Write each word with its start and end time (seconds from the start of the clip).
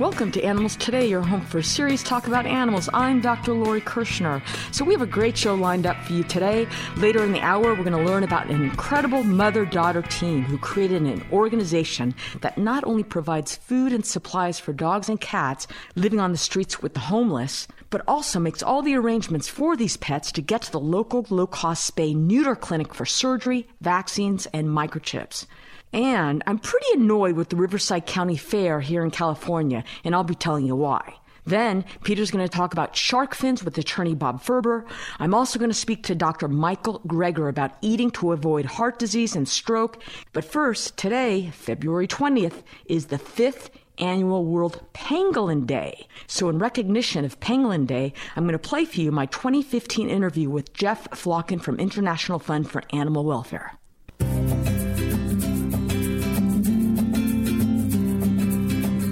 Welcome 0.00 0.32
to 0.32 0.42
Animals 0.42 0.74
Today, 0.74 1.06
your 1.06 1.22
home 1.22 1.42
for 1.42 1.58
a 1.58 1.62
serious 1.62 2.02
talk 2.02 2.26
about 2.26 2.46
animals. 2.46 2.90
I'm 2.92 3.20
Dr. 3.20 3.54
Lori 3.54 3.80
Kirschner. 3.80 4.42
So, 4.72 4.84
we 4.84 4.92
have 4.92 5.02
a 5.02 5.06
great 5.06 5.38
show 5.38 5.54
lined 5.54 5.86
up 5.86 5.96
for 6.02 6.14
you 6.14 6.24
today. 6.24 6.66
Later 6.96 7.22
in 7.22 7.30
the 7.30 7.40
hour, 7.40 7.62
we're 7.62 7.84
going 7.84 7.92
to 7.92 8.02
learn 8.02 8.24
about 8.24 8.50
an 8.50 8.60
incredible 8.60 9.22
mother 9.22 9.64
daughter 9.64 10.02
team 10.02 10.42
who 10.42 10.58
created 10.58 11.02
an 11.02 11.24
organization 11.30 12.12
that 12.40 12.58
not 12.58 12.82
only 12.82 13.04
provides 13.04 13.54
food 13.54 13.92
and 13.92 14.04
supplies 14.04 14.58
for 14.58 14.72
dogs 14.72 15.08
and 15.08 15.20
cats 15.20 15.68
living 15.94 16.18
on 16.18 16.32
the 16.32 16.38
streets 16.38 16.82
with 16.82 16.94
the 16.94 17.00
homeless, 17.00 17.68
but 17.88 18.02
also 18.08 18.40
makes 18.40 18.64
all 18.64 18.82
the 18.82 18.96
arrangements 18.96 19.46
for 19.46 19.76
these 19.76 19.96
pets 19.96 20.32
to 20.32 20.42
get 20.42 20.62
to 20.62 20.72
the 20.72 20.80
local 20.80 21.24
low 21.30 21.46
cost 21.46 21.94
spay 21.94 22.16
neuter 22.16 22.56
clinic 22.56 22.92
for 22.92 23.06
surgery, 23.06 23.68
vaccines, 23.80 24.46
and 24.46 24.66
microchips. 24.66 25.46
And 25.94 26.42
I'm 26.48 26.58
pretty 26.58 26.88
annoyed 26.94 27.36
with 27.36 27.50
the 27.50 27.56
Riverside 27.56 28.04
County 28.04 28.36
Fair 28.36 28.80
here 28.80 29.04
in 29.04 29.12
California, 29.12 29.84
and 30.02 30.12
I'll 30.12 30.24
be 30.24 30.34
telling 30.34 30.66
you 30.66 30.74
why. 30.74 31.14
Then, 31.44 31.84
Peter's 32.02 32.32
going 32.32 32.44
to 32.44 32.52
talk 32.52 32.72
about 32.72 32.96
shark 32.96 33.32
fins 33.32 33.62
with 33.62 33.78
attorney 33.78 34.16
Bob 34.16 34.42
Ferber. 34.42 34.86
I'm 35.20 35.34
also 35.34 35.60
going 35.60 35.70
to 35.70 35.74
speak 35.74 36.02
to 36.04 36.16
Dr. 36.16 36.48
Michael 36.48 36.98
Greger 37.06 37.48
about 37.48 37.76
eating 37.80 38.10
to 38.12 38.32
avoid 38.32 38.64
heart 38.64 38.98
disease 38.98 39.36
and 39.36 39.48
stroke. 39.48 40.02
But 40.32 40.44
first, 40.44 40.96
today, 40.96 41.50
February 41.52 42.08
20th, 42.08 42.64
is 42.86 43.06
the 43.06 43.18
fifth 43.18 43.70
annual 43.98 44.44
World 44.46 44.84
Pangolin 44.94 45.64
Day. 45.64 46.08
So, 46.26 46.48
in 46.48 46.58
recognition 46.58 47.24
of 47.24 47.38
Pangolin 47.38 47.86
Day, 47.86 48.14
I'm 48.34 48.42
going 48.42 48.54
to 48.54 48.58
play 48.58 48.84
for 48.84 49.00
you 49.00 49.12
my 49.12 49.26
2015 49.26 50.10
interview 50.10 50.50
with 50.50 50.72
Jeff 50.72 51.08
Flocken 51.10 51.62
from 51.62 51.78
International 51.78 52.40
Fund 52.40 52.68
for 52.68 52.82
Animal 52.90 53.24
Welfare. 53.24 53.78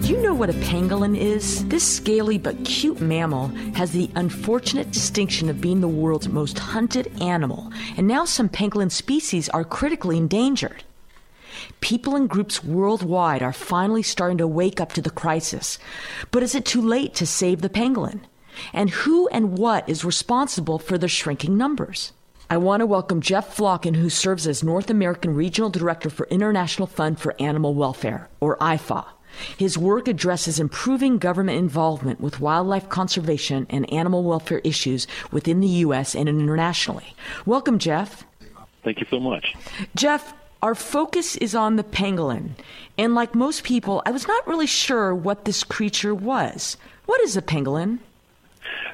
You 0.02 0.20
know 0.20 0.34
what 0.34 0.50
a 0.50 0.54
pangolin 0.54 1.16
is? 1.16 1.64
This 1.68 1.86
scaly 1.86 2.36
but 2.36 2.64
cute 2.64 3.00
mammal 3.00 3.48
has 3.76 3.92
the 3.92 4.10
unfortunate 4.16 4.90
distinction 4.90 5.48
of 5.48 5.60
being 5.60 5.80
the 5.80 5.86
world's 5.86 6.28
most 6.28 6.58
hunted 6.58 7.22
animal, 7.22 7.72
and 7.96 8.08
now 8.08 8.24
some 8.24 8.48
pangolin 8.48 8.90
species 8.90 9.48
are 9.50 9.64
critically 9.64 10.18
endangered. 10.18 10.82
People 11.80 12.16
and 12.16 12.28
groups 12.28 12.64
worldwide 12.64 13.42
are 13.42 13.52
finally 13.52 14.02
starting 14.02 14.38
to 14.38 14.46
wake 14.48 14.80
up 14.80 14.92
to 14.94 15.02
the 15.02 15.08
crisis. 15.08 15.78
But 16.32 16.42
is 16.42 16.56
it 16.56 16.64
too 16.64 16.82
late 16.82 17.14
to 17.14 17.26
save 17.26 17.60
the 17.60 17.70
pangolin? 17.70 18.22
And 18.72 18.90
who 18.90 19.28
and 19.28 19.56
what 19.56 19.88
is 19.88 20.04
responsible 20.04 20.80
for 20.80 20.98
the 20.98 21.08
shrinking 21.08 21.56
numbers? 21.56 22.12
I 22.50 22.56
want 22.56 22.80
to 22.80 22.86
welcome 22.86 23.20
Jeff 23.20 23.56
Flocken, 23.56 23.96
who 23.96 24.10
serves 24.10 24.46
as 24.46 24.62
North 24.62 24.90
American 24.90 25.34
Regional 25.34 25.70
Director 25.70 26.10
for 26.10 26.26
International 26.26 26.88
Fund 26.88 27.20
for 27.20 27.34
Animal 27.40 27.74
Welfare, 27.74 28.28
or 28.40 28.58
IFAW. 28.58 29.06
His 29.56 29.78
work 29.78 30.08
addresses 30.08 30.60
improving 30.60 31.18
government 31.18 31.58
involvement 31.58 32.20
with 32.20 32.40
wildlife 32.40 32.88
conservation 32.88 33.66
and 33.70 33.90
animal 33.92 34.22
welfare 34.22 34.60
issues 34.64 35.06
within 35.30 35.60
the 35.60 35.68
U.S. 35.68 36.14
and 36.14 36.28
internationally. 36.28 37.14
Welcome, 37.46 37.78
Jeff. 37.78 38.24
Thank 38.84 39.00
you 39.00 39.06
so 39.10 39.20
much. 39.20 39.54
Jeff, 39.94 40.34
our 40.62 40.74
focus 40.74 41.36
is 41.36 41.54
on 41.54 41.76
the 41.76 41.84
pangolin. 41.84 42.50
And 42.96 43.14
like 43.14 43.34
most 43.34 43.64
people, 43.64 44.02
I 44.06 44.10
was 44.10 44.26
not 44.26 44.46
really 44.46 44.66
sure 44.66 45.14
what 45.14 45.44
this 45.44 45.64
creature 45.64 46.14
was. 46.14 46.76
What 47.06 47.20
is 47.20 47.36
a 47.36 47.42
pangolin? 47.42 47.98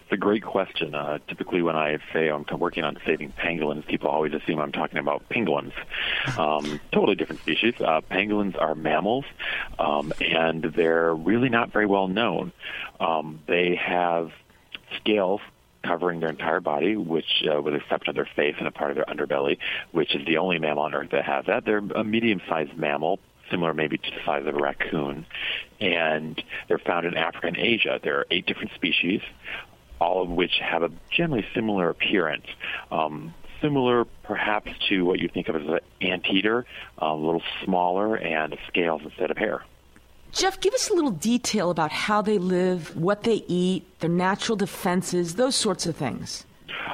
It's 0.09 0.15
a 0.15 0.17
great 0.17 0.43
question. 0.43 0.95
Uh, 0.95 1.19
typically, 1.29 1.61
when 1.61 1.77
I 1.77 1.99
say 2.15 2.29
I'm 2.29 2.47
working 2.59 2.83
on 2.83 2.97
saving 3.05 3.35
pangolins, 3.39 3.87
people 3.87 4.09
always 4.09 4.33
assume 4.33 4.59
I'm 4.59 4.73
talking 4.73 4.99
about 4.99 5.29
penguins. 5.29 5.75
Um, 6.39 6.81
totally 6.93 7.17
different 7.17 7.41
species. 7.43 7.75
Uh, 7.81 8.01
pangolins 8.09 8.61
are 8.61 8.75
mammals, 8.75 9.25
um, 9.79 10.13
and 10.21 10.63
they're 10.63 11.13
really 11.13 11.49
not 11.49 11.73
very 11.73 11.87
well 11.87 12.07
known. 12.07 12.53
Um, 13.01 13.41
they 13.47 13.75
have 13.75 14.31
scales 14.97 15.41
covering 15.83 16.21
their 16.21 16.29
entire 16.29 16.61
body, 16.61 16.97
which, 16.97 17.45
uh, 17.51 17.61
with 17.61 17.75
the 17.75 17.81
exception 17.81 18.11
of 18.11 18.15
their 18.15 18.29
face 18.37 18.55
and 18.59 18.69
a 18.69 18.71
part 18.71 18.91
of 18.91 18.97
their 18.97 19.05
underbelly, 19.07 19.59
which 19.91 20.15
is 20.15 20.25
the 20.27 20.37
only 20.37 20.59
mammal 20.59 20.85
on 20.85 20.95
Earth 20.95 21.11
that 21.11 21.25
has 21.25 21.47
that. 21.47 21.65
They're 21.65 21.79
a 21.79 22.05
medium-sized 22.05 22.77
mammal, 22.77 23.19
similar 23.51 23.75
maybe 23.75 23.99
to 23.99 24.11
the 24.11 24.25
size 24.25 24.47
of 24.47 24.55
a 24.55 24.59
raccoon, 24.59 25.27
and 25.81 26.41
they're 26.69 26.79
found 26.79 27.07
in 27.07 27.17
Africa 27.17 27.49
and 27.49 27.57
Asia. 27.57 27.99
There 28.03 28.19
are 28.19 28.27
eight 28.31 28.47
different 28.47 28.73
species 28.75 29.23
all 30.01 30.23
of 30.23 30.29
which 30.29 30.59
have 30.61 30.83
a 30.83 30.91
generally 31.11 31.47
similar 31.55 31.89
appearance. 31.91 32.47
Um, 32.91 33.35
similar 33.61 34.05
perhaps 34.23 34.71
to 34.89 35.05
what 35.05 35.19
you 35.19 35.29
think 35.29 35.49
of 35.49 35.57
as 35.57 35.67
an 35.67 35.81
anteater, 36.01 36.65
a 36.99 37.15
little 37.15 37.43
smaller 37.65 38.17
and 38.17 38.57
scales 38.69 39.03
instead 39.05 39.31
of 39.31 39.37
hair. 39.37 39.65
Jeff, 40.33 40.61
give 40.61 40.75
us 40.75 40.91
a 40.91 40.95
little 40.95 41.11
detail 41.11 41.71
about 41.71 41.91
how 41.91 42.21
they 42.21 42.39
live, 42.39 42.95
what 42.97 43.23
they 43.23 43.43
eat, 43.49 43.99
their 44.01 44.11
natural 44.11 44.57
defenses, 44.57 45.37
those 45.37 45.57
sorts 45.57 45.87
of 45.87 45.97
things. 45.97 46.45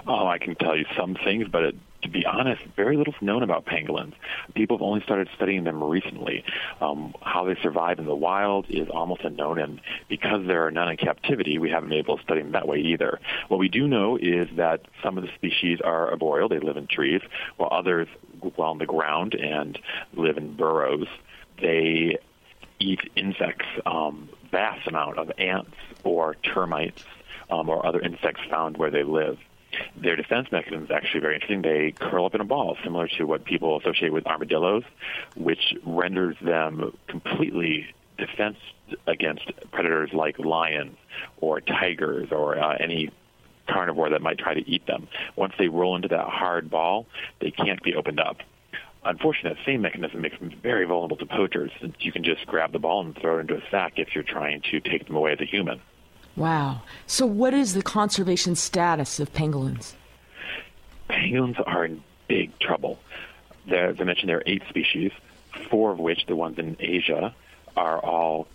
Oh, 0.07 0.27
I 0.27 0.39
can 0.39 0.55
tell 0.55 0.77
you 0.77 0.85
some 0.97 1.17
things, 1.25 1.49
but 1.49 1.65
it 1.65 1.77
to 2.05 2.11
be 2.11 2.25
honest, 2.27 2.63
very 2.77 2.97
little's 2.97 3.17
known 3.23 3.43
about 3.43 3.65
pangolins. 3.65 4.13
People 4.55 4.77
have 4.77 4.83
only 4.83 5.01
started 5.03 5.29
studying 5.35 5.65
them 5.65 5.83
recently. 5.83 6.45
Um, 6.81 7.15
how 7.23 7.45
they 7.45 7.57
survive 7.63 7.99
in 7.99 8.05
the 8.05 8.15
wild 8.15 8.67
is 8.69 8.89
almost 8.91 9.23
unknown, 9.23 9.59
and 9.59 9.81
because 10.09 10.47
there 10.47 10.67
are 10.67 10.71
none 10.71 10.91
in 10.91 10.97
captivity, 10.99 11.59
we 11.59 11.71
haven't 11.71 11.89
been 11.89 11.99
able 11.99 12.19
to 12.19 12.23
study 12.23 12.43
them 12.43 12.53
that 12.53 12.69
way 12.69 12.79
either. 12.79 13.19
What 13.49 13.59
we 13.59 13.69
do 13.69 13.89
know 13.89 14.17
is 14.17 14.49
that 14.57 14.83
some 15.03 15.17
of 15.17 15.25
the 15.25 15.31
species 15.35 15.81
are 15.83 16.11
arboreal; 16.11 16.49
they 16.49 16.61
live 16.61 16.77
in 16.77 16.87
trees, 16.87 17.23
while 17.57 17.71
others 17.73 18.07
dwell 18.41 18.69
on 18.69 18.79
the 18.79 18.87
ground 18.87 19.35
and 19.35 19.79
live 20.13 20.37
in 20.37 20.55
burrows. 20.55 21.09
They 21.61 22.19
eat 22.81 23.01
insects, 23.17 23.67
um, 23.87 24.29
vast 24.51 24.87
amount 24.87 25.19
of 25.19 25.33
ants 25.39 25.77
or 26.03 26.35
termites 26.35 27.03
um, 27.51 27.71
or 27.71 27.87
other 27.87 28.01
insects 28.01 28.43
found 28.51 28.77
where 28.77 28.91
they 28.91 29.05
live. 29.05 29.39
Their 29.97 30.17
defense 30.17 30.51
mechanism 30.53 30.85
is 30.85 30.91
actually 30.91 31.21
very 31.21 31.35
interesting. 31.35 31.63
They 31.63 31.93
curl 31.93 32.27
up 32.27 32.35
in 32.35 32.41
a 32.41 32.45
ball, 32.45 32.77
similar 32.83 33.09
to 33.19 33.25
what 33.25 33.45
people 33.45 33.79
associate 33.79 34.13
with 34.13 34.27
armadillos, 34.27 34.85
which 35.37 35.75
renders 35.85 36.37
them 36.41 36.97
completely 37.07 37.95
defense 38.19 38.59
against 39.07 39.51
predators 39.73 40.13
like 40.13 40.39
lions 40.39 40.97
or 41.39 41.61
tigers 41.61 42.29
or 42.31 42.59
uh, 42.59 42.77
any 42.79 43.11
carnivore 43.69 44.11
that 44.11 44.23
might 44.23 44.39
try 44.39 44.55
to 44.55 44.69
eat 44.69 44.87
them. 44.87 45.09
Once 45.37 45.55
they 45.59 45.69
roll 45.69 45.97
into 45.97 46.09
that 46.09 46.27
hard 46.27 46.71
ball, 46.71 47.07
they 47.41 47.51
can't 47.51 47.83
be 47.83 47.95
opened 47.95 48.21
up. 48.21 48.39
Unfortunately, 49.05 49.51
that 49.51 49.67
same 49.67 49.83
mechanism 49.83 50.23
makes 50.23 50.39
them 50.39 50.51
very 50.63 50.87
vulnerable 50.87 51.17
to 51.17 51.27
poachers, 51.27 51.71
since 51.81 51.95
you 52.01 52.13
can 52.13 52.25
just 52.25 52.47
grab 52.47 52.73
the 52.73 52.79
ball 52.79 53.03
and 53.03 53.17
throw 53.17 53.39
it 53.39 53.43
into 53.43 53.57
a 53.57 53.63
sack 53.71 53.95
if 53.97 54.15
you're 54.15 54.25
trying 54.25 54.63
to 54.71 54.81
take 54.81 55.07
them 55.07 55.17
away 55.17 55.33
as 55.33 55.41
a 55.41 55.45
human. 55.45 55.81
Wow. 56.37 56.83
So, 57.07 57.27
what 57.27 57.55
is 57.55 57.75
the 57.75 57.83
conservation 57.83 58.57
status 58.57 59.21
of 59.21 59.33
pangolins? 59.33 59.95
Pangolins 61.09 61.63
are 61.67 61.85
in 61.85 62.03
big 62.29 62.59
trouble. 62.59 62.99
There, 63.67 63.89
as 63.89 64.01
I 64.01 64.05
mentioned, 64.05 64.29
there 64.29 64.39
are 64.39 64.43
eight 64.47 64.63
species, 64.69 65.13
four 65.71 65.93
of 65.93 65.99
which, 65.99 66.27
the 66.27 66.37
ones 66.37 66.59
in 66.59 66.77
Asia, 66.81 67.35
are 67.77 67.99
all 67.99 68.49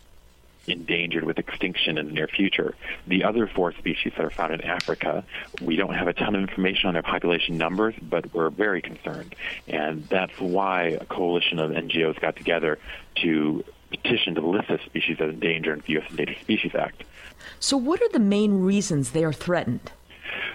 endangered 0.68 1.24
with 1.24 1.40
extinction 1.40 1.98
in 1.98 2.08
the 2.08 2.14
near 2.14 2.28
future. 2.28 2.76
The 3.08 3.24
other 3.24 3.48
four 3.48 3.74
species 3.74 4.14
that 4.18 4.26
are 4.26 4.30
found 4.30 4.54
in 4.54 4.62
Africa, 4.62 5.24
we 5.62 5.76
don't 5.76 5.94
have 5.96 6.08
a 6.08 6.14
ton 6.14 6.36
of 6.36 6.42
information 6.42 6.88
on 6.88 6.94
their 6.94 7.04
population 7.04 7.58
numbers, 7.58 7.96
but 8.02 8.34
we're 8.34 8.50
very 8.50 8.82
concerned. 8.82 9.36
And 9.68 10.08
that's 10.10 10.38
why 10.40 10.98
a 11.02 11.06
coalition 11.06 11.60
of 11.60 11.72
NGOs 11.72 12.20
got 12.20 12.36
together 12.36 12.78
to 13.22 13.64
petition 13.90 14.36
to 14.36 14.42
list 14.42 14.68
this 14.68 14.82
species 14.82 15.18
as 15.20 15.30
endangered 15.30 15.80
in 15.80 15.84
the 15.86 15.94
U.S. 15.94 16.10
Endangered 16.12 16.40
Species 16.42 16.76
Act. 16.76 17.04
So, 17.60 17.78
what 17.78 18.02
are 18.02 18.10
the 18.10 18.20
main 18.20 18.62
reasons 18.62 19.12
they 19.12 19.24
are 19.24 19.34
threatened? 19.34 19.92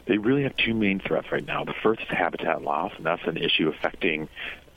They 0.06 0.18
really 0.18 0.42
have 0.42 0.56
two 0.56 0.74
main 0.74 1.00
threats 1.00 1.32
right 1.32 1.46
now. 1.46 1.64
The 1.64 1.74
first 1.82 2.02
is 2.02 2.08
habitat 2.08 2.62
loss, 2.62 2.92
and 2.96 3.06
that's 3.06 3.24
an 3.26 3.36
issue 3.36 3.68
affecting 3.68 4.28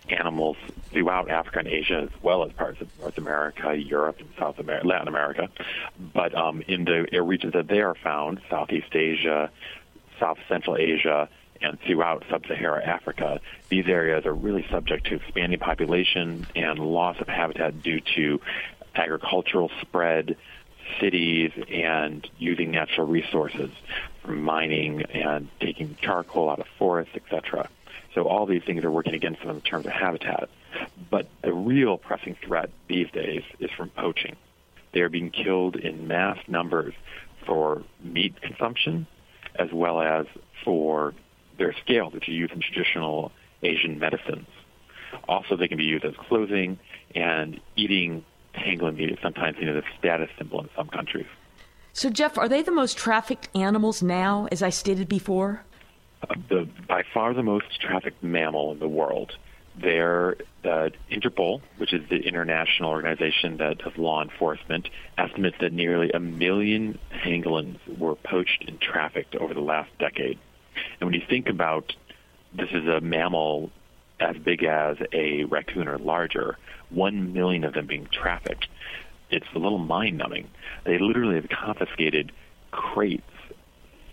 animals 0.10 0.58
throughout 0.92 1.30
Africa 1.30 1.60
and 1.60 1.68
Asia, 1.68 1.98
as 2.04 2.24
well 2.24 2.44
as 2.44 2.52
parts 2.54 2.80
of 2.82 2.88
North 3.00 3.18
America, 3.18 3.76
Europe, 3.76 4.20
and 4.20 4.30
South 4.40 4.58
America, 4.60 4.88
Latin 4.88 5.08
America. 5.08 5.50
But 6.14 6.34
um, 6.34 6.62
in 6.68 6.86
the 6.86 7.22
regions 7.22 7.54
that 7.54 7.68
they 7.68 7.82
are 7.82 7.96
found, 7.96 8.40
Southeast 8.50 8.96
Asia, 8.96 9.52
South 10.20 10.38
Central 10.48 10.78
Asia, 10.78 11.30
and 11.62 11.80
throughout 11.82 12.24
sub-Saharan 12.30 12.88
Africa, 12.88 13.42
these 13.70 13.88
areas 13.88 14.26
are 14.26 14.34
really 14.34 14.66
subject 14.70 15.08
to 15.08 15.16
expanding 15.16 15.60
population 15.60 16.46
and 16.56 16.80
loss 16.80 17.20
of 17.20 17.28
habitat 17.28 17.82
due 17.82 18.00
to 18.16 18.40
agricultural 18.96 19.72
spread, 19.82 20.38
cities, 21.00 21.52
and 21.72 22.28
using 22.38 22.72
natural 22.72 23.08
resources, 23.08 23.70
from 24.22 24.42
mining 24.42 25.04
and 25.04 25.48
taking 25.60 25.96
charcoal 26.02 26.50
out 26.50 26.60
of 26.60 26.68
forests, 26.78 27.16
etc. 27.16 27.70
So 28.14 28.28
all 28.28 28.46
these 28.46 28.64
things 28.64 28.84
are 28.84 28.92
working 28.92 29.14
against 29.14 29.42
them 29.42 29.56
in 29.56 29.62
terms 29.62 29.86
of 29.86 29.92
habitat. 29.92 30.50
But 31.10 31.28
the 31.42 31.54
real 31.54 31.98
pressing 31.98 32.36
threat 32.44 32.70
these 32.88 33.10
days 33.12 33.44
is 33.60 33.70
from 33.72 33.90
poaching. 33.90 34.36
They 34.94 35.02
are 35.02 35.10
being 35.10 35.30
killed 35.30 35.76
in 35.76 36.08
mass 36.08 36.38
numbers 36.48 36.94
for 37.46 37.84
meat 38.04 38.42
consumption 38.42 39.08
as 39.56 39.72
well 39.72 40.02
as 40.02 40.26
for 40.64 41.14
their 41.58 41.74
scales, 41.84 42.14
which 42.14 42.28
are 42.28 42.34
used 42.34 42.54
in 42.54 42.62
traditional 42.62 43.32
Asian 43.64 44.00
medicines. 44.00 44.48
Also, 45.28 45.56
they 45.56 45.68
can 45.68 45.78
be 45.78 45.84
used 45.84 46.06
as 46.06 46.14
clothing 46.16 46.78
and 47.16 47.60
eating 47.76 48.24
is 48.66 49.18
sometimes 49.22 49.58
seen 49.58 49.70
as 49.70 49.76
a 49.76 49.84
status 49.98 50.30
symbol 50.38 50.62
in 50.62 50.70
some 50.76 50.88
countries. 50.88 51.28
So, 51.94 52.10
Jeff, 52.10 52.38
are 52.38 52.48
they 52.48 52.62
the 52.62 52.72
most 52.72 52.98
trafficked 52.98 53.50
animals 53.56 54.04
now, 54.04 54.48
as 54.52 54.62
I 54.62 54.70
stated 54.70 55.08
before? 55.08 55.64
Uh, 56.22 56.36
the, 56.50 56.68
by 56.88 57.04
far 57.14 57.34
the 57.34 57.44
most 57.44 57.80
trafficked 57.82 58.24
mammal 58.24 58.72
in 58.72 58.80
the 58.80 58.88
world. 58.88 59.36
They're 59.80 60.38
the 60.64 60.92
Interpol, 61.12 61.62
which 61.78 61.94
is 61.94 62.08
the 62.10 62.18
international 62.18 62.90
organization 62.90 63.58
that 63.58 63.78
does 63.78 63.96
law 63.98 64.24
enforcement, 64.24 64.90
estimates 65.18 65.58
that 65.60 65.72
nearly 65.72 66.12
a 66.12 66.20
million 66.20 66.98
pangolins 67.24 67.78
were 67.98 68.16
poached 68.16 68.66
and 68.68 68.82
trafficked 68.82 69.36
over 69.36 69.54
the 69.54 69.62
last 69.62 69.90
decade. 70.00 70.40
And 71.00 71.08
when 71.08 71.14
you 71.14 71.26
think 71.28 71.48
about 71.48 71.94
this 72.54 72.70
is 72.72 72.88
a 72.88 73.02
mammal 73.02 73.72
as 74.20 74.36
big 74.38 74.64
as 74.64 74.98
a 75.14 75.44
raccoon 75.46 75.88
or 75.88 75.98
larger, 75.98 76.58
one 76.90 77.34
million 77.34 77.64
of 77.64 77.74
them 77.74 77.88
being 77.88 78.08
trafficked, 78.12 78.68
it's 79.30 79.46
a 79.54 79.60
little 79.60 79.78
mind 79.78 80.18
numbing. 80.18 80.50
They 80.84 80.98
literally 80.98 81.36
have 81.36 81.50
confiscated 81.50 82.32
crates 82.72 83.24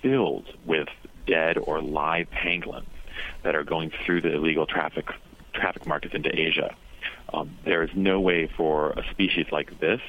filled 0.03 0.47
with 0.65 0.89
dead 1.27 1.57
or 1.59 1.81
live 1.81 2.29
pangolins 2.31 2.85
that 3.43 3.55
are 3.55 3.65
going 3.65 3.91
through 4.05 4.21
the 4.21 4.35
illegal 4.35 4.67
traffic 4.67 5.09
traffic 5.53 5.87
markets 5.87 6.15
into 6.15 6.35
Asia. 6.35 6.75
Um, 7.33 7.57
there 7.65 7.83
is 7.83 7.91
no 7.95 8.21
way 8.21 8.49
for 8.57 8.91
a 8.91 9.05
species 9.13 9.47
like 9.53 9.79
this 9.79 10.01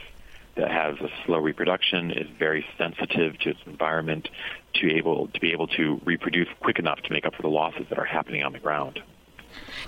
that 0.56 0.72
has 0.72 0.96
a 1.02 1.10
slow 1.26 1.38
reproduction, 1.38 2.12
is 2.12 2.28
very 2.40 2.66
sensitive 2.78 3.38
to 3.40 3.50
its 3.50 3.60
environment, 3.66 4.30
to 4.76 4.92
able 4.96 5.28
to 5.28 5.40
be 5.40 5.52
able 5.52 5.68
to 5.68 6.02
reproduce 6.06 6.48
quick 6.62 6.80
enough 6.80 7.02
to 7.02 7.14
make 7.14 7.26
up 7.26 7.36
for 7.36 7.42
the 7.42 7.50
losses 7.50 7.86
that 7.90 8.00
are 8.00 8.06
happening 8.06 8.44
on 8.44 8.54
the 8.54 8.60
ground. 8.60 9.02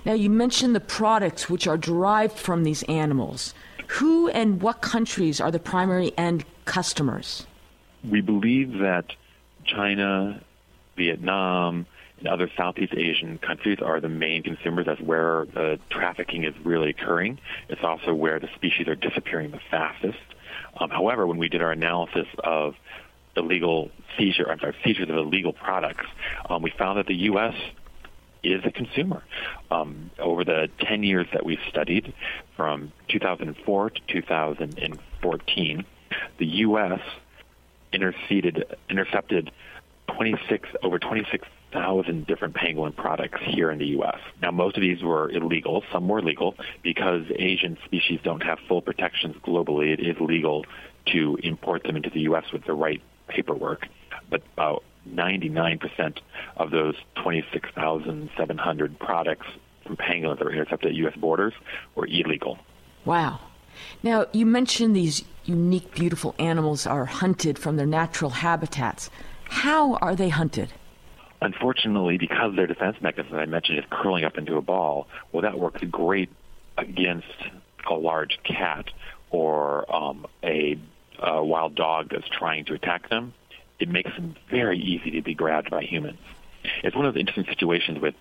Now, 0.05 0.13
you 0.13 0.29
mentioned 0.29 0.75
the 0.75 0.79
products 0.79 1.49
which 1.49 1.67
are 1.67 1.77
derived 1.77 2.37
from 2.37 2.63
these 2.63 2.83
animals. 2.83 3.53
Who 3.87 4.29
and 4.29 4.61
what 4.61 4.81
countries 4.81 5.39
are 5.39 5.51
the 5.51 5.59
primary 5.59 6.11
end 6.17 6.45
customers? 6.65 7.45
We 8.09 8.21
believe 8.21 8.79
that 8.79 9.05
China, 9.65 10.41
Vietnam, 10.95 11.85
and 12.19 12.27
other 12.27 12.49
Southeast 12.57 12.93
Asian 12.95 13.37
countries 13.37 13.79
are 13.81 13.99
the 13.99 14.09
main 14.09 14.43
consumers. 14.43 14.85
That's 14.85 15.01
where 15.01 15.45
the 15.53 15.79
trafficking 15.89 16.43
is 16.43 16.53
really 16.63 16.89
occurring. 16.89 17.39
It's 17.69 17.83
also 17.83 18.13
where 18.13 18.39
the 18.39 18.49
species 18.55 18.87
are 18.87 18.95
disappearing 18.95 19.51
the 19.51 19.59
fastest. 19.69 20.17
Um, 20.79 20.89
however, 20.89 21.27
when 21.27 21.37
we 21.37 21.49
did 21.49 21.61
our 21.61 21.71
analysis 21.71 22.27
of 22.43 22.75
illegal 23.35 23.91
seizure, 24.17 24.49
I'm 24.49 24.59
sorry, 24.59 24.75
seizures 24.83 25.09
of 25.09 25.15
illegal 25.15 25.53
products, 25.53 26.05
um, 26.49 26.61
we 26.61 26.71
found 26.71 26.97
that 26.97 27.07
the 27.07 27.15
U.S. 27.15 27.53
is 28.53 28.63
a 28.65 28.71
consumer. 28.71 29.23
Um, 29.71 30.11
over 30.19 30.43
the 30.43 30.69
10 30.79 31.03
years 31.03 31.27
that 31.33 31.45
we've 31.45 31.59
studied, 31.69 32.13
from 32.55 32.91
2004 33.09 33.89
to 33.89 34.01
2014, 34.07 35.85
the 36.37 36.45
U.S. 36.45 36.99
interceded, 37.93 38.65
intercepted 38.89 39.51
26 40.07 40.69
over 40.83 40.99
26,000 40.99 42.27
different 42.27 42.55
pangolin 42.55 42.95
products 42.95 43.39
here 43.43 43.69
in 43.71 43.77
the 43.79 43.87
U.S. 43.87 44.19
Now, 44.41 44.51
most 44.51 44.77
of 44.77 44.81
these 44.81 45.03
were 45.03 45.29
illegal. 45.29 45.83
Some 45.91 46.07
were 46.07 46.21
legal 46.21 46.55
because 46.81 47.23
Asian 47.35 47.77
species 47.85 48.19
don't 48.23 48.43
have 48.43 48.59
full 48.67 48.81
protections 48.81 49.35
globally. 49.45 49.93
It 49.93 49.99
is 49.99 50.15
legal 50.19 50.65
to 51.07 51.37
import 51.43 51.83
them 51.83 51.95
into 51.95 52.09
the 52.09 52.21
U.S. 52.21 52.45
with 52.51 52.65
the 52.65 52.73
right 52.73 53.01
paperwork. 53.27 53.87
But 54.29 54.43
about 54.53 54.83
99% 55.15 56.19
of 56.57 56.71
those 56.71 56.95
26,700 57.15 58.99
products 58.99 59.47
from 59.85 59.97
pangolins 59.97 60.39
that 60.39 60.45
were 60.45 60.51
intercepted 60.53 60.91
at 60.91 60.95
U.S. 60.95 61.15
borders 61.15 61.53
were 61.95 62.05
illegal. 62.05 62.57
Wow. 63.05 63.39
Now, 64.03 64.25
you 64.33 64.45
mentioned 64.45 64.95
these 64.95 65.23
unique, 65.45 65.93
beautiful 65.93 66.35
animals 66.39 66.85
are 66.85 67.05
hunted 67.05 67.57
from 67.57 67.77
their 67.77 67.85
natural 67.85 68.31
habitats. 68.31 69.09
How 69.45 69.95
are 69.95 70.15
they 70.15 70.29
hunted? 70.29 70.73
Unfortunately, 71.41 72.17
because 72.17 72.55
their 72.55 72.67
defense 72.67 72.97
mechanism, 73.01 73.37
I 73.37 73.45
mentioned, 73.45 73.79
is 73.79 73.85
curling 73.89 74.25
up 74.25 74.37
into 74.37 74.57
a 74.57 74.61
ball, 74.61 75.07
well, 75.31 75.43
that 75.43 75.59
works 75.59 75.81
great 75.89 76.29
against 76.77 77.27
a 77.89 77.93
large 77.93 78.39
cat 78.43 78.89
or 79.29 79.93
um, 79.93 80.25
a, 80.43 80.77
a 81.19 81.43
wild 81.43 81.75
dog 81.75 82.09
that's 82.11 82.27
trying 82.29 82.65
to 82.65 82.73
attack 82.73 83.09
them. 83.09 83.33
It 83.79 83.89
makes 83.89 84.11
them 84.15 84.35
very 84.49 84.79
easy 84.79 85.11
to 85.11 85.21
be 85.21 85.33
grabbed 85.33 85.69
by 85.69 85.83
humans. 85.83 86.19
It's 86.83 86.95
one 86.95 87.05
of 87.05 87.13
the 87.13 87.19
interesting 87.19 87.45
situations 87.45 87.99
with 87.99 88.15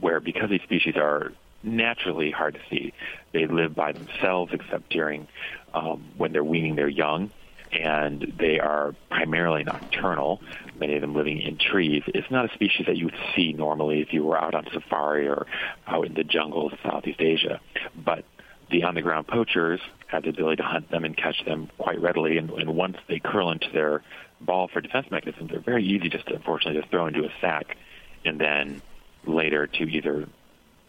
where 0.00 0.20
because 0.20 0.50
these 0.50 0.62
species 0.62 0.96
are 0.96 1.32
naturally 1.62 2.30
hard 2.30 2.54
to 2.54 2.60
see, 2.70 2.92
they 3.32 3.46
live 3.46 3.74
by 3.74 3.92
themselves 3.92 4.52
except 4.52 4.90
during 4.90 5.28
um, 5.74 6.04
when 6.16 6.32
they're 6.32 6.44
weaning 6.44 6.76
their 6.76 6.88
young 6.88 7.30
and 7.72 8.34
they 8.38 8.58
are 8.58 8.94
primarily 9.10 9.64
nocturnal, 9.64 10.40
many 10.78 10.94
of 10.94 11.00
them 11.00 11.14
living 11.14 11.40
in 11.40 11.56
trees. 11.56 12.02
It's 12.08 12.30
not 12.30 12.50
a 12.50 12.54
species 12.54 12.86
that 12.86 12.96
you 12.96 13.06
would 13.06 13.16
see 13.34 13.52
normally 13.52 14.00
if 14.00 14.12
you 14.12 14.24
were 14.24 14.38
out 14.38 14.54
on 14.54 14.66
safari 14.72 15.26
or 15.26 15.46
out 15.86 16.06
in 16.06 16.14
the 16.14 16.24
jungles 16.24 16.72
of 16.74 16.78
Southeast 16.82 17.20
Asia. 17.20 17.60
But 17.96 18.24
the 18.70 18.82
on-the-ground 18.82 19.26
poachers 19.26 19.80
have 20.06 20.24
the 20.24 20.30
ability 20.30 20.56
to 20.56 20.62
hunt 20.62 20.90
them 20.90 21.04
and 21.04 21.16
catch 21.16 21.44
them 21.46 21.70
quite 21.78 22.00
readily, 22.00 22.36
and, 22.36 22.50
and 22.50 22.76
once 22.76 22.96
they 23.08 23.18
curl 23.18 23.50
into 23.50 23.70
their 23.72 24.02
ball 24.44 24.68
for 24.68 24.80
defense 24.80 25.10
mechanisms, 25.10 25.50
they're 25.50 25.60
very 25.60 25.84
easy 25.84 26.08
just 26.08 26.26
to, 26.26 26.34
unfortunately, 26.34 26.80
to 26.80 26.88
throw 26.88 27.06
into 27.06 27.24
a 27.24 27.32
sack 27.40 27.76
and 28.24 28.40
then 28.40 28.82
later 29.26 29.66
to 29.66 29.84
either 29.84 30.28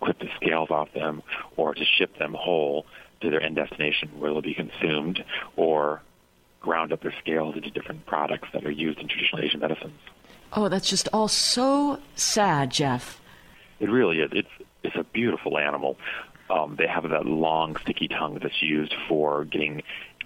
clip 0.01 0.19
the 0.19 0.29
scales 0.35 0.69
off 0.69 0.91
them 0.93 1.21
or 1.55 1.73
to 1.73 1.85
ship 1.85 2.17
them 2.17 2.33
whole 2.33 2.85
to 3.21 3.29
their 3.29 3.41
end 3.41 3.55
destination 3.55 4.09
where 4.19 4.31
they'll 4.31 4.41
be 4.41 4.53
consumed 4.53 5.23
or 5.55 6.01
ground 6.59 6.91
up 6.91 7.01
their 7.01 7.13
scales 7.19 7.55
into 7.55 7.69
different 7.69 8.05
products 8.05 8.47
that 8.53 8.65
are 8.65 8.71
used 8.71 8.99
in 8.99 9.07
traditional 9.07 9.41
Asian 9.41 9.59
medicines. 9.59 9.99
Oh, 10.53 10.69
that's 10.69 10.89
just 10.89 11.09
all 11.11 11.27
so 11.27 11.99
sad, 12.15 12.69
Jeff. 12.71 13.19
It 13.79 13.89
really 13.89 14.19
is. 14.19 14.31
It's 14.33 14.49
it's 14.83 14.95
a 14.95 15.03
beautiful 15.03 15.57
animal. 15.57 15.97
Um, 16.49 16.75
they 16.77 16.87
have 16.87 17.09
that 17.09 17.25
long, 17.25 17.77
sticky 17.77 18.09
tongue 18.09 18.39
that's 18.41 18.61
used 18.61 18.93
for 19.07 19.45
getting 19.45 19.81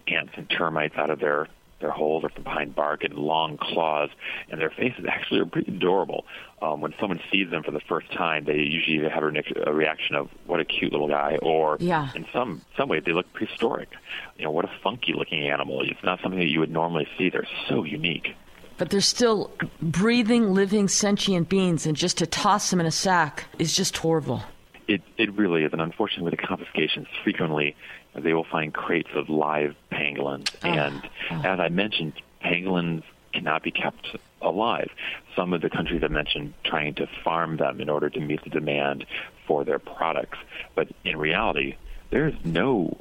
ants 0.07 0.33
and 0.35 0.49
termites 0.49 0.95
out 0.97 1.09
of 1.09 1.19
their 1.19 1.47
their 1.79 1.91
holes 1.91 2.23
or 2.23 2.29
from 2.29 2.43
behind 2.43 2.75
bark 2.75 3.03
and 3.03 3.13
long 3.13 3.57
claws, 3.57 4.09
and 4.49 4.59
their 4.59 4.69
faces 4.69 5.05
actually 5.07 5.39
are 5.39 5.45
pretty 5.45 5.71
adorable. 5.71 6.25
Um, 6.61 6.81
when 6.81 6.93
someone 6.99 7.19
sees 7.31 7.49
them 7.51 7.63
for 7.63 7.71
the 7.71 7.79
first 7.81 8.11
time, 8.11 8.45
they 8.45 8.57
usually 8.57 9.07
have 9.07 9.23
a, 9.23 9.69
a 9.69 9.73
reaction 9.73 10.15
of 10.15 10.29
"what 10.45 10.59
a 10.59 10.65
cute 10.65 10.91
little 10.91 11.07
guy," 11.07 11.37
or 11.41 11.77
yeah. 11.79 12.09
in 12.15 12.25
some 12.33 12.61
some 12.75 12.89
ways 12.89 13.03
they 13.05 13.13
look 13.13 13.31
prehistoric. 13.33 13.89
You 14.37 14.45
know, 14.45 14.51
what 14.51 14.65
a 14.65 14.71
funky 14.83 15.13
looking 15.13 15.47
animal. 15.47 15.81
It's 15.81 16.03
not 16.03 16.19
something 16.21 16.39
that 16.39 16.49
you 16.49 16.59
would 16.59 16.71
normally 16.71 17.07
see. 17.17 17.29
They're 17.29 17.47
so 17.69 17.83
unique. 17.83 18.35
But 18.77 18.91
they're 18.91 19.01
still 19.01 19.51
breathing, 19.81 20.53
living, 20.53 20.87
sentient 20.87 21.49
beings, 21.49 21.87
and 21.87 21.97
just 21.97 22.19
to 22.19 22.27
toss 22.27 22.69
them 22.69 22.79
in 22.79 22.85
a 22.85 22.91
sack 22.91 23.45
is 23.57 23.75
just 23.75 23.97
horrible. 23.97 24.43
It 24.87 25.01
it 25.17 25.33
really 25.33 25.63
is, 25.63 25.73
and 25.73 25.81
unfortunately, 25.81 26.31
with 26.31 26.39
the 26.39 26.47
confiscations, 26.47 27.07
frequently 27.23 27.75
they 28.15 28.33
will 28.33 28.45
find 28.45 28.73
crates 28.73 29.09
of 29.13 29.29
live 29.29 29.75
pangolins. 29.91 30.53
Oh. 30.63 30.67
And 30.67 31.09
oh. 31.31 31.41
as 31.43 31.59
I 31.59 31.69
mentioned, 31.69 32.13
pangolins 32.43 33.03
cannot 33.33 33.63
be 33.63 33.71
kept 33.71 34.15
alive. 34.41 34.89
Some 35.35 35.53
of 35.53 35.61
the 35.61 35.69
countries 35.69 36.03
I 36.03 36.07
mentioned 36.07 36.53
trying 36.63 36.95
to 36.95 37.07
farm 37.23 37.57
them 37.57 37.81
in 37.81 37.89
order 37.89 38.09
to 38.09 38.19
meet 38.19 38.43
the 38.43 38.49
demand 38.49 39.05
for 39.45 39.63
their 39.63 39.79
products. 39.79 40.37
But 40.75 40.87
in 41.03 41.17
reality, 41.17 41.75
there's 42.09 42.33
no 42.43 42.97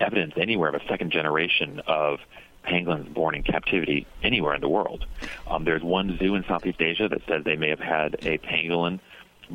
evidence 0.00 0.34
anywhere 0.36 0.68
of 0.68 0.74
a 0.74 0.86
second 0.88 1.12
generation 1.12 1.80
of 1.86 2.20
pangolins 2.64 3.12
born 3.12 3.34
in 3.34 3.42
captivity 3.42 4.06
anywhere 4.22 4.54
in 4.54 4.60
the 4.60 4.68
world. 4.68 5.04
Um, 5.46 5.64
there's 5.64 5.82
one 5.82 6.16
zoo 6.18 6.34
in 6.34 6.44
Southeast 6.44 6.80
Asia 6.80 7.08
that 7.08 7.22
says 7.26 7.44
they 7.44 7.56
may 7.56 7.70
have 7.70 7.80
had 7.80 8.14
a 8.22 8.38
pangolin 8.38 9.00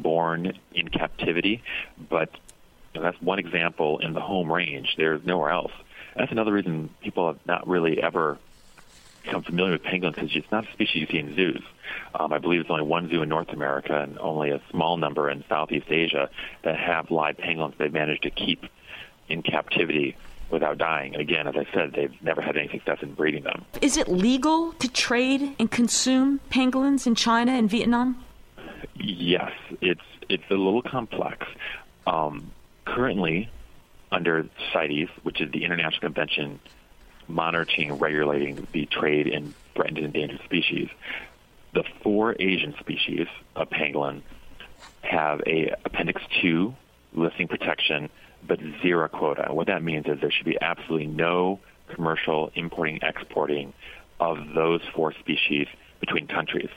born 0.01 0.57
in 0.73 0.87
captivity, 0.87 1.63
but 2.09 2.29
that's 2.93 3.21
one 3.21 3.39
example 3.39 3.99
in 3.99 4.13
the 4.13 4.21
home 4.21 4.51
range. 4.51 4.95
There's 4.97 5.23
nowhere 5.25 5.51
else. 5.51 5.71
That's 6.15 6.31
another 6.31 6.53
reason 6.53 6.89
people 7.01 7.27
have 7.27 7.45
not 7.45 7.67
really 7.67 8.01
ever 8.01 8.39
become 9.23 9.43
familiar 9.43 9.73
with 9.73 9.83
pangolins 9.83 10.15
because 10.15 10.35
it's 10.35 10.51
not 10.51 10.67
a 10.67 10.71
species 10.71 11.01
you 11.01 11.07
see 11.07 11.19
in 11.19 11.35
zoos. 11.35 11.61
Um, 12.15 12.31
I 12.31 12.37
believe 12.37 12.61
there's 12.61 12.71
only 12.71 12.85
one 12.85 13.09
zoo 13.09 13.21
in 13.21 13.29
North 13.29 13.49
America 13.49 14.01
and 14.01 14.17
only 14.19 14.51
a 14.51 14.61
small 14.71 14.97
number 14.97 15.29
in 15.29 15.43
Southeast 15.49 15.87
Asia 15.89 16.29
that 16.63 16.77
have 16.79 17.11
live 17.11 17.37
pangolins 17.37 17.77
they've 17.77 17.91
managed 17.91 18.23
to 18.23 18.31
keep 18.31 18.65
in 19.29 19.43
captivity 19.43 20.15
without 20.49 20.77
dying. 20.77 21.15
Again, 21.15 21.47
as 21.47 21.55
I 21.55 21.67
said, 21.73 21.93
they've 21.93 22.13
never 22.21 22.41
had 22.41 22.55
any 22.55 22.69
success 22.69 22.99
in 23.01 23.13
breeding 23.13 23.43
them. 23.43 23.65
Is 23.81 23.97
it 23.97 24.07
legal 24.07 24.71
to 24.73 24.87
trade 24.87 25.55
and 25.59 25.69
consume 25.69 26.39
pangolins 26.49 27.05
in 27.05 27.15
China 27.15 27.51
and 27.51 27.69
Vietnam? 27.69 28.23
Yes, 28.95 29.51
it's 29.81 30.01
it's 30.29 30.43
a 30.49 30.55
little 30.55 30.81
complex. 30.81 31.45
Um, 32.05 32.51
currently, 32.85 33.49
under 34.11 34.47
CITES, 34.73 35.09
which 35.23 35.41
is 35.41 35.51
the 35.51 35.63
International 35.63 35.99
Convention 35.99 36.59
monitoring 37.27 37.91
and 37.91 38.01
regulating 38.01 38.67
the 38.71 38.85
trade 38.85 39.27
in 39.27 39.53
threatened 39.75 39.97
and 39.97 40.07
endangered 40.07 40.41
species, 40.45 40.89
the 41.73 41.83
four 42.01 42.35
Asian 42.39 42.73
species 42.79 43.27
of 43.55 43.69
pangolin 43.69 44.21
have 45.01 45.41
a 45.45 45.73
Appendix 45.85 46.21
2 46.41 46.73
listing 47.13 47.47
protection 47.47 48.09
but 48.47 48.59
zero 48.81 49.07
quota. 49.07 49.47
What 49.53 49.67
that 49.67 49.83
means 49.83 50.05
is 50.07 50.19
there 50.21 50.31
should 50.31 50.45
be 50.45 50.57
absolutely 50.61 51.07
no 51.07 51.59
commercial 51.93 52.51
importing, 52.55 52.99
exporting 53.01 53.73
of 54.19 54.37
those 54.55 54.81
four 54.95 55.13
species 55.19 55.67
between 55.99 56.27
countries. 56.27 56.69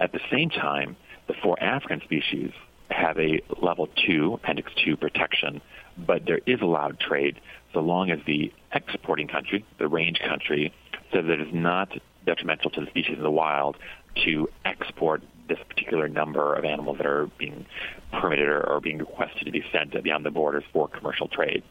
At 0.00 0.12
the 0.12 0.20
same 0.30 0.50
time, 0.50 0.96
the 1.26 1.34
four 1.42 1.62
African 1.62 2.00
species 2.02 2.50
have 2.90 3.18
a 3.18 3.40
level 3.60 3.88
2, 4.06 4.34
Appendix 4.34 4.70
2 4.84 4.96
protection, 4.96 5.60
but 5.96 6.26
there 6.26 6.40
is 6.46 6.60
allowed 6.60 7.00
trade 7.00 7.40
so 7.72 7.80
long 7.80 8.10
as 8.10 8.20
the 8.26 8.52
exporting 8.72 9.28
country, 9.28 9.64
the 9.78 9.88
range 9.88 10.20
country, 10.20 10.72
says 11.12 11.24
that 11.26 11.40
it 11.40 11.40
is 11.40 11.54
not 11.54 11.92
detrimental 12.26 12.70
to 12.70 12.80
the 12.80 12.86
species 12.86 13.16
in 13.16 13.22
the 13.22 13.30
wild 13.30 13.76
to 14.24 14.48
export 14.64 15.22
this 15.48 15.58
particular 15.68 16.08
number 16.08 16.54
of 16.54 16.64
animals 16.64 16.96
that 16.98 17.06
are 17.06 17.26
being 17.38 17.66
permitted 18.12 18.48
or, 18.48 18.62
or 18.62 18.80
being 18.80 18.98
requested 18.98 19.44
to 19.44 19.50
be 19.50 19.62
sent 19.72 20.00
beyond 20.02 20.24
the 20.24 20.30
borders 20.30 20.64
for 20.72 20.88
commercial 20.88 21.28
trade. 21.28 21.62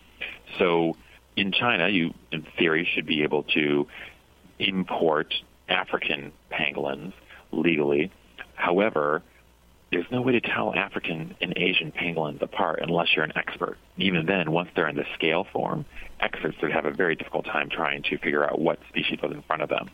So 0.60 0.96
in 1.36 1.52
China, 1.52 1.88
you, 1.88 2.14
in 2.32 2.46
theory, 2.58 2.88
should 2.94 3.06
be 3.06 3.24
able 3.24 3.44
to 3.56 3.88
import 4.60 5.34
African 5.68 6.32
pangolins 6.52 7.14
legally. 7.52 8.12
However, 8.56 9.24
there's 9.94 10.12
no 10.12 10.22
way 10.22 10.34
to 10.34 10.42
tell 10.42 10.74
African 10.74 11.36
and 11.40 11.54
Asian 11.56 11.92
pangolins 11.92 12.42
apart 12.42 12.80
unless 12.82 13.16
you're 13.16 13.26
an 13.26 13.34
expert. 13.36 13.78
Even 13.98 14.26
then, 14.26 14.52
once 14.52 14.70
they're 14.76 14.88
in 14.88 14.96
the 14.96 15.06
scale 15.14 15.46
form, 15.54 15.86
experts 16.20 16.58
would 16.62 16.72
have 16.72 16.86
a 16.86 16.92
very 16.92 17.16
difficult 17.16 17.46
time 17.46 17.70
trying 17.70 18.02
to 18.04 18.18
figure 18.18 18.44
out 18.44 18.60
what 18.60 18.80
species 18.90 19.20
was 19.22 19.32
in 19.32 19.42
front 19.44 19.62
of 19.62 19.70
them. 19.70 19.90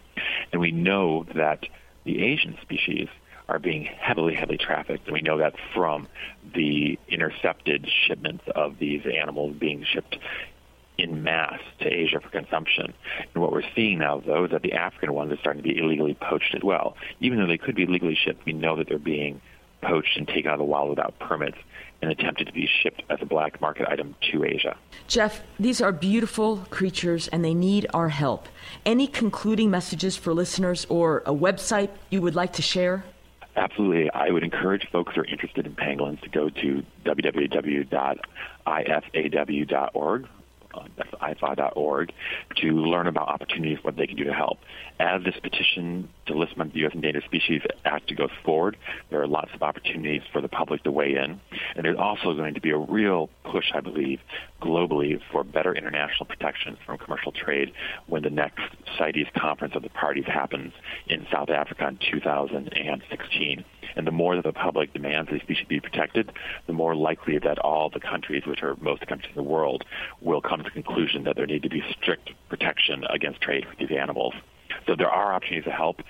And 0.51 0.61
we 0.61 0.71
know 0.71 1.25
that 1.35 1.65
the 2.05 2.23
Asian 2.23 2.57
species 2.61 3.07
are 3.49 3.59
being 3.59 3.83
heavily, 3.83 4.35
heavily 4.35 4.57
trafficked. 4.57 5.05
And 5.05 5.13
we 5.13 5.21
know 5.21 5.39
that 5.39 5.55
from 5.73 6.07
the 6.55 6.97
intercepted 7.09 7.89
shipments 8.07 8.43
of 8.55 8.79
these 8.79 9.05
animals 9.05 9.55
being 9.59 9.83
shipped 9.83 10.17
in 10.97 11.23
mass 11.23 11.59
to 11.79 11.87
Asia 11.87 12.19
for 12.19 12.29
consumption. 12.29 12.93
And 13.33 13.41
what 13.41 13.51
we're 13.51 13.63
seeing 13.75 13.99
now, 13.99 14.21
though, 14.25 14.45
is 14.45 14.51
that 14.51 14.61
the 14.61 14.73
African 14.73 15.13
ones 15.13 15.31
are 15.31 15.37
starting 15.37 15.63
to 15.63 15.67
be 15.67 15.77
illegally 15.77 16.13
poached 16.13 16.53
as 16.55 16.63
well. 16.63 16.95
Even 17.19 17.39
though 17.39 17.47
they 17.47 17.57
could 17.57 17.75
be 17.75 17.85
legally 17.85 18.15
shipped, 18.15 18.45
we 18.45 18.53
know 18.53 18.75
that 18.77 18.87
they're 18.87 18.99
being 18.99 19.41
poached 19.81 20.17
and 20.17 20.27
taken 20.27 20.47
out 20.47 20.53
of 20.53 20.59
the 20.59 20.65
wild 20.65 20.89
without 20.89 21.17
permits 21.19 21.57
and 22.01 22.11
attempted 22.11 22.47
to 22.47 22.53
be 22.53 22.67
shipped 22.81 23.03
as 23.09 23.19
a 23.21 23.25
black 23.25 23.59
market 23.61 23.87
item 23.89 24.15
to 24.31 24.43
Asia. 24.43 24.77
Jeff, 25.07 25.41
these 25.59 25.81
are 25.81 25.91
beautiful 25.91 26.57
creatures 26.69 27.27
and 27.27 27.43
they 27.43 27.53
need 27.53 27.85
our 27.93 28.09
help. 28.09 28.47
Any 28.85 29.07
concluding 29.07 29.69
messages 29.69 30.15
for 30.15 30.33
listeners 30.33 30.85
or 30.89 31.23
a 31.25 31.33
website 31.33 31.89
you 32.09 32.21
would 32.21 32.35
like 32.35 32.53
to 32.53 32.61
share? 32.61 33.03
Absolutely. 33.55 34.09
I 34.11 34.29
would 34.29 34.43
encourage 34.43 34.87
folks 34.91 35.15
who 35.15 35.21
are 35.21 35.25
interested 35.25 35.65
in 35.65 35.75
pangolins 35.75 36.21
to 36.21 36.29
go 36.29 36.49
to 36.49 36.83
www.ifaw.org 37.05 37.87
Uh, 40.73 40.83
that's 40.97 41.09
ifaw.org, 41.09 42.11
to 42.57 42.67
learn 42.67 43.07
about 43.07 43.27
opportunities, 43.27 43.79
what 43.81 43.95
they 43.95 44.05
can 44.05 44.15
do 44.15 44.23
to 44.25 44.33
help. 44.33 44.59
As 44.99 45.23
this 45.23 45.35
petition 45.41 46.09
to 46.27 46.37
list 46.37 46.53
the 46.55 46.69
U.S. 46.73 46.91
Endangered 46.93 47.23
Species 47.23 47.61
Act 47.85 48.15
goes 48.15 48.29
forward, 48.43 48.77
there 49.09 49.21
are 49.21 49.27
lots 49.27 49.51
of 49.53 49.63
opportunities 49.63 50.21
for 50.31 50.41
the 50.41 50.47
public 50.47 50.83
to 50.83 50.91
weigh 50.91 51.15
in. 51.15 51.41
And 51.79 51.85
there's 51.85 51.97
also 51.97 52.33
going 52.33 52.55
to 52.55 52.59
be 52.59 52.71
a 52.71 52.77
real 52.77 53.29
push, 53.45 53.71
I 53.73 53.79
believe, 53.79 54.19
globally 54.61 55.17
for 55.31 55.45
better 55.45 55.73
international 55.73 56.25
protections 56.25 56.77
from 56.85 56.97
commercial 56.97 57.31
trade 57.31 57.71
when 58.05 58.21
the 58.21 58.29
next 58.29 58.59
CITES 58.97 59.29
conference 59.37 59.75
of 59.77 59.83
the 59.83 59.89
parties 59.89 60.25
happens 60.25 60.73
in 61.07 61.25
South 61.31 61.49
Africa 61.49 61.87
in 61.87 61.97
2016. 62.11 63.63
And 63.95 64.05
the 64.05 64.11
more 64.11 64.35
that 64.35 64.43
the 64.43 64.51
public 64.51 64.91
demands 64.91 65.31
these 65.31 65.41
species 65.43 65.67
be 65.69 65.79
protected, 65.79 66.33
the 66.67 66.73
more 66.73 66.97
likely 66.97 67.39
that 67.39 67.59
all 67.59 67.89
the 67.89 68.01
countries, 68.01 68.43
which 68.45 68.61
are 68.61 68.75
most 68.81 69.07
countries 69.07 69.31
in 69.33 69.41
the 69.41 69.49
world, 69.49 69.85
will 70.19 70.41
come 70.41 70.57
to 70.57 70.65
the 70.65 70.71
conclusion 70.71 71.23
that 71.23 71.37
there 71.37 71.45
need 71.45 71.63
to 71.63 71.69
be 71.69 71.81
strict 71.91 72.31
protection 72.49 73.05
against 73.09 73.39
trade 73.39 73.63
with 73.69 73.77
these 73.77 73.97
animals. 73.97 74.33
So 74.85 74.97
there 74.97 75.09
are 75.09 75.33
opportunities 75.33 75.63
to 75.63 75.71
help. 75.71 76.01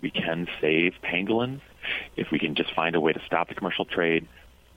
We 0.00 0.10
can 0.10 0.48
save 0.58 0.94
pangolins 1.04 1.60
if 2.16 2.28
we 2.30 2.38
can 2.38 2.54
just 2.54 2.72
find 2.74 2.96
a 2.96 3.00
way 3.00 3.12
to 3.12 3.20
stop 3.26 3.48
the 3.48 3.54
commercial 3.54 3.84
trade, 3.84 4.26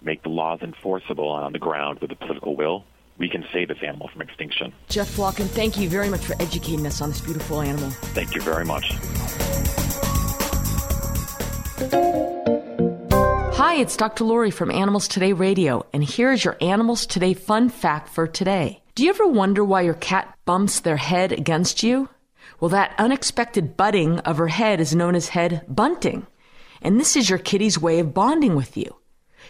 make 0.01 0.24
the 0.24 0.29
laws 0.29 0.62
enforceable 0.62 1.27
on 1.27 1.53
the 1.53 1.60
ground 1.60 2.00
with 2.00 2.10
the 2.10 2.15
political 2.15 2.55
will. 2.55 2.84
We 3.17 3.29
can 3.29 3.46
save 3.53 3.67
this 3.67 3.77
animal 3.86 4.08
from 4.08 4.22
extinction. 4.22 4.74
Jeff 4.89 5.15
Flocken, 5.15 5.48
thank 5.48 5.77
you 5.77 5.89
very 5.89 6.10
much 6.10 6.25
for 6.25 6.34
educating 6.41 6.86
us 6.88 7.01
on 7.01 7.10
this 7.10 7.22
beautiful 7.22 7.62
animal. 7.62 7.89
Thank 7.89 8.34
you 8.34 8.41
very 8.41 8.65
much. 8.65 8.91
Hi, 13.53 13.75
it's 13.75 13.96
Dr. 13.96 14.24
Lori 14.24 14.51
from 14.51 14.72
Animals 14.72 15.08
Today 15.08 15.34
Radio, 15.34 15.86
and 15.93 16.03
here's 16.03 16.43
your 16.43 16.58
Animals 16.62 17.05
Today 17.05 17.34
fun 17.34 17.70
fact 17.70 18.10
for 18.10 18.27
today. 18.27 18.81
Do 18.96 19.03
you 19.03 19.10
ever 19.10 19.27
wonder 19.27 19.63
why 19.63 19.81
your 19.81 19.93
cat 19.93 20.38
bumps 20.46 20.79
their 20.79 20.98
head 20.98 21.31
against 21.31 21.84
you? 21.84 22.10
Well, 22.60 22.70
that 22.70 22.93
unexpected 22.98 23.77
butting 23.77 24.20
of 24.20 24.38
her 24.38 24.48
head 24.48 24.81
is 24.81 24.96
known 24.96 25.15
as 25.15 25.29
head 25.29 25.63
bunting. 25.67 26.27
And 26.81 27.00
this 27.00 27.15
is 27.15 27.29
your 27.29 27.39
kitty's 27.39 27.79
way 27.79 28.00
of 28.00 28.13
bonding 28.13 28.55
with 28.55 28.75
you. 28.75 28.96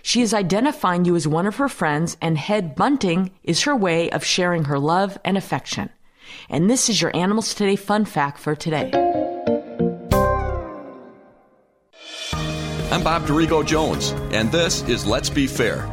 She 0.03 0.21
is 0.21 0.33
identifying 0.33 1.05
you 1.05 1.15
as 1.15 1.27
one 1.27 1.45
of 1.45 1.57
her 1.57 1.69
friends, 1.69 2.17
and 2.21 2.37
head 2.37 2.75
bunting 2.75 3.31
is 3.43 3.63
her 3.63 3.75
way 3.75 4.09
of 4.09 4.25
sharing 4.25 4.65
her 4.65 4.79
love 4.79 5.17
and 5.23 5.37
affection. 5.37 5.89
And 6.49 6.69
this 6.69 6.89
is 6.89 7.01
your 7.01 7.15
Animals 7.15 7.53
Today 7.53 7.75
fun 7.75 8.05
fact 8.05 8.39
for 8.39 8.55
today. 8.55 8.91
I'm 12.91 13.03
Bob 13.03 13.25
Dorigo 13.25 13.65
Jones, 13.65 14.11
and 14.31 14.51
this 14.51 14.81
is 14.83 15.05
Let's 15.05 15.29
Be 15.29 15.47
Fair. 15.47 15.89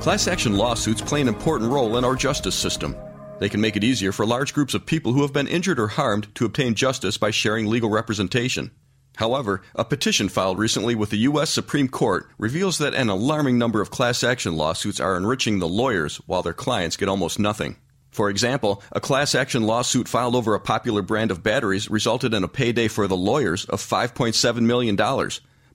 Class 0.00 0.26
action 0.26 0.56
lawsuits 0.56 1.00
play 1.00 1.20
an 1.20 1.28
important 1.28 1.70
role 1.70 1.96
in 1.96 2.04
our 2.04 2.16
justice 2.16 2.54
system. 2.54 2.96
They 3.38 3.48
can 3.48 3.60
make 3.60 3.76
it 3.76 3.84
easier 3.84 4.12
for 4.12 4.26
large 4.26 4.52
groups 4.52 4.74
of 4.74 4.84
people 4.84 5.12
who 5.12 5.22
have 5.22 5.32
been 5.32 5.48
injured 5.48 5.80
or 5.80 5.88
harmed 5.88 6.34
to 6.34 6.44
obtain 6.44 6.74
justice 6.74 7.16
by 7.16 7.30
sharing 7.30 7.66
legal 7.66 7.90
representation. 7.90 8.70
However, 9.16 9.62
a 9.74 9.84
petition 9.84 10.28
filed 10.28 10.58
recently 10.58 10.94
with 10.94 11.10
the 11.10 11.18
U.S. 11.18 11.50
Supreme 11.50 11.88
Court 11.88 12.28
reveals 12.38 12.78
that 12.78 12.94
an 12.94 13.08
alarming 13.08 13.58
number 13.58 13.80
of 13.80 13.90
class 13.90 14.24
action 14.24 14.56
lawsuits 14.56 15.00
are 15.00 15.16
enriching 15.16 15.58
the 15.58 15.68
lawyers 15.68 16.16
while 16.26 16.42
their 16.42 16.52
clients 16.52 16.96
get 16.96 17.08
almost 17.08 17.38
nothing. 17.38 17.76
For 18.10 18.28
example, 18.28 18.82
a 18.92 19.00
class 19.00 19.34
action 19.34 19.62
lawsuit 19.62 20.06
filed 20.06 20.34
over 20.34 20.54
a 20.54 20.60
popular 20.60 21.00
brand 21.00 21.30
of 21.30 21.42
batteries 21.42 21.90
resulted 21.90 22.34
in 22.34 22.44
a 22.44 22.48
payday 22.48 22.88
for 22.88 23.06
the 23.08 23.16
lawyers 23.16 23.64
of 23.64 23.80
$5.7 23.80 24.60
million, 24.60 24.96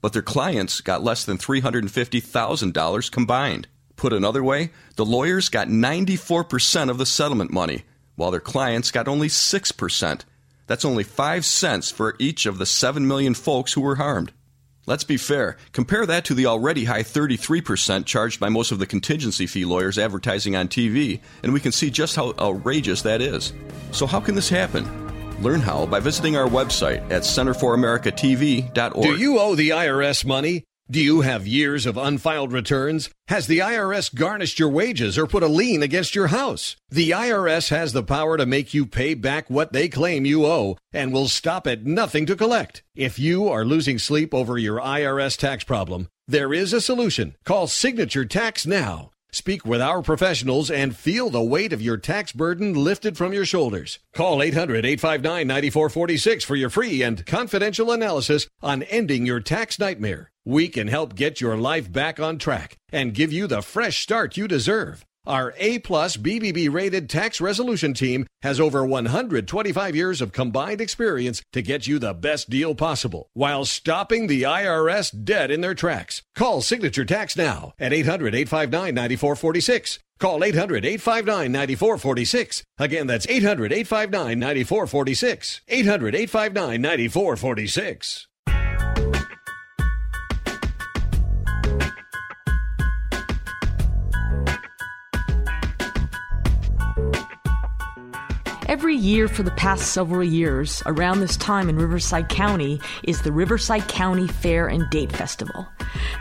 but 0.00 0.12
their 0.12 0.22
clients 0.22 0.80
got 0.80 1.02
less 1.02 1.24
than 1.24 1.38
$350,000 1.38 3.10
combined. 3.10 3.66
Put 3.96 4.12
another 4.12 4.44
way, 4.44 4.70
the 4.94 5.04
lawyers 5.04 5.48
got 5.48 5.66
94% 5.66 6.90
of 6.90 6.98
the 6.98 7.06
settlement 7.06 7.52
money, 7.52 7.82
while 8.14 8.30
their 8.30 8.38
clients 8.38 8.92
got 8.92 9.08
only 9.08 9.26
6%. 9.26 10.24
That's 10.68 10.84
only 10.84 11.02
5 11.02 11.44
cents 11.44 11.90
for 11.90 12.14
each 12.20 12.46
of 12.46 12.58
the 12.58 12.66
7 12.66 13.06
million 13.08 13.34
folks 13.34 13.72
who 13.72 13.80
were 13.80 13.96
harmed. 13.96 14.32
Let's 14.86 15.04
be 15.04 15.16
fair. 15.18 15.58
Compare 15.72 16.06
that 16.06 16.24
to 16.26 16.34
the 16.34 16.46
already 16.46 16.84
high 16.84 17.02
33% 17.02 18.06
charged 18.06 18.40
by 18.40 18.48
most 18.48 18.72
of 18.72 18.78
the 18.78 18.86
contingency 18.86 19.46
fee 19.46 19.66
lawyers 19.66 19.98
advertising 19.98 20.56
on 20.56 20.68
TV, 20.68 21.20
and 21.42 21.52
we 21.52 21.60
can 21.60 21.72
see 21.72 21.90
just 21.90 22.16
how 22.16 22.32
outrageous 22.38 23.02
that 23.02 23.20
is. 23.20 23.52
So, 23.92 24.06
how 24.06 24.20
can 24.20 24.34
this 24.34 24.48
happen? 24.48 24.86
Learn 25.42 25.60
how 25.60 25.84
by 25.84 26.00
visiting 26.00 26.36
our 26.36 26.48
website 26.48 27.02
at 27.10 27.22
centerforamericatv.org. 27.22 29.02
Do 29.02 29.16
you 29.16 29.38
owe 29.38 29.54
the 29.54 29.70
IRS 29.70 30.24
money? 30.24 30.64
Do 30.90 31.00
you 31.02 31.20
have 31.20 31.46
years 31.46 31.84
of 31.84 31.98
unfiled 31.98 32.50
returns? 32.50 33.10
Has 33.28 33.46
the 33.46 33.58
IRS 33.58 34.14
garnished 34.14 34.58
your 34.58 34.70
wages 34.70 35.18
or 35.18 35.26
put 35.26 35.42
a 35.42 35.46
lien 35.46 35.82
against 35.82 36.14
your 36.14 36.28
house? 36.28 36.76
The 36.88 37.10
IRS 37.10 37.68
has 37.68 37.92
the 37.92 38.02
power 38.02 38.38
to 38.38 38.46
make 38.46 38.72
you 38.72 38.86
pay 38.86 39.12
back 39.12 39.50
what 39.50 39.74
they 39.74 39.90
claim 39.90 40.24
you 40.24 40.46
owe 40.46 40.78
and 40.90 41.12
will 41.12 41.28
stop 41.28 41.66
at 41.66 41.84
nothing 41.84 42.24
to 42.24 42.34
collect. 42.34 42.82
If 42.94 43.18
you 43.18 43.48
are 43.48 43.66
losing 43.66 43.98
sleep 43.98 44.32
over 44.32 44.56
your 44.56 44.80
IRS 44.80 45.36
tax 45.36 45.62
problem, 45.62 46.08
there 46.26 46.54
is 46.54 46.72
a 46.72 46.80
solution. 46.80 47.36
Call 47.44 47.66
Signature 47.66 48.24
Tax 48.24 48.66
now. 48.66 49.10
Speak 49.30 49.66
with 49.66 49.82
our 49.82 50.00
professionals 50.00 50.70
and 50.70 50.96
feel 50.96 51.28
the 51.28 51.42
weight 51.42 51.74
of 51.74 51.82
your 51.82 51.98
tax 51.98 52.32
burden 52.32 52.72
lifted 52.72 53.18
from 53.18 53.34
your 53.34 53.44
shoulders. 53.44 53.98
Call 54.14 54.42
800 54.42 54.86
859 54.86 55.46
9446 55.46 56.44
for 56.44 56.56
your 56.56 56.70
free 56.70 57.02
and 57.02 57.26
confidential 57.26 57.92
analysis 57.92 58.48
on 58.62 58.82
ending 58.84 59.26
your 59.26 59.40
tax 59.40 59.78
nightmare. 59.78 60.30
We 60.46 60.68
can 60.68 60.88
help 60.88 61.14
get 61.14 61.42
your 61.42 61.58
life 61.58 61.92
back 61.92 62.18
on 62.18 62.38
track 62.38 62.78
and 62.90 63.12
give 63.12 63.30
you 63.30 63.46
the 63.46 63.60
fresh 63.60 63.98
start 63.98 64.38
you 64.38 64.48
deserve. 64.48 65.04
Our 65.28 65.52
A 65.58 65.78
plus 65.80 66.16
BBB 66.16 66.72
rated 66.72 67.10
tax 67.10 67.38
resolution 67.38 67.92
team 67.92 68.26
has 68.40 68.58
over 68.58 68.82
125 68.82 69.94
years 69.94 70.22
of 70.22 70.32
combined 70.32 70.80
experience 70.80 71.42
to 71.52 71.60
get 71.60 71.86
you 71.86 71.98
the 71.98 72.14
best 72.14 72.48
deal 72.48 72.74
possible 72.74 73.28
while 73.34 73.66
stopping 73.66 74.26
the 74.26 74.44
IRS 74.44 75.12
dead 75.24 75.50
in 75.50 75.60
their 75.60 75.74
tracks. 75.74 76.22
Call 76.34 76.62
Signature 76.62 77.04
Tax 77.04 77.36
now 77.36 77.74
at 77.78 77.92
800 77.92 78.34
859 78.34 78.94
9446. 78.94 79.98
Call 80.18 80.42
800 80.42 80.86
859 80.86 81.52
9446. 81.52 82.62
Again, 82.78 83.06
that's 83.06 83.28
800 83.28 83.70
859 83.70 84.38
9446. 84.38 85.60
800 85.68 86.14
859 86.14 86.80
9446. 86.80 88.28
Every 98.78 98.94
year 98.94 99.26
for 99.26 99.42
the 99.42 99.50
past 99.50 99.92
several 99.92 100.22
years, 100.22 100.84
around 100.86 101.18
this 101.18 101.36
time 101.36 101.68
in 101.68 101.74
Riverside 101.74 102.28
County, 102.28 102.80
is 103.02 103.22
the 103.22 103.32
Riverside 103.32 103.88
County 103.88 104.28
Fair 104.28 104.68
and 104.68 104.88
Date 104.88 105.10
Festival. 105.10 105.66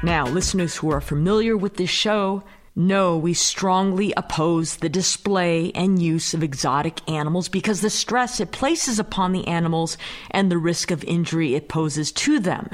Now, 0.01 0.25
listeners 0.25 0.75
who 0.75 0.89
are 0.89 0.99
familiar 0.99 1.55
with 1.55 1.77
this 1.77 1.91
show 1.91 2.41
no, 2.79 3.17
we 3.17 3.33
strongly 3.33 4.13
oppose 4.15 4.75
the 4.75 4.87
display 4.87 5.71
and 5.73 5.99
use 5.99 6.35
of 6.35 6.43
exotic 6.43 7.01
animals 7.09 7.49
because 7.49 7.81
the 7.81 7.89
stress 7.89 8.39
it 8.39 8.51
places 8.51 8.99
upon 8.99 9.31
the 9.31 9.47
animals 9.47 9.97
and 10.29 10.51
the 10.51 10.59
risk 10.59 10.91
of 10.91 11.03
injury 11.05 11.55
it 11.55 11.69
poses 11.69 12.11
to 12.11 12.39
them. 12.39 12.69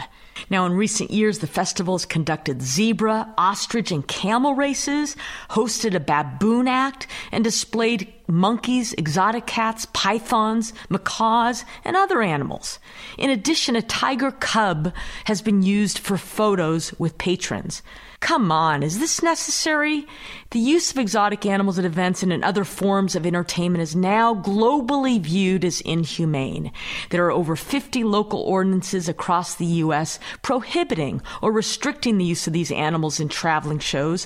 Now, 0.50 0.66
in 0.66 0.74
recent 0.74 1.10
years, 1.10 1.40
the 1.40 1.48
festival 1.48 1.94
has 1.94 2.06
conducted 2.06 2.62
zebra, 2.62 3.34
ostrich, 3.38 3.94
and 3.94 4.06
camel 4.06 4.56
races, 4.56 5.16
hosted 5.52 5.96
a 5.96 6.02
baboon 6.02 6.68
act, 6.68 7.08
and 7.32 7.42
displayed 7.42 8.14
monkeys, 8.28 8.92
exotic 8.94 9.46
cats, 9.46 9.88
pythons, 9.94 10.74
macaws, 10.90 11.64
and 11.86 11.96
other 11.96 12.22
animals. 12.22 12.78
In 13.18 13.30
addition, 13.30 13.78
a 13.78 13.82
tiger 13.82 14.32
cub 14.32 14.94
has 15.26 15.42
been 15.42 15.64
used 15.64 15.98
for 15.98 16.18
photos 16.18 16.94
with 17.00 17.18
patrons. 17.18 17.82
Come 18.24 18.54
on, 18.54 18.84
is 18.84 19.00
this 19.00 19.22
necessary? 19.22 20.08
The 20.52 20.60
use 20.60 20.92
of 20.92 20.98
exotic 20.98 21.46
animals 21.46 21.78
at 21.78 21.84
events 21.84 22.24
and 22.24 22.32
in 22.32 22.42
other 22.42 22.64
forms 22.64 23.16
of 23.18 23.26
entertainment 23.26 23.82
is 23.82 23.98
now 23.98 24.34
globally 24.34 25.20
viewed 25.20 25.66
as 25.66 25.82
inhumane. 25.82 26.72
There 27.10 27.26
are 27.26 27.32
over 27.32 27.58
50 27.58 28.06
local 28.06 28.40
ordinances 28.40 29.10
across 29.10 29.56
the 29.56 29.66
U.S. 29.66 30.20
prohibiting 30.42 31.22
or 31.42 31.52
restricting 31.52 32.18
the 32.18 32.24
use 32.24 32.48
of 32.48 32.54
these 32.54 32.72
animals 32.72 33.20
in 33.20 33.28
traveling 33.28 33.80
shows, 33.80 34.26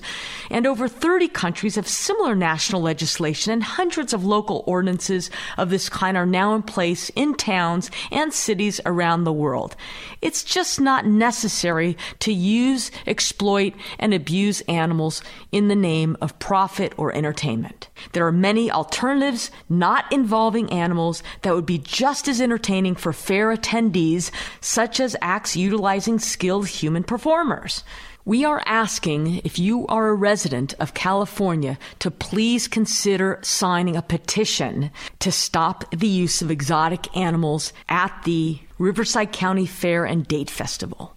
and 0.52 0.68
over 0.68 0.88
30 0.88 1.30
countries 1.30 1.76
have 1.76 1.88
similar 1.88 2.36
national 2.36 2.84
legislation, 2.84 3.52
and 3.52 3.64
hundreds 3.64 4.14
of 4.14 4.24
local 4.24 4.64
ordinances 4.68 5.32
of 5.58 5.72
this 5.72 5.90
kind 5.90 6.16
are 6.16 6.26
now 6.28 6.54
in 6.54 6.62
place 6.62 7.10
in 7.16 7.34
towns 7.34 7.90
and 8.12 8.32
cities 8.32 8.80
around 8.86 9.24
the 9.24 9.34
world. 9.34 9.76
It's 10.22 10.44
just 10.44 10.80
not 10.80 11.08
necessary 11.08 11.98
to 12.20 12.32
use, 12.32 12.92
exploit, 13.08 13.74
and 14.00 14.14
abuse 14.14 14.62
animals 14.62 15.22
in 15.52 15.68
the 15.68 15.76
name 15.76 16.18
of 16.22 16.38
profit 16.40 16.94
or 16.98 17.14
entertainment. 17.14 17.90
There 18.14 18.26
are 18.26 18.32
many 18.32 18.72
alternatives 18.72 19.52
not 19.70 20.12
involving 20.12 20.72
animals 20.72 21.24
that 21.42 21.54
would 21.54 21.66
be 21.66 21.78
just 21.78 22.28
as 22.28 22.42
entertaining 22.42 22.96
for 22.96 23.14
fair 23.14 23.56
attendees, 23.56 24.32
such 24.62 25.00
as 25.00 25.16
acts 25.22 25.56
utilizing 25.56 26.20
skilled 26.20 26.68
human 26.68 27.04
performers. 27.04 27.84
We 28.28 28.44
are 28.44 28.62
asking 28.66 29.38
if 29.46 29.58
you 29.58 29.88
are 29.88 30.10
a 30.10 30.14
resident 30.14 30.74
of 30.82 30.94
California 30.94 31.80
to 32.00 32.12
please 32.12 32.68
consider 32.68 33.40
signing 33.42 33.96
a 33.96 34.02
petition 34.02 34.92
to 35.20 35.32
stop 35.32 35.90
the 35.92 36.10
use 36.10 36.42
of 36.42 36.52
exotic 36.52 37.16
animals 37.16 37.72
at 37.88 38.14
the 38.26 38.60
Riverside 38.80 39.32
County 39.32 39.66
Fair 39.66 40.04
and 40.04 40.28
Date 40.28 40.50
Festival. 40.50 41.16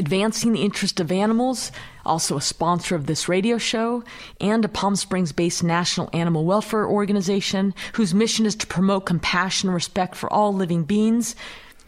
Advancing 0.00 0.52
the 0.52 0.62
Interest 0.62 0.98
of 0.98 1.12
Animals, 1.12 1.70
also 2.08 2.36
a 2.36 2.40
sponsor 2.40 2.94
of 2.94 3.06
this 3.06 3.28
radio 3.28 3.58
show, 3.58 4.02
and 4.40 4.64
a 4.64 4.68
Palm 4.68 4.96
Springs 4.96 5.32
based 5.32 5.62
national 5.62 6.10
animal 6.12 6.44
welfare 6.44 6.86
organization 6.86 7.74
whose 7.92 8.14
mission 8.14 8.46
is 8.46 8.56
to 8.56 8.66
promote 8.66 9.06
compassion 9.06 9.68
and 9.68 9.74
respect 9.74 10.16
for 10.16 10.32
all 10.32 10.52
living 10.52 10.84
beings, 10.84 11.36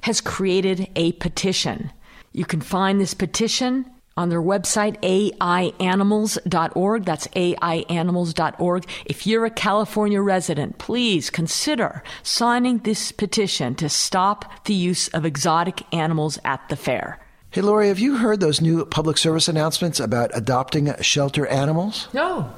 has 0.02 0.20
created 0.20 0.88
a 0.96 1.12
petition. 1.12 1.90
You 2.32 2.44
can 2.44 2.60
find 2.60 3.00
this 3.00 3.14
petition 3.14 3.90
on 4.16 4.28
their 4.28 4.42
website, 4.42 5.00
aianimals.org. 5.00 7.04
That's 7.04 7.26
aianimals.org. 7.28 8.86
If 9.06 9.26
you're 9.26 9.46
a 9.46 9.50
California 9.50 10.20
resident, 10.20 10.78
please 10.78 11.30
consider 11.30 12.02
signing 12.22 12.78
this 12.78 13.12
petition 13.12 13.74
to 13.76 13.88
stop 13.88 14.66
the 14.66 14.74
use 14.74 15.08
of 15.08 15.24
exotic 15.24 15.82
animals 15.94 16.38
at 16.44 16.68
the 16.68 16.76
fair. 16.76 17.18
Hey, 17.52 17.62
Lori, 17.62 17.88
have 17.88 17.98
you 17.98 18.16
heard 18.16 18.38
those 18.38 18.60
new 18.60 18.86
public 18.86 19.18
service 19.18 19.48
announcements 19.48 19.98
about 19.98 20.30
adopting 20.34 20.94
shelter 21.00 21.48
animals? 21.48 22.06
No. 22.12 22.48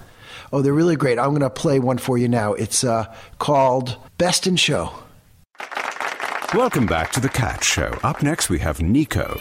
Oh, 0.53 0.61
they're 0.61 0.75
really 0.75 0.97
great. 0.97 1.19
I'm 1.19 1.31
going 1.31 1.41
to 1.41 1.49
play 1.49 1.79
one 1.79 1.97
for 1.97 2.19
you 2.19 2.29
now. 2.29 2.53
It's 2.53 2.85
uh, 2.85 3.07
called 3.39 3.97
Best 4.19 4.47
in 4.47 4.57
Show. 4.57 4.93
Welcome 6.53 6.85
back 6.85 7.11
to 7.13 7.21
the 7.21 7.31
Cat 7.31 7.65
Show. 7.65 7.99
Up 8.05 8.23
next, 8.23 8.51
we 8.51 8.59
have 8.59 8.83
Nico. 8.83 9.41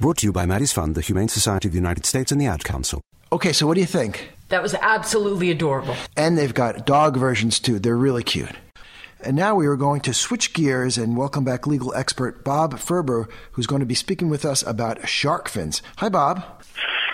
Brought 0.00 0.18
to 0.18 0.26
you 0.26 0.32
by 0.32 0.44
Maddie's 0.44 0.72
Fund, 0.72 0.96
the 0.96 1.00
Humane 1.00 1.28
Society 1.28 1.68
of 1.68 1.72
the 1.72 1.78
United 1.78 2.04
States, 2.04 2.32
and 2.32 2.40
the 2.40 2.46
Ad 2.46 2.64
Council. 2.64 3.00
Okay, 3.30 3.52
so 3.52 3.66
what 3.66 3.74
do 3.74 3.80
you 3.80 3.86
think? 3.86 4.32
That 4.48 4.62
was 4.62 4.74
absolutely 4.74 5.50
adorable. 5.50 5.96
And 6.16 6.36
they've 6.36 6.52
got 6.52 6.84
dog 6.84 7.16
versions 7.16 7.60
too. 7.60 7.78
They're 7.78 7.96
really 7.96 8.24
cute. 8.24 8.50
And 9.20 9.36
now 9.36 9.54
we 9.54 9.66
are 9.66 9.76
going 9.76 10.00
to 10.02 10.12
switch 10.12 10.52
gears 10.52 10.98
and 10.98 11.16
welcome 11.16 11.44
back 11.44 11.66
legal 11.66 11.94
expert 11.94 12.44
Bob 12.44 12.78
Ferber, 12.78 13.28
who's 13.52 13.66
going 13.66 13.80
to 13.80 13.86
be 13.86 13.94
speaking 13.94 14.28
with 14.28 14.44
us 14.44 14.62
about 14.64 15.08
shark 15.08 15.48
fins. 15.48 15.80
Hi, 15.96 16.08
Bob. 16.08 16.44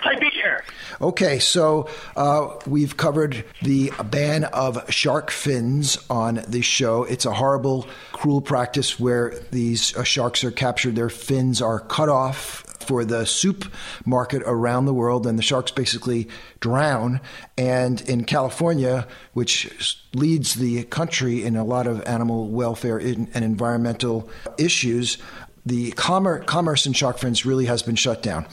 Hi, 0.01 0.19
Peter. 0.19 0.63
Okay, 0.99 1.37
so 1.39 1.87
uh, 2.17 2.49
we've 2.65 2.97
covered 2.97 3.45
the 3.61 3.91
ban 4.05 4.45
of 4.45 4.91
shark 4.91 5.29
fins 5.29 5.97
on 6.09 6.43
this 6.47 6.65
show. 6.65 7.03
It's 7.03 7.25
a 7.25 7.33
horrible, 7.33 7.87
cruel 8.11 8.41
practice 8.41 8.99
where 8.99 9.35
these 9.51 9.95
uh, 9.95 10.03
sharks 10.03 10.43
are 10.43 10.51
captured, 10.51 10.95
their 10.95 11.09
fins 11.09 11.61
are 11.61 11.79
cut 11.79 12.09
off 12.09 12.65
for 12.91 13.05
the 13.05 13.25
soup 13.25 13.73
market 14.05 14.43
around 14.45 14.83
the 14.83 14.93
world, 14.93 15.25
and 15.25 15.39
the 15.39 15.43
sharks 15.43 15.71
basically 15.71 16.27
drown. 16.59 17.21
And 17.57 18.01
in 18.01 18.25
California, 18.25 19.07
which 19.31 19.97
leads 20.13 20.55
the 20.55 20.83
country 20.83 21.41
in 21.41 21.55
a 21.55 21.63
lot 21.63 21.87
of 21.87 22.05
animal 22.05 22.49
welfare 22.49 22.97
and 22.97 23.33
environmental 23.33 24.29
issues, 24.57 25.17
the 25.65 25.91
commerce, 25.91 26.43
commerce 26.47 26.85
in 26.85 26.91
shark 26.91 27.17
fins 27.17 27.45
really 27.45 27.67
has 27.67 27.81
been 27.81 27.95
shut 27.95 28.21
down. 28.21 28.45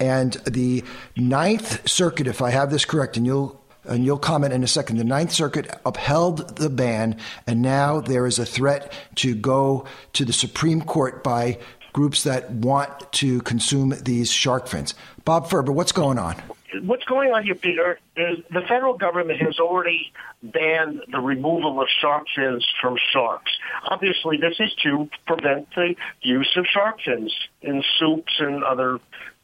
And 0.00 0.32
the 0.44 0.82
Ninth 1.14 1.88
Circuit, 1.88 2.26
if 2.26 2.42
I 2.42 2.50
have 2.50 2.72
this 2.72 2.84
correct, 2.84 3.16
and 3.16 3.24
you'll 3.24 3.60
and 3.84 4.04
you'll 4.04 4.18
comment 4.18 4.52
in 4.52 4.64
a 4.64 4.66
second. 4.66 4.96
The 4.96 5.04
Ninth 5.04 5.30
Circuit 5.30 5.70
upheld 5.86 6.56
the 6.56 6.70
ban, 6.70 7.16
and 7.46 7.62
now 7.62 8.00
there 8.00 8.26
is 8.26 8.40
a 8.40 8.46
threat 8.46 8.92
to 9.16 9.36
go 9.36 9.84
to 10.14 10.24
the 10.24 10.32
Supreme 10.32 10.80
Court 10.80 11.22
by 11.22 11.58
groups 11.94 12.24
that 12.24 12.50
want 12.50 13.10
to 13.12 13.40
consume 13.40 13.94
these 14.02 14.30
shark 14.30 14.68
fins. 14.68 14.94
Bob 15.24 15.48
Ferber, 15.48 15.72
what's 15.72 15.92
going 15.92 16.18
on? 16.18 16.36
what's 16.82 17.04
going 17.04 17.30
on 17.30 17.44
here, 17.44 17.54
Peter, 17.54 17.98
is 18.16 18.38
the 18.50 18.62
federal 18.62 18.96
government 18.96 19.40
has 19.40 19.58
already 19.58 20.12
banned 20.42 21.00
the 21.10 21.20
removal 21.20 21.80
of 21.80 21.88
shark 22.00 22.26
fins 22.34 22.66
from 22.80 22.96
sharks. 23.12 23.52
Obviously, 23.84 24.36
this 24.36 24.56
is 24.58 24.74
to 24.82 25.08
prevent 25.26 25.68
the 25.74 25.94
use 26.22 26.52
of 26.56 26.66
shark 26.66 27.00
fins 27.04 27.32
in 27.62 27.82
soups 27.98 28.32
and 28.38 28.64
other 28.64 28.98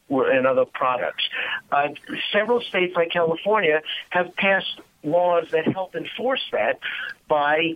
and 0.09 0.45
other 0.45 0.65
products. 0.65 1.23
Uh, 1.71 1.87
several 2.33 2.59
states 2.59 2.93
like 2.97 3.11
California 3.11 3.81
have 4.09 4.35
passed 4.35 4.81
laws 5.03 5.49
that 5.51 5.65
help 5.71 5.95
enforce 5.95 6.41
that 6.51 6.79
by 7.29 7.75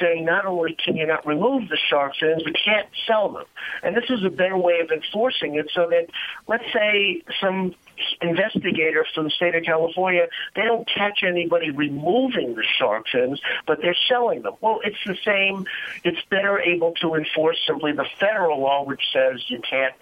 saying 0.00 0.24
not 0.24 0.46
only 0.46 0.76
can 0.82 0.96
you 0.96 1.06
not 1.06 1.26
remove 1.26 1.68
the 1.68 1.76
shark 1.76 2.14
fins, 2.18 2.42
but 2.42 2.54
can't 2.64 2.88
sell 3.06 3.28
them. 3.28 3.44
And 3.82 3.96
this 3.96 4.08
is 4.08 4.24
a 4.24 4.30
better 4.30 4.56
way 4.56 4.80
of 4.80 4.90
enforcing 4.90 5.56
it 5.56 5.70
so 5.74 5.88
that, 5.90 6.06
let's 6.48 6.64
say, 6.72 7.22
some 7.40 7.74
investigators 8.20 9.06
from 9.14 9.24
the 9.24 9.30
state 9.30 9.54
of 9.54 9.64
California, 9.64 10.26
they 10.56 10.62
don't 10.62 10.88
catch 10.88 11.22
anybody 11.22 11.70
removing 11.70 12.54
the 12.54 12.64
shark 12.78 13.06
fins, 13.12 13.40
but 13.66 13.80
they're 13.82 13.96
selling 14.08 14.42
them. 14.42 14.54
Well, 14.60 14.80
it's 14.84 14.98
the 15.06 15.16
same. 15.24 15.66
It's 16.02 16.20
better 16.30 16.58
able 16.58 16.92
to 17.02 17.14
enforce 17.14 17.58
simply 17.66 17.92
the 17.92 18.06
federal 18.18 18.60
law, 18.60 18.84
which 18.84 19.02
says 19.12 19.44
you 19.48 19.60
can't 19.60 19.94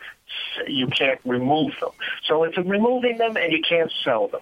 you 0.66 0.87
can't 0.87 1.21
remove 1.25 1.73
them. 1.81 1.90
So 2.27 2.45
it's 2.45 2.57
removing 2.57 3.18
them 3.18 3.37
and 3.37 3.53
you 3.53 3.61
can't 3.61 3.92
sell 4.03 4.29
them. 4.29 4.40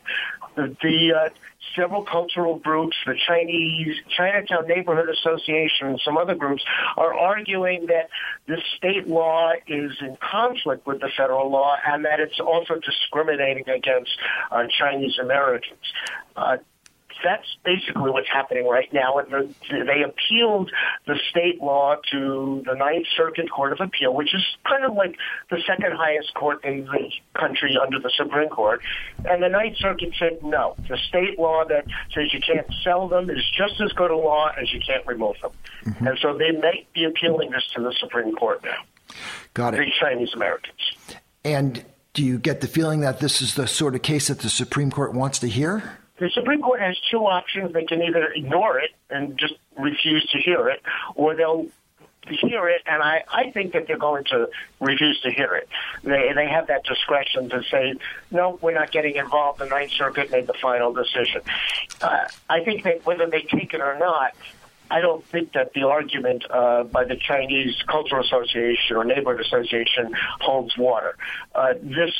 The, 0.57 0.77
the 0.83 1.15
uh, 1.15 1.29
several 1.77 2.05
cultural 2.05 2.59
groups, 2.59 2.97
the 3.07 3.15
Chinese 3.27 3.97
Chinatown 4.17 4.67
Neighborhood 4.67 5.09
Association, 5.09 5.89
and 5.89 6.01
some 6.05 6.17
other 6.17 6.35
groups 6.35 6.63
are 6.97 7.15
arguing 7.15 7.87
that 7.87 8.11
the 8.47 8.61
state 8.77 9.07
law 9.07 9.53
is 9.67 9.93
in 10.01 10.17
conflict 10.21 10.87
with 10.87 11.01
the 11.01 11.11
federal 11.17 11.51
law 11.51 11.77
and 11.87 12.05
that 12.05 12.21
it's 12.21 12.41
also 12.41 12.75
discriminating 12.75 13.69
against 13.69 14.11
uh, 14.51 14.65
Chinese 14.79 15.19
Americans. 15.21 15.79
Uh, 16.37 16.57
that's 17.22 17.46
basically 17.64 18.11
what's 18.11 18.28
happening 18.28 18.66
right 18.66 18.92
now. 18.92 19.18
And 19.18 19.54
they 19.70 20.02
appealed 20.02 20.70
the 21.06 21.18
state 21.30 21.61
law 21.61 21.96
to 22.12 22.62
the 22.66 22.74
Ninth 22.74 23.06
Circuit 23.16 23.50
Court 23.50 23.72
of 23.72 23.80
Appeal, 23.80 24.14
which 24.14 24.35
is 24.35 24.42
kind 24.68 24.85
of 24.85 24.94
like 24.94 25.16
the 25.50 25.59
second 25.66 25.92
highest 25.96 26.35
court 26.35 26.64
in 26.64 26.85
the 26.85 27.11
country 27.38 27.76
under 27.80 27.98
the 27.98 28.11
Supreme 28.16 28.48
Court. 28.48 28.80
And 29.24 29.42
the 29.42 29.48
Ninth 29.48 29.76
Circuit 29.78 30.12
said 30.18 30.42
no. 30.42 30.76
The 30.88 30.98
state 31.09 31.38
law 31.38 31.64
that 31.64 31.87
says 32.14 32.33
you 32.33 32.40
can't 32.40 32.66
sell 32.83 33.09
them 33.09 33.30
is 33.30 33.44
just 33.56 33.80
as 33.80 33.92
good 33.92 34.11
a 34.11 34.16
law 34.16 34.50
as 34.61 34.72
you 34.72 34.80
can't 34.80 35.06
remove 35.06 35.37
them. 35.40 35.52
Mm-hmm. 35.85 36.06
And 36.06 36.18
so 36.20 36.37
they 36.37 36.52
may 36.52 36.87
be 36.94 37.04
appealing 37.04 37.50
this 37.50 37.66
to 37.74 37.83
the 37.83 37.94
Supreme 38.00 38.35
Court 38.35 38.62
now. 38.64 38.83
Got 39.54 39.74
it. 39.74 39.78
The 39.78 39.90
Chinese 39.98 40.33
Americans. 40.35 40.78
And 41.44 41.85
do 42.12 42.24
you 42.24 42.38
get 42.38 42.61
the 42.61 42.66
feeling 42.66 43.00
that 43.00 43.20
this 43.20 43.40
is 43.40 43.54
the 43.54 43.66
sort 43.66 43.94
of 43.94 44.02
case 44.02 44.28
that 44.28 44.40
the 44.40 44.50
Supreme 44.50 44.90
Court 44.90 45.14
wants 45.14 45.38
to 45.40 45.48
hear? 45.48 46.00
The 46.20 46.30
Supreme 46.30 46.61
Court 46.61 46.80
has 46.80 46.96
two 47.11 47.26
options. 47.26 47.72
They 47.72 47.85
can 47.85 48.02
either 48.02 48.26
ignore 48.33 48.78
it 48.78 48.90
and 49.09 49.38
just 49.38 49.54
refuse 49.76 50.24
to 50.33 50.38
hear 50.38 50.68
it, 50.68 50.83
or 51.14 51.35
they'll 51.35 51.66
hear 52.28 52.68
it, 52.68 52.83
and 52.87 53.02
I, 53.02 53.24
I 53.33 53.50
think 53.50 53.72
that 53.72 53.87
they're 53.87 53.98
going 53.98 54.24
to 54.24 54.48
refuse 54.78 55.18
to 55.22 55.30
hear 55.30 55.54
it. 55.54 55.68
They 56.04 56.33
they 56.35 56.46
have 56.46 56.66
that 56.66 56.85
discretion 56.85 57.48
to 57.48 57.62
say, 57.70 57.94
no, 58.30 58.59
we're 58.61 58.74
not 58.74 58.92
getting 58.92 59.16
involved. 59.16 59.61
The 59.61 59.66
Ninth 59.66 59.92
Circuit 59.92 60.30
made 60.30 60.46
the 60.46 60.54
final 60.61 60.92
decision. 60.92 61.40
Uh, 62.02 62.26
I 62.48 62.62
think 62.62 62.85
that 62.85 63.06
whether 63.06 63.26
they 63.26 63.40
take 63.40 63.72
it 63.72 63.80
or 63.80 63.98
not, 63.98 64.33
I 64.90 65.00
don't 65.00 65.24
think 65.26 65.53
that 65.53 65.72
the 65.72 65.85
argument 65.85 66.44
uh, 66.50 66.85
by 66.85 67.05
the 67.05 67.16
Chinese 67.16 67.76
Cultural 67.87 68.24
Association 68.24 68.96
or 68.96 69.05
Neighborhood 69.05 69.40
Association 69.40 70.12
holds 70.40 70.76
water. 70.76 71.16
Uh, 71.55 71.74
this 71.81 72.12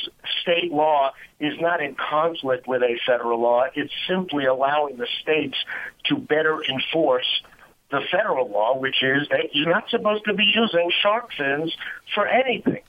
state 0.43 0.73
law 0.73 1.13
is 1.41 1.55
not 1.61 1.83
in 1.83 1.97
conflict 1.97 2.69
with 2.69 2.83
a 2.83 2.99
federal 3.07 3.41
law. 3.41 3.65
It's 3.75 3.93
simply 4.09 4.45
allowing 4.45 4.97
the 4.97 5.09
states 5.21 5.57
to 6.05 6.17
better 6.17 6.63
enforce 6.63 7.43
the 7.91 8.01
federal 8.11 8.49
law, 8.49 8.79
which 8.79 9.03
is 9.03 9.27
that 9.31 9.53
you're 9.53 9.69
not 9.69 9.91
supposed 9.91 10.25
to 10.27 10.35
be 10.35 10.45
using 10.55 10.93
shark 11.03 11.31
fins 11.37 11.75
for 12.15 12.27
anything. 12.27 12.83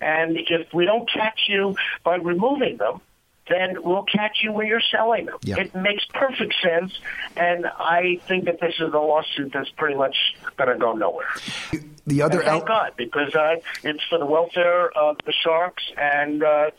And 0.00 0.36
if 0.36 0.72
we 0.72 0.84
don't 0.84 1.08
catch 1.10 1.42
you 1.48 1.76
by 2.04 2.16
removing 2.16 2.76
them, 2.76 3.00
then 3.48 3.82
we'll 3.82 4.04
catch 4.04 4.38
you 4.42 4.52
when 4.52 4.66
you're 4.66 4.82
selling 4.92 5.26
them. 5.26 5.38
Yeah. 5.42 5.58
It 5.58 5.74
makes 5.74 6.04
perfect 6.06 6.54
sense, 6.62 6.98
and 7.36 7.66
I 7.66 8.20
think 8.26 8.44
that 8.46 8.60
this 8.60 8.74
is 8.74 8.92
a 8.92 8.98
lawsuit 8.98 9.52
that's 9.52 9.70
pretty 9.70 9.96
much 9.96 10.16
going 10.56 10.70
to 10.70 10.78
go 10.78 10.92
nowhere. 10.92 11.28
The 12.06 12.22
other, 12.22 12.40
and 12.40 12.48
thank 12.48 12.66
God, 12.66 12.92
because 12.96 13.34
uh, 13.34 13.56
it's 13.84 14.02
for 14.08 14.18
the 14.18 14.26
welfare 14.26 14.90
of 14.96 15.18
the 15.26 15.32
sharks 15.44 15.82
and 15.96 16.42
uh, 16.42 16.70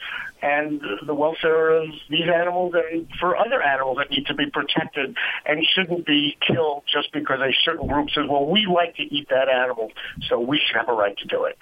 and 0.41 0.81
the 1.05 1.13
welfare 1.13 1.69
of 1.69 1.89
these 2.09 2.27
animals 2.27 2.73
and 2.73 3.07
for 3.19 3.37
other 3.37 3.61
animals 3.61 3.97
that 3.97 4.09
need 4.09 4.25
to 4.27 4.33
be 4.33 4.49
protected 4.49 5.15
and 5.45 5.65
shouldn't 5.75 6.05
be 6.05 6.37
killed 6.45 6.83
just 6.91 7.11
because 7.13 7.39
a 7.41 7.51
certain 7.63 7.87
group 7.87 8.09
says, 8.09 8.25
"Well, 8.27 8.47
we 8.47 8.65
like 8.65 8.95
to 8.95 9.03
eat 9.03 9.29
that 9.29 9.49
animal, 9.49 9.91
so 10.27 10.39
we 10.39 10.59
should 10.65 10.77
have 10.77 10.89
a 10.89 10.93
right 10.93 11.17
to 11.17 11.27
do 11.27 11.45
it." 11.45 11.57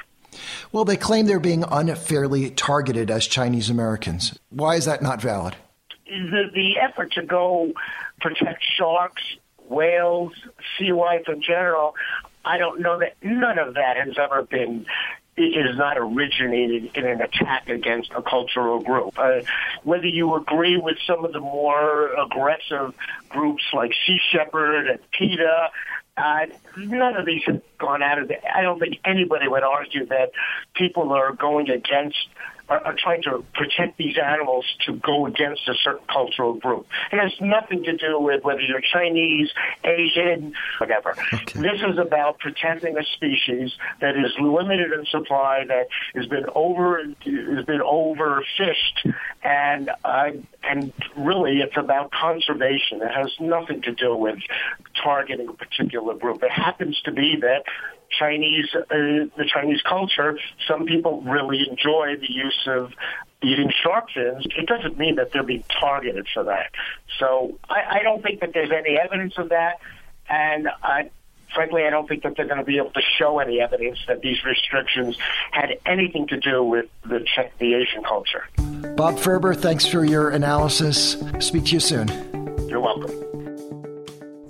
Well, 0.72 0.86
they 0.86 0.98
claim 0.98 1.26
they're 1.26 1.40
being 1.40 1.64
unfairly 1.70 2.52
targeted 2.52 3.10
as 3.10 3.26
Chinese 3.28 3.70
Americans. 3.70 4.38
Why 4.50 4.76
is 4.76 4.86
that 4.86 5.02
not 5.02 5.22
valid? 5.22 5.56
The, 6.06 6.50
the 6.54 6.78
effort 6.80 7.14
to 7.14 7.24
go 7.24 7.74
protect 8.22 8.64
sharks, 8.78 9.24
whales, 9.68 10.34
sea 10.78 10.94
life 10.94 11.28
in 11.28 11.42
general, 11.42 11.96
I 12.46 12.58
don't 12.58 12.80
know 12.80 13.00
that 13.00 13.16
none 13.22 13.60
of 13.60 13.74
that 13.74 13.98
has 13.98 14.18
ever 14.18 14.44
been 14.44 14.86
it 15.38 15.68
is 15.70 15.78
not 15.78 15.98
originated 16.00 16.90
in 16.96 17.06
an 17.06 17.22
attack 17.22 17.70
against 17.70 18.12
a 18.16 18.24
cultural 18.24 18.80
group. 18.80 19.20
Uh, 19.20 19.42
whether 19.84 20.08
you 20.08 20.34
agree 20.36 20.78
with 20.78 20.98
some 21.06 21.24
of 21.24 21.32
the 21.32 21.40
more 21.40 22.12
aggressive 22.14 22.96
groups 23.30 23.64
like 23.72 23.92
Sea 24.06 24.20
Shepherd 24.32 24.88
and 24.88 25.00
PETA, 25.12 25.70
uh, 26.18 26.48
none 26.78 27.16
of 27.16 27.26
these 27.26 27.44
have 27.46 27.62
gone 27.78 28.02
out 28.02 28.20
of 28.20 28.28
the. 28.28 28.36
I 28.56 28.62
don't 28.62 28.80
think 28.80 29.00
anybody 29.06 29.48
would 29.48 29.64
argue 29.64 30.06
that 30.08 30.32
people 30.74 31.12
are 31.14 31.32
going 31.32 31.70
against 31.70 32.18
are, 32.70 32.80
are 32.80 32.96
trying 32.98 33.22
to 33.24 33.44
protect 33.54 33.98
these 33.98 34.18
animals 34.18 34.66
to 34.86 34.94
go 34.94 35.26
against 35.26 35.68
a 35.68 35.74
certain 35.84 36.06
cultural 36.12 36.54
group. 36.56 36.88
It 37.12 37.20
has 37.20 37.32
nothing 37.40 37.84
to 37.84 37.96
do 37.96 38.20
with 38.20 38.44
whether 38.44 38.62
you're 38.62 38.82
Chinese, 38.82 39.50
Asian, 39.84 40.54
whatever. 40.80 41.16
Okay. 41.34 41.60
This 41.60 41.82
is 41.82 41.98
about 41.98 42.40
protecting 42.40 42.98
a 42.98 43.04
species 43.04 43.72
that 44.02 44.16
is 44.18 44.32
limited 44.40 44.92
in 44.92 45.06
supply, 45.06 45.66
that 45.68 45.88
has 46.16 46.26
been 46.28 46.46
over 46.56 47.04
has 47.04 47.66
been 47.66 47.82
overfished, 47.82 49.14
and 49.44 49.90
uh, 50.04 50.32
and 50.64 50.94
really 51.16 51.60
it's 51.60 51.78
about 51.78 52.12
conservation. 52.12 53.02
It 53.02 53.12
has 53.12 53.32
nothing 53.40 53.82
to 53.84 53.94
do 53.94 54.16
with 54.16 54.40
targeting 55.02 55.48
a 55.48 55.54
particular 55.54 56.16
group. 56.16 56.44
It 56.44 56.52
happens 56.52 57.00
to 57.06 57.12
be 57.12 57.38
that 57.42 57.64
Chinese, 58.18 58.68
uh, 58.76 58.84
the 58.90 59.46
Chinese 59.48 59.82
culture, 59.82 60.38
some 60.68 60.86
people 60.86 61.22
really 61.22 61.68
enjoy 61.70 62.16
the 62.20 62.32
use 62.32 62.68
of 62.68 62.92
eating 63.42 63.72
shark 63.84 64.10
fins. 64.14 64.46
It 64.58 64.66
doesn't 64.66 64.98
mean 64.98 65.16
that 65.16 65.32
they're 65.32 65.44
being 65.44 65.64
targeted 65.80 66.28
for 66.34 66.46
that. 66.46 66.72
So 67.20 67.58
I, 67.70 68.00
I 68.00 68.04
don't 68.04 68.24
think 68.24 68.42
that 68.42 68.52
there's 68.54 68.72
any 68.72 68.98
evidence 68.98 69.34
of 69.38 69.50
that, 69.50 69.80
and 70.30 70.68
I, 70.82 71.10
frankly, 71.54 71.86
I 71.86 71.90
don't 71.90 72.08
think 72.08 72.24
that 72.24 72.36
they're 72.36 72.48
going 72.48 72.60
to 72.60 72.66
be 72.66 72.78
able 72.78 72.92
to 72.92 73.02
show 73.18 73.40
any 73.40 73.62
evidence 73.62 74.00
that 74.08 74.22
these 74.22 74.44
restrictions 74.44 75.18
had 75.52 75.78
anything 75.86 76.28
to 76.28 76.38
do 76.40 76.64
with 76.64 76.86
the 77.04 77.26
the 77.60 77.76
Asian 77.76 78.04
culture. 78.04 78.46
Bob 78.96 79.20
Ferber, 79.20 79.54
thanks 79.54 79.86
for 79.86 80.04
your 80.04 80.30
analysis. 80.30 81.18
Speak 81.40 81.66
to 81.66 81.74
you 81.74 81.80
soon. 81.80 82.08
You're 82.68 82.82
welcome. 82.82 83.27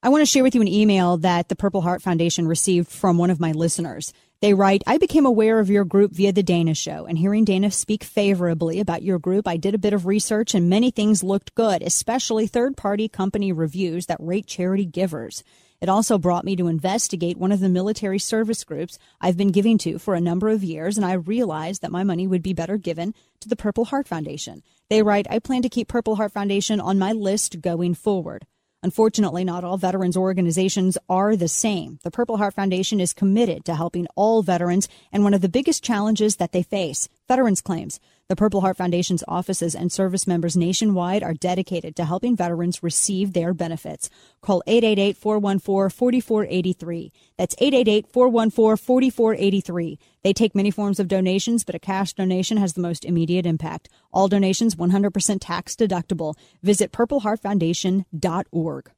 I 0.00 0.10
want 0.10 0.22
to 0.22 0.26
share 0.26 0.44
with 0.44 0.54
you 0.54 0.60
an 0.60 0.68
email 0.68 1.16
that 1.18 1.48
the 1.48 1.56
Purple 1.56 1.80
Heart 1.80 2.02
Foundation 2.02 2.46
received 2.46 2.88
from 2.88 3.18
one 3.18 3.30
of 3.30 3.40
my 3.40 3.50
listeners. 3.50 4.12
They 4.40 4.54
write, 4.54 4.84
I 4.86 4.98
became 4.98 5.26
aware 5.26 5.58
of 5.58 5.68
your 5.68 5.84
group 5.84 6.12
via 6.12 6.32
the 6.32 6.44
Dana 6.44 6.72
show 6.72 7.06
and 7.06 7.18
hearing 7.18 7.44
Dana 7.44 7.72
speak 7.72 8.04
favorably 8.04 8.78
about 8.78 9.02
your 9.02 9.18
group, 9.18 9.48
I 9.48 9.56
did 9.56 9.74
a 9.74 9.78
bit 9.78 9.92
of 9.92 10.06
research 10.06 10.54
and 10.54 10.70
many 10.70 10.92
things 10.92 11.24
looked 11.24 11.56
good, 11.56 11.82
especially 11.82 12.46
third 12.46 12.76
party 12.76 13.08
company 13.08 13.50
reviews 13.50 14.06
that 14.06 14.20
rate 14.20 14.46
charity 14.46 14.84
givers. 14.84 15.42
It 15.80 15.88
also 15.88 16.18
brought 16.18 16.44
me 16.44 16.54
to 16.54 16.68
investigate 16.68 17.36
one 17.36 17.50
of 17.50 17.58
the 17.58 17.68
military 17.68 18.20
service 18.20 18.62
groups 18.62 18.96
I've 19.20 19.36
been 19.36 19.50
giving 19.50 19.76
to 19.78 19.98
for 19.98 20.14
a 20.14 20.20
number 20.20 20.48
of 20.50 20.62
years, 20.62 20.96
and 20.96 21.04
I 21.04 21.14
realized 21.14 21.82
that 21.82 21.90
my 21.90 22.04
money 22.04 22.28
would 22.28 22.42
be 22.42 22.52
better 22.52 22.76
given 22.76 23.14
to 23.40 23.48
the 23.48 23.56
Purple 23.56 23.86
Heart 23.86 24.06
Foundation. 24.06 24.62
They 24.88 25.02
write, 25.02 25.26
I 25.28 25.40
plan 25.40 25.62
to 25.62 25.68
keep 25.68 25.88
Purple 25.88 26.14
Heart 26.14 26.30
Foundation 26.30 26.78
on 26.80 26.96
my 26.96 27.10
list 27.10 27.60
going 27.60 27.94
forward. 27.94 28.46
Unfortunately, 28.80 29.42
not 29.42 29.64
all 29.64 29.76
veterans 29.76 30.16
organizations 30.16 30.96
are 31.08 31.34
the 31.34 31.48
same. 31.48 31.98
The 32.04 32.12
Purple 32.12 32.36
Heart 32.36 32.54
Foundation 32.54 33.00
is 33.00 33.12
committed 33.12 33.64
to 33.64 33.74
helping 33.74 34.06
all 34.14 34.42
veterans 34.42 34.88
and 35.10 35.24
one 35.24 35.34
of 35.34 35.40
the 35.40 35.48
biggest 35.48 35.82
challenges 35.82 36.36
that 36.36 36.52
they 36.52 36.62
face, 36.62 37.08
veterans 37.26 37.60
claims. 37.60 37.98
The 38.28 38.36
Purple 38.36 38.60
Heart 38.60 38.76
Foundation's 38.76 39.24
offices 39.26 39.74
and 39.74 39.90
service 39.90 40.26
members 40.26 40.54
nationwide 40.54 41.22
are 41.22 41.32
dedicated 41.32 41.96
to 41.96 42.04
helping 42.04 42.36
veterans 42.36 42.82
receive 42.82 43.32
their 43.32 43.54
benefits. 43.54 44.10
Call 44.42 44.62
888-414-4483. 44.66 47.10
That's 47.38 47.54
888-414-4483. 47.54 49.98
They 50.22 50.34
take 50.34 50.54
many 50.54 50.70
forms 50.70 51.00
of 51.00 51.08
donations, 51.08 51.64
but 51.64 51.74
a 51.74 51.78
cash 51.78 52.12
donation 52.12 52.58
has 52.58 52.74
the 52.74 52.82
most 52.82 53.06
immediate 53.06 53.46
impact. 53.46 53.88
All 54.12 54.28
donations 54.28 54.74
100% 54.74 55.38
tax 55.40 55.74
deductible. 55.74 56.34
Visit 56.62 56.92
purpleheartfoundation.org. 56.92 58.90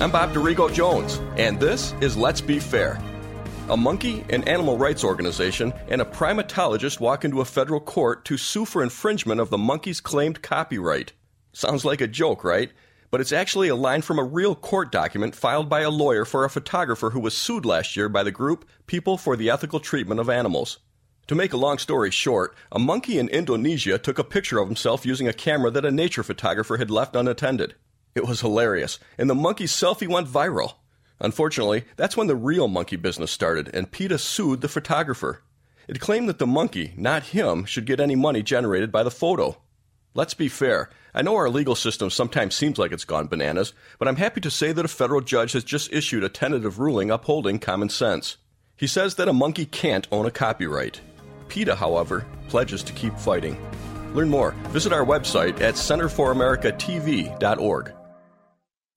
I'm 0.00 0.10
Bob 0.10 0.32
Dorigo 0.32 0.72
Jones, 0.72 1.20
and 1.36 1.60
this 1.60 1.92
is 2.00 2.16
Let's 2.16 2.40
Be 2.40 2.60
Fair. 2.60 2.98
A 3.68 3.76
monkey 3.76 4.24
an 4.30 4.44
animal 4.44 4.78
rights 4.78 5.02
organization 5.02 5.72
and 5.88 6.00
a 6.00 6.04
primatologist 6.04 7.00
walk 7.00 7.24
into 7.24 7.40
a 7.40 7.44
federal 7.44 7.80
court 7.80 8.24
to 8.26 8.36
sue 8.36 8.64
for 8.64 8.80
infringement 8.80 9.40
of 9.40 9.50
the 9.50 9.58
monkey's 9.58 10.00
claimed 10.00 10.40
copyright. 10.40 11.12
Sounds 11.52 11.84
like 11.84 12.00
a 12.00 12.06
joke, 12.06 12.44
right? 12.44 12.70
But 13.10 13.20
it's 13.20 13.32
actually 13.32 13.66
a 13.66 13.74
line 13.74 14.02
from 14.02 14.20
a 14.20 14.24
real 14.24 14.54
court 14.54 14.92
document 14.92 15.34
filed 15.34 15.68
by 15.68 15.80
a 15.80 15.90
lawyer 15.90 16.24
for 16.24 16.44
a 16.44 16.50
photographer 16.50 17.10
who 17.10 17.18
was 17.18 17.36
sued 17.36 17.66
last 17.66 17.96
year 17.96 18.08
by 18.08 18.22
the 18.22 18.30
group 18.30 18.68
People 18.86 19.18
for 19.18 19.36
the 19.36 19.50
Ethical 19.50 19.80
Treatment 19.80 20.20
of 20.20 20.30
Animals. 20.30 20.78
To 21.26 21.34
make 21.34 21.52
a 21.52 21.56
long 21.56 21.78
story 21.78 22.12
short, 22.12 22.54
a 22.70 22.78
monkey 22.78 23.18
in 23.18 23.28
Indonesia 23.30 23.98
took 23.98 24.20
a 24.20 24.24
picture 24.24 24.60
of 24.60 24.68
himself 24.68 25.04
using 25.04 25.26
a 25.26 25.32
camera 25.32 25.72
that 25.72 25.84
a 25.84 25.90
nature 25.90 26.22
photographer 26.22 26.76
had 26.76 26.88
left 26.88 27.16
unattended. 27.16 27.74
It 28.14 28.28
was 28.28 28.42
hilarious, 28.42 29.00
and 29.18 29.28
the 29.28 29.34
monkey's 29.34 29.72
selfie 29.72 30.06
went 30.06 30.28
viral. 30.28 30.74
Unfortunately, 31.20 31.84
that's 31.96 32.16
when 32.16 32.26
the 32.26 32.36
real 32.36 32.68
monkey 32.68 32.96
business 32.96 33.30
started, 33.30 33.74
and 33.74 33.90
PETA 33.90 34.18
sued 34.18 34.60
the 34.60 34.68
photographer. 34.68 35.42
It 35.88 36.00
claimed 36.00 36.28
that 36.28 36.38
the 36.38 36.46
monkey, 36.46 36.92
not 36.96 37.24
him, 37.24 37.64
should 37.64 37.86
get 37.86 38.00
any 38.00 38.16
money 38.16 38.42
generated 38.42 38.92
by 38.92 39.02
the 39.02 39.10
photo. 39.10 39.56
Let's 40.14 40.34
be 40.34 40.48
fair. 40.48 40.90
I 41.14 41.22
know 41.22 41.36
our 41.36 41.48
legal 41.48 41.74
system 41.74 42.10
sometimes 42.10 42.54
seems 42.54 42.78
like 42.78 42.92
it's 42.92 43.04
gone 43.04 43.28
bananas, 43.28 43.72
but 43.98 44.08
I'm 44.08 44.16
happy 44.16 44.40
to 44.42 44.50
say 44.50 44.72
that 44.72 44.84
a 44.84 44.88
federal 44.88 45.20
judge 45.20 45.52
has 45.52 45.64
just 45.64 45.92
issued 45.92 46.24
a 46.24 46.28
tentative 46.28 46.78
ruling 46.78 47.10
upholding 47.10 47.58
common 47.58 47.88
sense. 47.88 48.36
He 48.76 48.86
says 48.86 49.14
that 49.14 49.28
a 49.28 49.32
monkey 49.32 49.64
can't 49.64 50.06
own 50.10 50.26
a 50.26 50.30
copyright. 50.30 51.00
PETA, 51.48 51.76
however, 51.76 52.26
pledges 52.48 52.82
to 52.82 52.92
keep 52.92 53.16
fighting. 53.18 53.56
Learn 54.14 54.28
more. 54.28 54.50
Visit 54.68 54.92
our 54.92 55.04
website 55.04 55.60
at 55.60 55.74
centerforamericatv.org. 55.74 57.92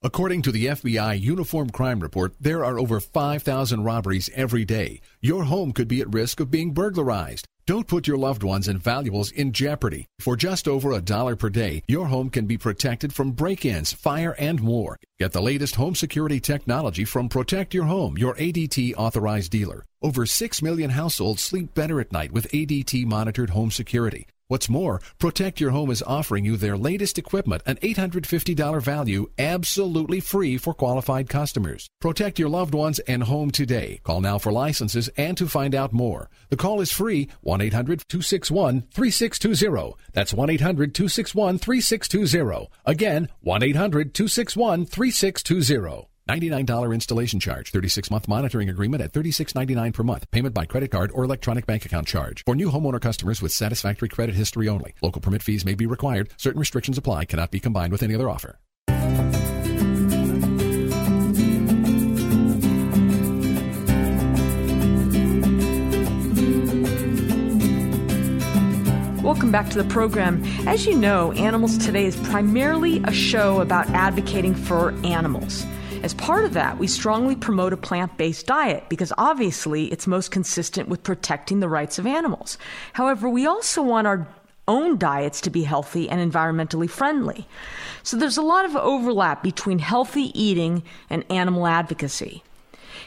According 0.01 0.43
to 0.43 0.53
the 0.53 0.67
FBI 0.67 1.19
Uniform 1.19 1.71
Crime 1.71 1.99
Report, 1.99 2.33
there 2.39 2.63
are 2.63 2.79
over 2.79 3.01
5,000 3.01 3.83
robberies 3.83 4.29
every 4.33 4.63
day. 4.63 5.01
Your 5.19 5.43
home 5.43 5.73
could 5.73 5.89
be 5.89 5.99
at 5.99 6.13
risk 6.13 6.39
of 6.39 6.49
being 6.49 6.71
burglarized. 6.71 7.45
Don't 7.65 7.85
put 7.85 8.07
your 8.07 8.15
loved 8.15 8.41
ones 8.41 8.69
and 8.69 8.81
valuables 8.81 9.29
in 9.29 9.51
jeopardy. 9.51 10.07
For 10.19 10.37
just 10.37 10.69
over 10.69 10.93
a 10.93 11.01
dollar 11.01 11.35
per 11.35 11.49
day, 11.49 11.83
your 11.89 12.05
home 12.05 12.29
can 12.29 12.45
be 12.45 12.57
protected 12.57 13.11
from 13.11 13.33
break 13.33 13.65
ins, 13.65 13.91
fire, 13.91 14.37
and 14.39 14.61
more. 14.61 14.97
Get 15.19 15.33
the 15.33 15.41
latest 15.41 15.75
home 15.75 15.95
security 15.95 16.39
technology 16.39 17.03
from 17.03 17.27
Protect 17.27 17.73
Your 17.73 17.85
Home, 17.85 18.17
your 18.17 18.35
ADT 18.35 18.93
authorized 18.95 19.51
dealer. 19.51 19.83
Over 20.01 20.25
6 20.25 20.61
million 20.61 20.91
households 20.91 21.43
sleep 21.43 21.73
better 21.73 21.99
at 21.99 22.13
night 22.13 22.31
with 22.31 22.49
ADT 22.53 23.05
monitored 23.05 23.49
home 23.49 23.69
security. 23.69 24.27
What's 24.49 24.67
more, 24.67 24.99
Protect 25.19 25.59
Your 25.61 25.69
Home 25.69 25.91
is 25.91 26.01
offering 26.01 26.43
you 26.43 26.57
their 26.57 26.75
latest 26.75 27.19
equipment, 27.19 27.61
an 27.67 27.75
$850 27.83 28.81
value, 28.81 29.29
absolutely 29.37 30.19
free 30.19 30.57
for 30.57 30.73
qualified 30.73 31.29
customers. 31.29 31.87
Protect 32.01 32.39
your 32.39 32.49
loved 32.49 32.73
ones 32.73 32.97
and 32.97 33.21
home 33.21 33.51
today. 33.51 33.99
Call 34.03 34.21
now 34.21 34.39
for 34.39 34.51
licenses 34.51 35.07
and 35.15 35.37
to 35.37 35.47
find 35.47 35.75
out 35.75 35.93
more. 35.93 36.31
The 36.49 36.57
call 36.57 36.81
is 36.81 36.91
free 36.91 37.29
1 37.41 37.61
800 37.61 38.01
261 38.09 38.87
3620. 38.91 39.93
That's 40.13 40.33
1 40.33 40.49
800 40.49 40.95
261 40.95 41.59
3620. 41.59 42.71
Again, 42.87 43.29
1 43.41 43.61
800 43.61 44.15
261 44.15 44.87
3620. 44.87 46.09
$99 46.29 46.93
installation 46.93 47.39
charge, 47.39 47.71
36 47.71 48.11
month 48.11 48.27
monitoring 48.27 48.69
agreement 48.69 49.01
at 49.01 49.11
$36.99 49.13 49.93
per 49.93 50.03
month. 50.03 50.29
Payment 50.29 50.53
by 50.53 50.65
credit 50.65 50.91
card 50.91 51.11
or 51.13 51.23
electronic 51.23 51.65
bank 51.65 51.85
account 51.85 52.07
charge. 52.07 52.43
For 52.45 52.55
new 52.55 52.69
homeowner 52.69 53.01
customers 53.01 53.41
with 53.41 53.51
satisfactory 53.51 54.09
credit 54.09 54.35
history 54.35 54.69
only. 54.69 54.93
Local 55.01 55.21
permit 55.21 55.41
fees 55.41 55.65
may 55.65 55.73
be 55.73 55.87
required. 55.87 56.29
Certain 56.37 56.59
restrictions 56.59 56.99
apply. 56.99 57.25
Cannot 57.25 57.49
be 57.49 57.59
combined 57.59 57.91
with 57.91 58.03
any 58.03 58.13
other 58.13 58.29
offer. 58.29 58.59
Welcome 69.23 69.51
back 69.51 69.69
to 69.69 69.81
the 69.81 69.87
program. 69.89 70.43
As 70.67 70.85
you 70.85 70.95
know, 70.95 71.31
Animals 71.33 71.77
Today 71.77 72.05
is 72.05 72.15
primarily 72.17 73.01
a 73.03 73.11
show 73.11 73.61
about 73.61 73.87
advocating 73.89 74.53
for 74.53 74.91
animals. 75.03 75.65
As 76.01 76.13
part 76.13 76.45
of 76.45 76.53
that, 76.53 76.77
we 76.77 76.87
strongly 76.87 77.35
promote 77.35 77.73
a 77.73 77.77
plant 77.77 78.15
based 78.15 78.47
diet 78.47 78.87
because 78.87 79.11
obviously 79.17 79.91
it's 79.91 80.07
most 80.07 80.31
consistent 80.31 80.87
with 80.87 81.03
protecting 81.03 81.59
the 81.59 81.67
rights 81.67 81.99
of 81.99 82.07
animals. 82.07 82.57
However, 82.93 83.29
we 83.29 83.45
also 83.45 83.83
want 83.83 84.07
our 84.07 84.25
own 84.65 84.97
diets 84.97 85.41
to 85.41 85.49
be 85.49 85.63
healthy 85.63 86.09
and 86.09 86.31
environmentally 86.31 86.89
friendly. 86.89 87.45
So 88.01 88.15
there's 88.15 88.37
a 88.37 88.41
lot 88.41 88.63
of 88.63 88.77
overlap 88.77 89.43
between 89.43 89.79
healthy 89.79 90.31
eating 90.41 90.83
and 91.09 91.29
animal 91.29 91.67
advocacy. 91.67 92.43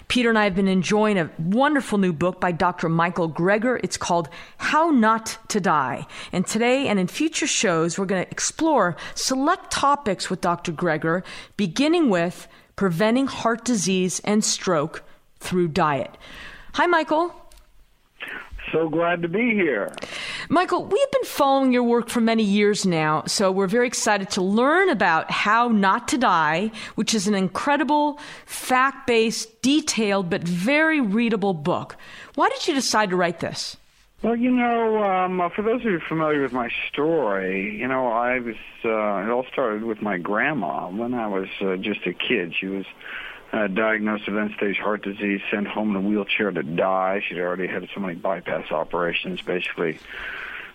Peter 0.09 0.29
and 0.29 0.39
I 0.39 0.45
have 0.45 0.55
been 0.55 0.69
enjoying 0.69 1.19
a 1.19 1.31
wonderful 1.39 1.97
new 1.97 2.13
book 2.13 2.41
by 2.41 2.53
Dr. 2.53 2.89
Michael 2.91 3.31
Greger. 3.31 3.81
It's 3.83 3.97
called 3.97 4.29
How 4.59 4.91
Not 4.91 5.39
to 5.49 5.61
Die. 5.61 6.07
And 6.33 6.47
today 6.47 6.89
and 6.89 6.99
in 6.99 7.07
future 7.07 7.47
shows, 7.47 7.99
we're 7.99 8.07
going 8.07 8.25
to 8.25 8.31
explore 8.31 8.97
select 9.15 9.71
topics 9.71 10.29
with 10.29 10.41
Dr. 10.41 10.73
Greger, 10.73 11.23
beginning 11.57 12.11
with 12.11 12.49
Preventing 12.77 13.27
Heart 13.27 13.65
Disease 13.65 14.21
and 14.25 14.45
Stroke 14.45 15.03
Through 15.41 15.69
Diet. 15.69 16.17
Hi, 16.75 16.87
Michael. 16.87 17.35
So 18.73 18.89
glad 18.89 19.21
to 19.21 19.29
be 19.29 19.51
here. 19.51 19.93
Michael, 20.49 20.87
we 20.87 20.99
have 20.99 21.11
been 21.11 21.25
following 21.25 21.73
your 21.73 21.83
work 21.83 22.09
for 22.09 22.23
many 22.23 22.43
years 22.43 22.87
now, 22.87 23.25
so 23.27 23.53
we're 23.53 23.67
very 23.67 23.87
excited 23.87 24.31
to 24.31 24.41
learn 24.41 24.89
about 24.89 25.31
How 25.31 25.69
Not 25.69 26.09
to 26.09 26.19
Die, 26.19 26.71
which 26.95 27.13
is 27.13 27.29
an 27.29 27.35
incredible, 27.35 28.19
fact 28.47 29.07
based, 29.07 29.61
detailed, 29.61 30.31
but 30.31 30.43
very 30.43 31.01
readable 31.01 31.53
book. 31.53 31.97
Why 32.35 32.49
did 32.49 32.67
you 32.67 32.73
decide 32.73 33.11
to 33.11 33.17
write 33.17 33.41
this? 33.41 33.77
Well, 34.23 34.37
you 34.37 34.53
know, 34.53 35.03
um, 35.03 35.51
for 35.51 35.63
those 35.63 35.81
of 35.81 35.91
you 35.91 35.99
familiar 35.99 36.43
with 36.43 36.53
my 36.53 36.71
story, 36.89 37.77
you 37.77 37.89
know, 37.89 38.07
I 38.07 38.39
was, 38.39 38.55
uh, 38.85 38.89
it 38.89 39.31
all 39.31 39.45
started 39.53 39.83
with 39.83 40.01
my 40.01 40.17
grandma 40.17 40.89
when 40.89 41.13
I 41.13 41.27
was 41.27 41.49
uh, 41.61 41.75
just 41.75 42.07
a 42.07 42.13
kid. 42.13 42.55
She 42.55 42.67
was 42.67 42.85
uh, 43.53 43.67
diagnosed 43.67 44.29
with 44.29 44.39
end-stage 44.39 44.77
heart 44.77 45.03
disease, 45.03 45.41
sent 45.51 45.67
home 45.67 45.97
in 45.97 46.05
a 46.05 46.09
wheelchair 46.09 46.53
to 46.53 46.63
die. 46.63 47.21
She'd 47.29 47.41
already 47.41 47.67
had 47.67 47.89
so 47.93 48.01
many 48.01 48.15
bypass 48.15 48.71
operations, 48.71 49.43
basically 49.43 49.99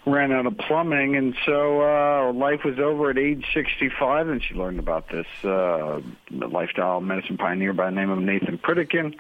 ran 0.05 0.33
out 0.33 0.45
of 0.45 0.57
plumbing, 0.57 1.15
and 1.15 1.33
so 1.45 1.81
uh, 1.83 2.33
life 2.33 2.65
was 2.65 2.79
over 2.79 3.11
at 3.11 3.17
age 3.17 3.45
65, 3.53 4.27
and 4.27 4.43
she 4.43 4.55
learned 4.55 4.79
about 4.79 5.07
this 5.07 5.27
uh, 5.45 6.01
lifestyle 6.31 6.99
medicine 6.99 7.37
pioneer 7.37 7.71
by 7.71 7.85
the 7.85 7.95
name 7.95 8.09
of 8.09 8.19
Nathan 8.19 8.57
Pritikin 8.57 9.15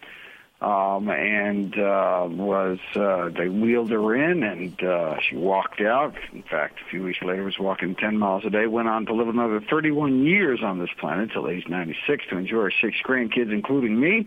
um, 0.59 1.07
and 1.09 1.77
uh, 1.77 2.27
was 2.27 2.79
uh, 2.95 3.29
they 3.29 3.47
wheeled 3.47 3.91
her 3.91 4.15
in, 4.15 4.41
and 4.41 4.83
uh, 4.83 5.17
she 5.19 5.35
walked 5.35 5.81
out. 5.81 6.15
In 6.33 6.41
fact, 6.41 6.79
a 6.81 6.89
few 6.89 7.03
weeks 7.03 7.21
later, 7.21 7.43
was 7.43 7.59
walking 7.59 7.93
10 7.95 8.17
miles 8.17 8.43
a 8.43 8.49
day. 8.49 8.65
Went 8.65 8.87
on 8.87 9.05
to 9.05 9.13
live 9.13 9.27
another 9.27 9.61
31 9.61 10.25
years 10.25 10.61
on 10.63 10.79
this 10.79 10.89
planet 10.99 11.29
until 11.29 11.47
age 11.47 11.67
96 11.67 12.25
to 12.29 12.37
enjoy 12.37 12.63
her 12.63 12.73
six 12.81 12.97
grandkids, 13.05 13.51
including 13.51 13.99
me. 13.99 14.25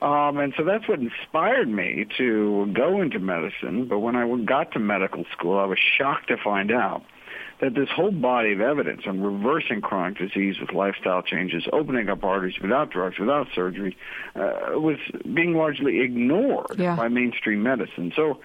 Um, 0.00 0.38
and 0.38 0.52
so 0.56 0.64
that's 0.64 0.88
what 0.88 0.98
inspired 0.98 1.68
me 1.68 2.06
to 2.18 2.66
go 2.72 3.00
into 3.00 3.20
medicine. 3.20 3.86
But 3.86 4.00
when 4.00 4.16
I 4.16 4.28
got 4.44 4.72
to 4.72 4.80
medical 4.80 5.24
school, 5.30 5.60
I 5.60 5.64
was 5.66 5.78
shocked 5.78 6.26
to 6.28 6.36
find 6.36 6.72
out 6.72 7.04
that 7.62 7.74
this 7.74 7.88
whole 7.88 8.10
body 8.10 8.52
of 8.52 8.60
evidence 8.60 9.02
on 9.06 9.22
reversing 9.22 9.80
chronic 9.80 10.18
disease 10.18 10.56
with 10.60 10.72
lifestyle 10.72 11.22
changes, 11.22 11.62
opening 11.72 12.08
up 12.08 12.24
arteries 12.24 12.58
without 12.60 12.90
drugs, 12.90 13.20
without 13.20 13.46
surgery, 13.54 13.96
uh, 14.34 14.72
was 14.74 14.98
being 15.32 15.54
largely 15.54 16.00
ignored 16.00 16.74
yeah. 16.76 16.96
by 16.96 17.06
mainstream 17.06 17.62
medicine. 17.62 18.12
So 18.16 18.40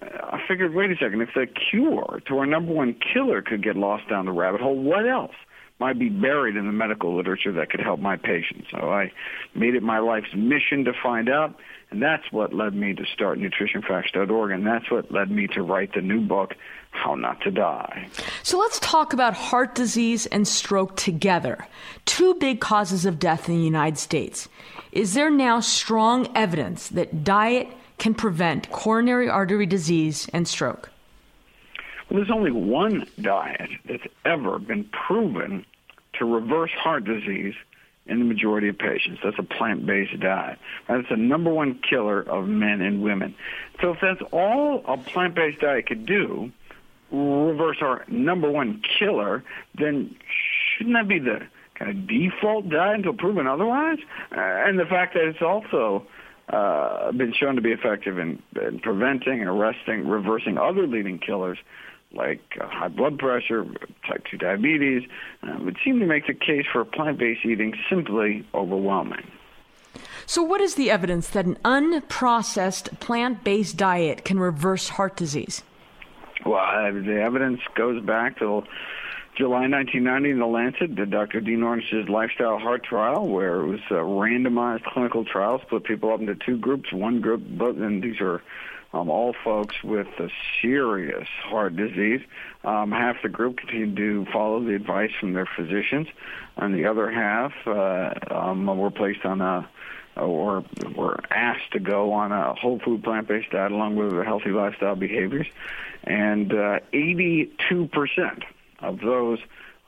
uh, 0.00 0.06
I 0.22 0.42
figured, 0.46 0.74
wait 0.74 0.90
a 0.90 0.96
second, 0.96 1.22
if 1.22 1.30
the 1.34 1.46
cure 1.46 2.20
to 2.26 2.38
our 2.38 2.44
number 2.44 2.70
one 2.70 2.94
killer 2.94 3.40
could 3.40 3.62
get 3.62 3.74
lost 3.74 4.06
down 4.10 4.26
the 4.26 4.32
rabbit 4.32 4.60
hole, 4.60 4.76
what 4.76 5.08
else? 5.08 5.34
might 5.80 5.98
be 5.98 6.08
buried 6.08 6.56
in 6.56 6.66
the 6.66 6.72
medical 6.72 7.16
literature 7.16 7.52
that 7.52 7.70
could 7.70 7.80
help 7.80 8.00
my 8.00 8.16
patients. 8.16 8.66
So 8.70 8.90
I 8.90 9.12
made 9.54 9.74
it 9.74 9.82
my 9.82 10.00
life's 10.00 10.34
mission 10.34 10.84
to 10.84 10.92
find 10.92 11.28
out, 11.28 11.54
and 11.90 12.02
that's 12.02 12.24
what 12.32 12.52
led 12.52 12.74
me 12.74 12.94
to 12.94 13.04
start 13.14 13.38
nutritionfacts.org, 13.38 14.50
and 14.50 14.66
that's 14.66 14.90
what 14.90 15.12
led 15.12 15.30
me 15.30 15.46
to 15.48 15.62
write 15.62 15.94
the 15.94 16.00
new 16.00 16.20
book, 16.20 16.54
how 16.90 17.14
Not 17.14 17.40
to 17.42 17.50
Die. 17.50 18.08
So 18.42 18.58
let's 18.58 18.78
talk 18.80 19.12
about 19.12 19.34
heart 19.34 19.74
disease 19.74 20.26
and 20.26 20.46
stroke 20.46 20.96
together. 20.96 21.66
Two 22.04 22.34
big 22.34 22.60
causes 22.60 23.04
of 23.04 23.18
death 23.18 23.48
in 23.48 23.56
the 23.56 23.64
United 23.64 23.98
States. 23.98 24.48
Is 24.92 25.14
there 25.14 25.30
now 25.30 25.60
strong 25.60 26.28
evidence 26.34 26.88
that 26.88 27.24
diet 27.24 27.68
can 27.98 28.14
prevent 28.14 28.70
coronary 28.70 29.28
artery 29.28 29.66
disease 29.66 30.28
and 30.32 30.46
stroke? 30.46 30.90
Well, 32.08 32.18
there's 32.18 32.30
only 32.30 32.52
one 32.52 33.06
diet 33.20 33.70
that's 33.84 34.06
ever 34.24 34.58
been 34.58 34.84
proven 34.84 35.66
to 36.14 36.24
reverse 36.24 36.70
heart 36.72 37.04
disease 37.04 37.54
in 38.06 38.18
the 38.18 38.24
majority 38.24 38.68
of 38.68 38.78
patients. 38.78 39.20
That's 39.22 39.38
a 39.38 39.42
plant-based 39.42 40.18
diet. 40.20 40.58
That's 40.88 41.08
the 41.10 41.16
number 41.16 41.50
one 41.52 41.78
killer 41.88 42.22
of 42.22 42.48
men 42.48 42.80
and 42.80 43.02
women. 43.02 43.34
So 43.82 43.92
if 43.92 43.98
that's 44.00 44.22
all 44.32 44.82
a 44.86 44.96
plant-based 44.96 45.60
diet 45.60 45.86
could 45.86 46.06
do, 46.06 46.50
reverse 47.10 47.78
our 47.80 48.04
number 48.08 48.50
one 48.50 48.82
killer, 48.98 49.42
then 49.78 50.14
shouldn't 50.76 50.96
that 50.96 51.08
be 51.08 51.18
the 51.18 51.40
kind 51.74 51.90
of 51.90 52.06
default 52.06 52.68
diet 52.68 52.96
until 52.96 53.14
proven 53.14 53.46
otherwise? 53.46 53.98
Uh, 54.32 54.40
and 54.40 54.78
the 54.78 54.84
fact 54.84 55.14
that 55.14 55.24
it's 55.24 55.42
also 55.42 56.06
uh, 56.48 57.12
been 57.12 57.32
shown 57.32 57.56
to 57.56 57.62
be 57.62 57.72
effective 57.72 58.18
in, 58.18 58.42
in 58.60 58.80
preventing 58.80 59.40
and 59.40 59.48
arresting, 59.48 60.08
reversing 60.08 60.58
other 60.58 60.86
leading 60.86 61.18
killers 61.18 61.58
like 62.12 62.40
uh, 62.60 62.66
high 62.66 62.88
blood 62.88 63.18
pressure, 63.18 63.64
type 64.06 64.24
2 64.30 64.38
diabetes, 64.38 65.02
uh, 65.42 65.56
would 65.60 65.76
seem 65.84 66.00
to 66.00 66.06
make 66.06 66.26
the 66.26 66.34
case 66.34 66.64
for 66.72 66.84
plant-based 66.84 67.44
eating 67.44 67.74
simply 67.88 68.46
overwhelming. 68.54 69.30
So, 70.24 70.42
what 70.42 70.60
is 70.60 70.74
the 70.74 70.90
evidence 70.90 71.28
that 71.30 71.46
an 71.46 71.56
unprocessed 71.64 73.00
plant 73.00 73.44
based 73.44 73.76
diet 73.76 74.24
can 74.24 74.38
reverse 74.38 74.90
heart 74.90 75.16
disease? 75.16 75.62
Well, 76.44 76.92
the 76.92 77.20
evidence 77.20 77.60
goes 77.74 78.02
back 78.02 78.38
to 78.38 78.64
July 79.36 79.68
1990 79.68 80.30
in 80.30 80.38
The 80.38 80.46
Lancet, 80.46 81.10
Dr. 81.10 81.40
Dean 81.40 81.62
Ornish's 81.62 82.08
lifestyle 82.08 82.58
heart 82.58 82.82
trial, 82.84 83.28
where 83.28 83.60
it 83.60 83.66
was 83.66 83.80
a 83.90 83.94
randomized 83.94 84.84
clinical 84.84 85.24
trial, 85.24 85.60
split 85.60 85.84
people 85.84 86.12
up 86.12 86.20
into 86.20 86.34
two 86.34 86.58
groups. 86.58 86.92
One 86.92 87.20
group, 87.20 87.42
and 87.60 88.02
these 88.02 88.20
are 88.20 88.42
um, 88.92 89.10
all 89.10 89.34
folks 89.44 89.76
with 89.84 90.08
a 90.18 90.28
serious 90.62 91.28
heart 91.44 91.76
disease. 91.76 92.20
Um, 92.64 92.90
half 92.90 93.22
the 93.22 93.28
group 93.28 93.58
continued 93.58 93.96
to 93.96 94.26
follow 94.32 94.62
the 94.62 94.74
advice 94.74 95.10
from 95.20 95.34
their 95.34 95.48
physicians, 95.56 96.08
and 96.56 96.74
the 96.74 96.86
other 96.86 97.10
half 97.10 97.52
uh, 97.66 98.14
um, 98.30 98.66
were 98.66 98.90
placed 98.90 99.24
on 99.24 99.40
a 99.40 99.68
or 100.18 100.64
were 100.96 101.18
asked 101.30 101.72
to 101.72 101.80
go 101.80 102.12
on 102.12 102.32
a 102.32 102.54
whole 102.54 102.78
food 102.78 103.02
plant-based 103.02 103.50
diet 103.50 103.72
along 103.72 103.96
with 103.96 104.12
healthy 104.24 104.50
lifestyle 104.50 104.96
behaviors, 104.96 105.46
and 106.04 106.52
uh, 106.52 106.80
82% 106.92 108.42
of 108.80 109.00
those 109.00 109.38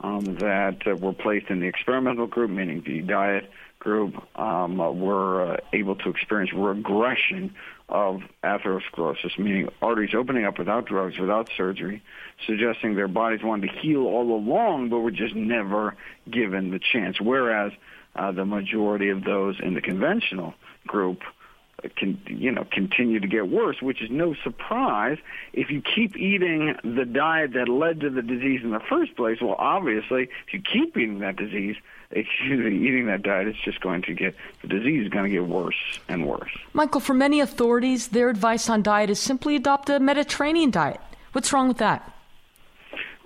um, 0.00 0.36
that 0.36 0.86
uh, 0.86 0.96
were 0.96 1.12
placed 1.12 1.48
in 1.50 1.60
the 1.60 1.66
experimental 1.66 2.26
group, 2.26 2.50
meaning 2.50 2.82
the 2.84 3.02
diet 3.02 3.50
group, 3.78 4.14
um, 4.38 4.76
were 4.76 5.54
uh, 5.54 5.56
able 5.72 5.96
to 5.96 6.10
experience 6.10 6.52
regression 6.52 7.54
of 7.88 8.20
atherosclerosis, 8.44 9.38
meaning 9.38 9.68
arteries 9.82 10.14
opening 10.14 10.44
up 10.44 10.58
without 10.58 10.86
drugs, 10.86 11.18
without 11.18 11.50
surgery, 11.56 12.02
suggesting 12.46 12.94
their 12.94 13.08
bodies 13.08 13.42
wanted 13.42 13.68
to 13.68 13.78
heal 13.78 14.06
all 14.06 14.32
along, 14.32 14.88
but 14.90 15.00
were 15.00 15.10
just 15.10 15.34
never 15.34 15.96
given 16.30 16.70
the 16.70 16.78
chance. 16.78 17.20
Whereas 17.20 17.72
uh, 18.16 18.32
the 18.32 18.44
majority 18.44 19.10
of 19.10 19.24
those 19.24 19.56
in 19.60 19.74
the 19.74 19.80
conventional 19.80 20.54
group 20.86 21.20
can 21.96 22.20
you 22.26 22.50
know 22.50 22.66
continue 22.70 23.20
to 23.20 23.26
get 23.26 23.48
worse, 23.48 23.80
which 23.80 24.02
is 24.02 24.10
no 24.10 24.34
surprise 24.44 25.18
if 25.52 25.70
you 25.70 25.82
keep 25.82 26.16
eating 26.16 26.74
the 26.84 27.04
diet 27.04 27.52
that 27.54 27.68
led 27.68 28.00
to 28.00 28.10
the 28.10 28.22
disease 28.22 28.60
in 28.62 28.70
the 28.70 28.80
first 28.80 29.16
place. 29.16 29.38
Well, 29.40 29.56
obviously, 29.58 30.24
if 30.46 30.52
you 30.52 30.60
keep 30.60 30.96
eating 30.96 31.20
that 31.20 31.36
disease, 31.36 31.76
excuse 32.10 32.58
me, 32.58 32.86
eating 32.86 33.06
that 33.06 33.22
diet, 33.22 33.48
it's 33.48 33.60
just 33.64 33.80
going 33.80 34.02
to 34.02 34.14
get 34.14 34.34
the 34.62 34.68
disease 34.68 35.06
is 35.06 35.08
going 35.08 35.24
to 35.24 35.30
get 35.30 35.46
worse 35.46 36.00
and 36.08 36.26
worse. 36.26 36.50
Michael, 36.72 37.00
for 37.00 37.14
many 37.14 37.40
authorities, 37.40 38.08
their 38.08 38.28
advice 38.28 38.68
on 38.68 38.82
diet 38.82 39.10
is 39.10 39.18
simply 39.18 39.56
adopt 39.56 39.88
a 39.88 40.00
Mediterranean 40.00 40.70
diet. 40.70 41.00
What's 41.32 41.52
wrong 41.52 41.68
with 41.68 41.78
that? 41.78 42.12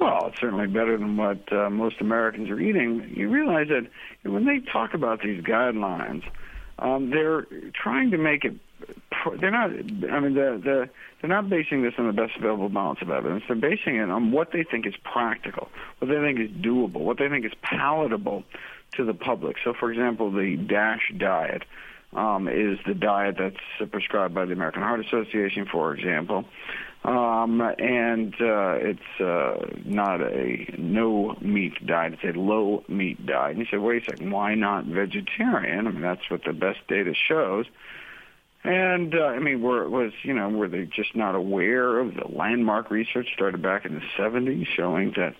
Well, 0.04 0.26
it's 0.26 0.38
certainly 0.38 0.66
better 0.66 0.98
than 0.98 1.16
what 1.16 1.50
uh, 1.50 1.70
most 1.70 2.02
Americans 2.02 2.50
are 2.50 2.60
eating. 2.60 3.10
You 3.16 3.30
realize 3.30 3.68
that 3.68 3.88
when 4.30 4.44
they 4.44 4.60
talk 4.70 4.92
about 4.92 5.22
these 5.22 5.42
guidelines, 5.42 6.22
um, 6.78 7.08
they're 7.08 7.46
trying 7.72 8.10
to 8.10 8.18
make 8.18 8.44
it. 8.44 8.52
They're 9.40 9.50
not. 9.50 9.70
I 9.70 10.20
mean, 10.20 10.34
the 10.34 10.60
the 10.62 10.90
they're 11.22 11.30
not 11.30 11.48
basing 11.48 11.80
this 11.80 11.94
on 11.96 12.06
the 12.06 12.12
best 12.12 12.36
available 12.36 12.68
balance 12.68 12.98
of 13.00 13.08
evidence. 13.08 13.44
They're 13.48 13.56
basing 13.56 13.96
it 13.96 14.10
on 14.10 14.30
what 14.30 14.52
they 14.52 14.62
think 14.62 14.86
is 14.86 14.92
practical, 15.10 15.70
what 16.00 16.08
they 16.08 16.20
think 16.20 16.38
is 16.38 16.50
doable, 16.50 17.00
what 17.00 17.16
they 17.16 17.30
think 17.30 17.46
is 17.46 17.52
palatable 17.62 18.44
to 18.96 19.06
the 19.06 19.14
public. 19.14 19.56
So, 19.64 19.72
for 19.72 19.90
example, 19.90 20.30
the 20.30 20.56
DASH 20.56 21.14
diet 21.16 21.62
um, 22.12 22.46
is 22.46 22.78
the 22.86 22.92
diet 22.92 23.36
that's 23.38 23.90
prescribed 23.90 24.34
by 24.34 24.44
the 24.44 24.52
American 24.52 24.82
Heart 24.82 25.06
Association, 25.06 25.64
for 25.64 25.94
example. 25.94 26.44
Um, 27.04 27.60
and 27.60 28.34
uh, 28.40 28.78
it's 28.80 29.20
uh, 29.20 29.66
not 29.84 30.22
a 30.22 30.74
no 30.78 31.36
meat 31.42 31.86
diet; 31.86 32.14
it's 32.14 32.36
a 32.36 32.38
low 32.38 32.82
meat 32.88 33.26
diet. 33.26 33.56
And 33.56 33.58
you 33.60 33.66
said, 33.70 33.80
wait 33.80 34.04
a 34.04 34.06
second, 34.06 34.30
why 34.30 34.54
not 34.54 34.86
vegetarian? 34.86 35.86
I 35.86 35.90
mean, 35.90 36.00
that's 36.00 36.30
what 36.30 36.44
the 36.44 36.54
best 36.54 36.78
data 36.88 37.12
shows. 37.14 37.66
And 38.64 39.14
uh, 39.14 39.26
I 39.26 39.38
mean, 39.38 39.60
were 39.60 39.82
it 39.82 39.90
was 39.90 40.12
you 40.22 40.32
know 40.32 40.48
were 40.48 40.68
they 40.68 40.84
just 40.86 41.14
not 41.14 41.34
aware 41.34 41.98
of 41.98 42.14
the 42.14 42.26
landmark 42.26 42.90
research 42.90 43.28
started 43.34 43.60
back 43.60 43.84
in 43.84 43.94
the 43.94 44.02
70s 44.18 44.66
showing 44.74 45.12
that 45.16 45.34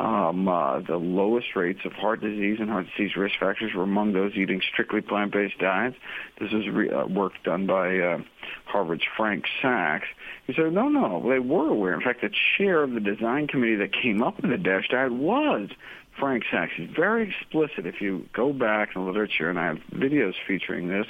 um, 0.00 0.48
uh, 0.48 0.80
the 0.80 0.96
lowest 0.96 1.54
rates 1.54 1.80
of 1.84 1.92
heart 1.92 2.20
disease 2.20 2.58
and 2.60 2.68
heart 2.70 2.86
disease 2.96 3.16
risk 3.16 3.38
factors 3.38 3.72
were 3.74 3.82
among 3.82 4.12
those 4.12 4.32
eating 4.34 4.60
strictly 4.72 5.00
plant-based 5.00 5.58
diets. 5.58 5.96
This 6.40 6.52
was 6.52 6.68
re- 6.68 6.90
uh, 6.90 7.06
work 7.06 7.32
done 7.44 7.66
by 7.66 7.98
uh, 7.98 8.18
Harvard's 8.66 9.04
Frank 9.16 9.44
Sacks. 9.62 10.06
He 10.46 10.54
said, 10.54 10.72
no, 10.72 10.88
no, 10.88 11.22
they 11.28 11.38
were 11.38 11.68
aware. 11.68 11.94
In 11.94 12.00
fact, 12.00 12.20
the 12.20 12.30
chair 12.56 12.82
of 12.82 12.92
the 12.92 13.00
design 13.00 13.48
committee 13.48 13.76
that 13.76 13.92
came 13.92 14.22
up 14.22 14.40
with 14.40 14.50
the 14.50 14.58
DASH 14.58 14.88
diet 14.90 15.12
was 15.12 15.70
Frank 16.18 16.44
Sacks. 16.50 16.72
He's 16.76 16.90
very 16.94 17.28
explicit. 17.28 17.86
If 17.86 18.00
you 18.00 18.28
go 18.32 18.52
back 18.52 18.94
in 18.94 19.02
the 19.02 19.10
literature, 19.10 19.50
and 19.50 19.58
I 19.58 19.66
have 19.66 19.78
videos 19.92 20.34
featuring 20.46 20.88
this, 20.88 21.06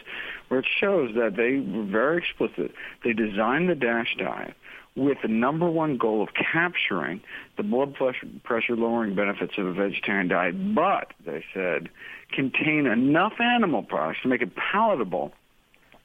where 0.49 0.61
it 0.61 0.67
shows 0.81 1.15
that 1.15 1.37
they 1.37 1.59
were 1.59 1.85
very 1.85 2.19
explicit. 2.19 2.73
They 3.05 3.13
designed 3.13 3.69
the 3.69 3.75
DASH 3.75 4.17
diet 4.19 4.55
with 4.97 5.19
the 5.23 5.29
number 5.29 5.69
one 5.69 5.99
goal 5.99 6.23
of 6.23 6.31
capturing 6.35 7.21
the 7.57 7.63
blood 7.63 7.95
pressure 7.95 8.77
lowering 8.77 9.15
benefits 9.15 9.53
of 9.59 9.67
a 9.67 9.73
vegetarian 9.73 10.29
diet, 10.29 10.75
but 10.75 11.13
they 11.25 11.45
said 11.53 11.89
contain 12.33 12.87
enough 12.87 13.35
animal 13.39 13.83
products 13.83 14.21
to 14.23 14.29
make 14.29 14.43
it 14.43 14.57
palatable 14.57 15.33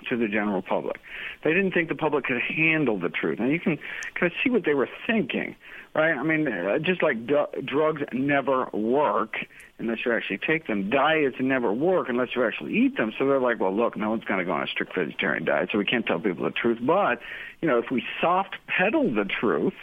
to 0.09 0.17
the 0.17 0.27
general 0.27 0.61
public. 0.61 0.99
They 1.43 1.53
didn't 1.53 1.71
think 1.71 1.87
the 1.89 1.95
public 1.95 2.25
could 2.25 2.41
handle 2.41 2.99
the 2.99 3.09
truth. 3.09 3.39
Now 3.39 3.45
you 3.45 3.59
can 3.59 3.77
kind 4.19 4.31
of 4.31 4.37
see 4.43 4.49
what 4.49 4.65
they 4.65 4.73
were 4.73 4.89
thinking, 5.07 5.55
right? 5.93 6.17
I 6.17 6.23
mean, 6.23 6.47
uh, 6.47 6.79
just 6.79 7.03
like 7.03 7.27
d- 7.27 7.61
drugs 7.65 8.01
never 8.13 8.67
work 8.73 9.35
unless 9.79 10.05
you 10.05 10.13
actually 10.13 10.37
take 10.37 10.67
them, 10.67 10.89
diets 10.89 11.37
never 11.39 11.73
work 11.73 12.07
unless 12.07 12.29
you 12.35 12.45
actually 12.45 12.77
eat 12.77 12.97
them. 12.97 13.11
So 13.17 13.27
they're 13.27 13.39
like, 13.39 13.59
well, 13.59 13.75
look, 13.75 13.97
no 13.97 14.11
one's 14.11 14.23
going 14.23 14.39
to 14.39 14.45
go 14.45 14.51
on 14.51 14.63
a 14.63 14.67
strict 14.67 14.95
vegetarian 14.95 15.45
diet, 15.45 15.69
so 15.71 15.77
we 15.77 15.85
can't 15.85 16.05
tell 16.05 16.19
people 16.19 16.45
the 16.45 16.51
truth. 16.51 16.79
But 16.81 17.19
you 17.61 17.67
know, 17.67 17.79
if 17.79 17.91
we 17.91 18.03
soft 18.21 18.55
pedal 18.67 19.13
the 19.13 19.25
truth, 19.25 19.73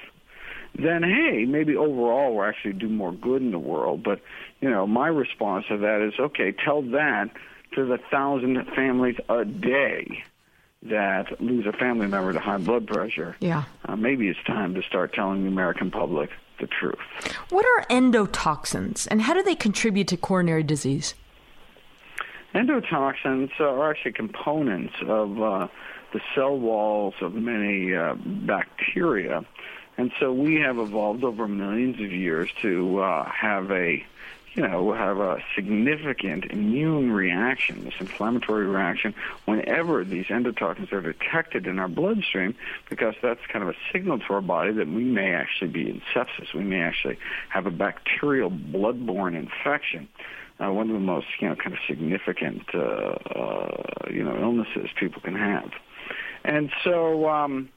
then 0.74 1.02
hey, 1.02 1.44
maybe 1.46 1.76
overall 1.76 2.36
we'll 2.36 2.44
actually 2.44 2.74
do 2.74 2.88
more 2.88 3.12
good 3.12 3.42
in 3.42 3.50
the 3.50 3.58
world. 3.58 4.02
But 4.02 4.20
you 4.60 4.70
know, 4.70 4.86
my 4.86 5.08
response 5.08 5.66
to 5.68 5.78
that 5.78 6.06
is, 6.06 6.14
okay, 6.18 6.52
tell 6.52 6.82
that 6.82 7.30
to 7.74 7.84
the 7.84 7.98
thousand 8.10 8.64
families 8.74 9.16
a 9.28 9.44
day 9.44 10.22
that 10.82 11.40
lose 11.40 11.66
a 11.66 11.72
family 11.72 12.06
member 12.06 12.32
to 12.32 12.38
high 12.38 12.58
blood 12.58 12.86
pressure. 12.86 13.36
Yeah. 13.40 13.64
Uh, 13.84 13.96
maybe 13.96 14.28
it's 14.28 14.42
time 14.46 14.74
to 14.74 14.82
start 14.82 15.12
telling 15.12 15.42
the 15.42 15.48
American 15.48 15.90
public 15.90 16.30
the 16.60 16.66
truth. 16.66 16.98
What 17.50 17.64
are 17.64 17.84
endotoxins 17.86 19.06
and 19.10 19.22
how 19.22 19.34
do 19.34 19.42
they 19.42 19.54
contribute 19.54 20.08
to 20.08 20.16
coronary 20.16 20.62
disease? 20.62 21.14
Endotoxins 22.54 23.50
are 23.60 23.90
actually 23.90 24.12
components 24.12 24.94
of 25.02 25.40
uh, 25.40 25.68
the 26.12 26.20
cell 26.34 26.58
walls 26.58 27.14
of 27.20 27.34
many 27.34 27.94
uh, 27.94 28.14
bacteria. 28.14 29.44
And 29.98 30.12
so 30.18 30.32
we 30.32 30.56
have 30.56 30.78
evolved 30.78 31.24
over 31.24 31.48
millions 31.48 31.96
of 31.96 32.12
years 32.12 32.48
to 32.62 33.00
uh, 33.00 33.30
have 33.30 33.70
a 33.70 34.04
you 34.58 34.66
know, 34.66 34.82
will 34.82 34.94
have 34.94 35.18
a 35.18 35.40
significant 35.54 36.46
immune 36.46 37.12
reaction, 37.12 37.84
this 37.84 37.94
inflammatory 38.00 38.66
reaction, 38.66 39.14
whenever 39.44 40.02
these 40.02 40.26
endotoxins 40.26 40.90
are 40.90 41.00
detected 41.00 41.68
in 41.68 41.78
our 41.78 41.86
bloodstream, 41.86 42.56
because 42.90 43.14
that's 43.22 43.38
kind 43.52 43.62
of 43.62 43.68
a 43.68 43.76
signal 43.92 44.18
to 44.18 44.34
our 44.34 44.40
body 44.40 44.72
that 44.72 44.88
we 44.88 45.04
may 45.04 45.32
actually 45.32 45.70
be 45.70 45.88
in 45.88 46.02
sepsis. 46.12 46.52
We 46.52 46.64
may 46.64 46.80
actually 46.80 47.18
have 47.50 47.66
a 47.66 47.70
bacterial 47.70 48.50
bloodborne 48.50 49.36
infection. 49.36 50.08
Uh, 50.58 50.72
one 50.72 50.88
of 50.88 50.94
the 50.94 50.98
most, 50.98 51.28
you 51.38 51.48
know, 51.48 51.54
kind 51.54 51.72
of 51.72 51.78
significant, 51.86 52.62
uh, 52.74 52.78
uh, 52.78 53.82
you 54.10 54.24
know, 54.24 54.36
illnesses 54.40 54.90
people 54.98 55.22
can 55.22 55.36
have. 55.36 55.70
And 56.44 56.72
so, 56.82 57.28
um, 57.28 57.68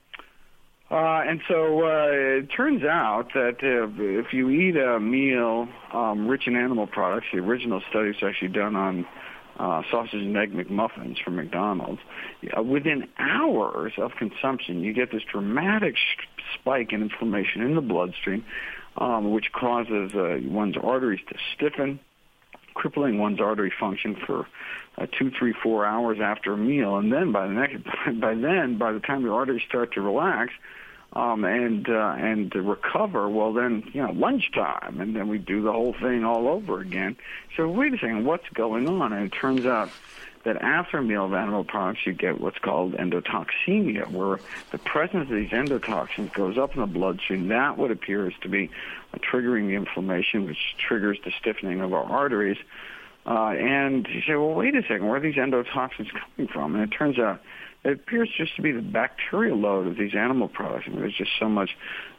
uh, 0.91 1.23
and 1.25 1.41
so 1.47 1.85
uh, 1.85 2.07
it 2.39 2.47
turns 2.55 2.83
out 2.83 3.29
that 3.33 3.57
uh, 3.63 3.87
if 3.97 4.33
you 4.33 4.49
eat 4.49 4.75
a 4.75 4.99
meal 4.99 5.67
um, 5.93 6.27
rich 6.27 6.47
in 6.47 6.55
animal 6.55 6.85
products, 6.85 7.27
the 7.31 7.39
original 7.39 7.81
study 7.89 8.07
was 8.07 8.17
actually 8.21 8.49
done 8.49 8.75
on 8.75 9.07
uh, 9.57 9.83
sausage 9.89 10.15
and 10.15 10.35
egg 10.35 10.51
McMuffins 10.53 11.23
from 11.23 11.35
McDonald's. 11.35 12.01
Uh, 12.57 12.61
within 12.61 13.07
hours 13.17 13.93
of 13.97 14.11
consumption, 14.17 14.81
you 14.81 14.93
get 14.93 15.11
this 15.11 15.21
dramatic 15.31 15.95
sh- 15.95 16.41
spike 16.59 16.91
in 16.91 17.01
inflammation 17.01 17.61
in 17.61 17.75
the 17.75 17.81
bloodstream, 17.81 18.43
um, 18.97 19.31
which 19.31 19.51
causes 19.53 20.11
uh, 20.13 20.39
one's 20.43 20.75
arteries 20.75 21.21
to 21.29 21.35
stiffen, 21.55 21.99
crippling 22.73 23.17
one's 23.17 23.39
artery 23.39 23.71
function 23.79 24.17
for 24.25 24.47
uh, 24.97 25.05
two, 25.17 25.31
three, 25.37 25.53
four 25.63 25.85
hours 25.85 26.17
after 26.21 26.53
a 26.53 26.57
meal, 26.57 26.97
and 26.97 27.13
then 27.13 27.31
by 27.31 27.47
the 27.47 27.53
next, 27.53 27.77
by 28.19 28.33
then, 28.33 28.77
by 28.77 28.91
the 28.91 28.99
time 28.99 29.23
the 29.23 29.29
arteries 29.29 29.63
start 29.67 29.93
to 29.93 30.01
relax, 30.01 30.51
um, 31.13 31.43
and 31.43 31.89
uh, 31.89 32.15
and 32.17 32.51
to 32.53 32.61
recover, 32.61 33.27
well 33.29 33.53
then 33.53 33.83
you 33.93 34.01
know 34.01 34.11
lunchtime, 34.11 35.01
and 35.01 35.15
then 35.15 35.27
we 35.27 35.37
do 35.37 35.61
the 35.61 35.71
whole 35.71 35.93
thing 35.93 36.23
all 36.23 36.47
over 36.47 36.79
again. 36.79 37.17
So 37.57 37.69
wait 37.69 37.93
a 37.93 37.97
second, 37.97 38.25
what's 38.25 38.47
going 38.49 38.87
on? 38.87 39.11
And 39.13 39.25
it 39.25 39.35
turns 39.35 39.65
out 39.65 39.89
that 40.43 40.61
after 40.61 40.97
a 40.97 41.03
meal 41.03 41.25
of 41.25 41.33
animal 41.33 41.63
products, 41.63 42.05
you 42.05 42.13
get 42.13 42.39
what's 42.39 42.57
called 42.57 42.93
endotoxemia, 42.93 44.09
where 44.09 44.39
the 44.71 44.77
presence 44.77 45.29
of 45.29 45.35
these 45.35 45.51
endotoxins 45.51 46.33
goes 46.33 46.57
up 46.57 46.73
in 46.75 46.81
the 46.81 46.87
bloodstream. 46.87 47.49
That 47.49 47.77
what 47.77 47.91
appears 47.91 48.33
to 48.41 48.49
be 48.49 48.69
triggering 49.17 49.67
the 49.67 49.75
inflammation, 49.75 50.45
which 50.45 50.75
triggers 50.77 51.19
the 51.23 51.31
stiffening 51.39 51.81
of 51.81 51.93
our 51.93 52.03
arteries. 52.03 52.57
Uh, 53.25 53.49
and 53.49 54.07
you 54.07 54.21
say, 54.21 54.35
well, 54.35 54.53
wait 54.53 54.75
a 54.75 54.81
second, 54.81 55.05
where 55.05 55.17
are 55.17 55.19
these 55.19 55.35
endotoxins 55.35 56.09
coming 56.09 56.51
from? 56.51 56.73
And 56.75 56.83
it 56.83 56.95
turns 56.95 57.19
out 57.19 57.39
it 57.83 57.93
appears 57.93 58.29
just 58.37 58.55
to 58.55 58.61
be 58.61 58.71
the 58.71 58.81
bacterial 58.81 59.57
load 59.57 59.87
of 59.87 59.97
these 59.97 60.13
animal 60.15 60.47
products. 60.47 60.85
I 60.87 60.91
mean, 60.91 60.99
there's 60.99 61.17
just 61.17 61.31
so 61.39 61.49
much, 61.49 61.71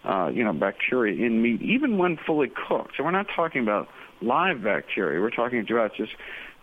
uh, 0.05 0.31
you 0.35 0.43
know, 0.43 0.53
bacteria 0.53 1.25
in 1.25 1.41
meat, 1.41 1.63
even 1.63 1.99
when 1.99 2.19
fully 2.27 2.51
cooked. 2.69 2.95
So 2.97 3.05
we're 3.05 3.13
not 3.13 3.27
talking 3.35 3.63
about 3.63 3.89
live 4.21 4.63
bacteria. 4.63 5.21
We're 5.21 5.31
talking 5.31 5.65
about 5.69 5.95
just 5.95 6.13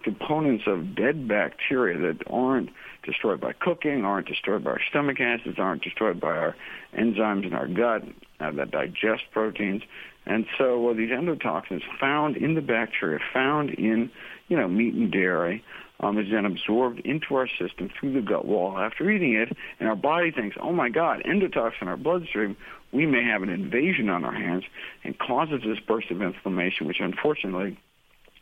components 0.04 0.64
of 0.68 0.96
dead 0.96 1.28
bacteria 1.28 1.98
that 1.98 2.24
aren't 2.30 2.70
destroyed 3.04 3.40
by 3.40 3.54
cooking, 3.54 4.04
aren't 4.04 4.28
destroyed 4.28 4.64
by 4.64 4.72
our 4.72 4.82
stomach 4.90 5.20
acids, 5.20 5.58
aren't 5.60 5.84
destroyed 5.84 6.20
by 6.20 6.36
our 6.36 6.56
enzymes 6.98 7.46
in 7.46 7.54
our 7.54 7.68
gut 7.68 8.04
uh, 8.40 8.52
that 8.52 8.72
digest 8.72 9.24
proteins. 9.32 9.82
And 10.26 10.46
so 10.58 10.80
well, 10.80 10.94
these 10.94 11.10
endotoxins 11.10 11.82
found 12.00 12.38
in 12.38 12.56
the 12.56 12.62
bacteria, 12.62 13.20
found 13.34 13.72
in, 13.72 14.12
you 14.48 14.58
know, 14.58 14.68
meat 14.68 14.94
and 14.94 15.12
dairy, 15.12 15.64
um, 16.00 16.18
is 16.18 16.30
then 16.32 16.46
absorbed 16.46 17.00
into 17.02 17.36
our 17.36 17.48
system 17.48 17.90
through 18.00 18.14
the 18.14 18.22
gut 18.22 18.46
wall 18.46 18.78
after 18.78 19.10
eating 19.10 19.34
it, 19.34 19.56
and 19.80 19.90
our 19.90 19.96
body 19.96 20.32
thinks, 20.32 20.56
oh 20.60 20.72
my 20.72 20.90
God, 20.90 21.22
endotoxin 21.26 21.82
in 21.82 21.88
our 21.88 21.98
bloodstream, 21.98 22.56
we 22.92 23.06
may 23.06 23.24
have 23.24 23.44
an 23.44 23.50
invasion 23.50 24.10
on 24.10 24.24
our 24.24 24.34
hands, 24.34 24.64
and 25.04 25.18
causes 25.20 25.62
this 25.66 25.80
burst 25.80 26.10
of 26.12 26.22
inflammation, 26.22 26.88
which 26.88 27.00
unfortunately 27.00 27.78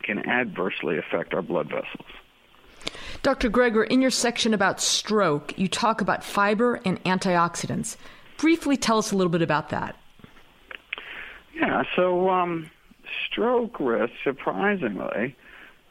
can 0.02 0.26
adversely 0.28 0.96
affect 0.98 1.34
our 1.34 1.42
blood 1.42 1.68
vessels. 1.68 2.08
Dr. 3.22 3.50
Greger, 3.50 3.86
in 3.86 4.00
your 4.00 4.10
section 4.10 4.54
about 4.54 4.80
stroke, 4.80 5.58
you 5.58 5.68
talk 5.68 6.00
about 6.00 6.22
fiber 6.22 6.80
and 6.84 7.02
antioxidants. 7.04 7.96
Briefly 8.36 8.76
tell 8.76 8.98
us 8.98 9.10
a 9.10 9.16
little 9.16 9.32
bit 9.32 9.42
about 9.42 9.70
that. 9.70 9.96
Yeah, 11.54 11.82
so 11.96 12.30
um, 12.30 12.70
stroke 13.26 13.80
risk, 13.80 14.12
surprisingly, 14.22 15.36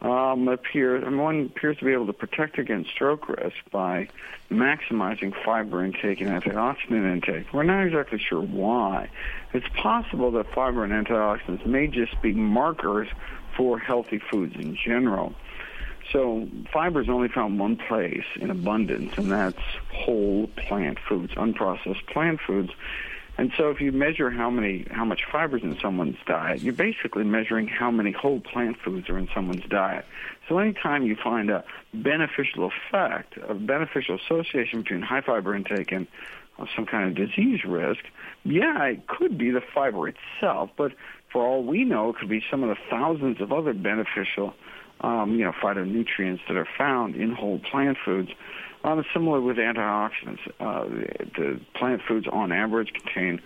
um, 0.02 0.48
appears, 0.48 1.04
and 1.06 1.20
one 1.20 1.52
appears 1.56 1.78
to 1.78 1.86
be 1.86 1.94
able 1.94 2.06
to 2.08 2.14
protect 2.14 2.60
against 2.60 2.92
stroke 2.92 3.28
risk 3.30 3.56
by 3.72 4.08
maximizing 4.52 5.34
fiber 5.44 5.84
intake 5.84 6.22
and 6.22 6.30
antioxidant 6.30 7.12
intake. 7.12 7.52
We're 7.52 7.64
not 7.64 7.86
exactly 7.86 8.20
sure 8.20 8.42
why. 8.42 9.10
It's 9.54 9.68
possible 9.82 10.32
that 10.32 10.54
fiber 10.54 10.84
and 10.84 10.94
antioxidants 10.94 11.66
may 11.66 11.88
just 11.88 12.22
be 12.22 12.34
markers 12.34 13.08
for 13.56 13.80
healthy 13.80 14.20
foods 14.32 14.56
in 14.56 14.76
general. 14.76 15.34
So 16.14 16.48
fiber 16.72 17.02
is 17.02 17.10
only 17.10 17.28
found 17.28 17.60
one 17.60 17.76
place 17.76 18.24
in 18.40 18.50
abundance, 18.50 19.14
and 19.18 19.32
that's 19.32 19.62
whole 19.92 20.48
plant 20.68 21.00
foods, 21.08 21.34
unprocessed 21.34 22.06
plant 22.08 22.40
foods. 22.46 22.72
And 23.38 23.52
so 23.56 23.70
if 23.70 23.80
you 23.80 23.92
measure 23.92 24.32
how 24.32 24.50
many 24.50 24.86
how 24.90 25.06
much 25.06 25.22
fibers 25.32 25.62
in 25.62 25.78
someone's 25.80 26.18
diet, 26.26 26.62
you're 26.62 26.74
basically 26.74 27.24
measuring 27.24 27.68
how 27.68 27.92
many 27.92 28.12
whole 28.12 28.40
plant 28.40 28.78
foods 28.84 29.10
are 29.10 29.18
in 29.18 29.30
someone's 29.34 29.66
diet. 29.70 30.06
So 30.50 30.58
anytime 30.58 31.04
you 31.04 31.16
find 31.16 31.52
a 31.52 31.64
beneficial 31.94 32.72
effect, 32.72 33.38
a 33.48 33.54
beneficial 33.54 34.16
association 34.16 34.82
between 34.82 35.04
high 35.04 35.22
fiber 35.22 35.56
intake 35.56 35.92
and 35.92 36.08
uh, 36.58 36.66
some 36.76 36.88
kind 36.88 37.10
of 37.10 37.28
disease 37.28 37.64
risk, 37.64 38.04
yeah, 38.44 38.86
it 38.86 39.06
could 39.06 39.38
be 39.38 39.52
the 39.52 39.62
fiber 39.62 40.08
itself, 40.08 40.72
but 40.76 40.94
for 41.32 41.46
all 41.46 41.64
we 41.64 41.84
know, 41.84 42.10
it 42.10 42.16
could 42.16 42.30
be 42.30 42.44
some 42.50 42.64
of 42.64 42.70
the 42.70 42.78
thousands 42.90 43.40
of 43.40 43.52
other 43.52 43.74
beneficial 43.74 44.56
um, 45.02 45.36
you 45.36 45.46
know, 45.46 45.52
phytonutrients 45.52 46.40
that 46.48 46.58
are 46.58 46.68
found 46.78 47.16
in 47.16 47.32
whole 47.32 47.60
plant 47.60 47.98
foods 48.04 48.32
um, 48.84 49.04
similar 49.14 49.42
with 49.42 49.58
antioxidants. 49.58 50.40
Uh, 50.60 50.86
the 51.36 51.60
plant 51.76 52.02
foods, 52.08 52.28
on 52.32 52.52
average, 52.52 52.92
contain 52.94 53.42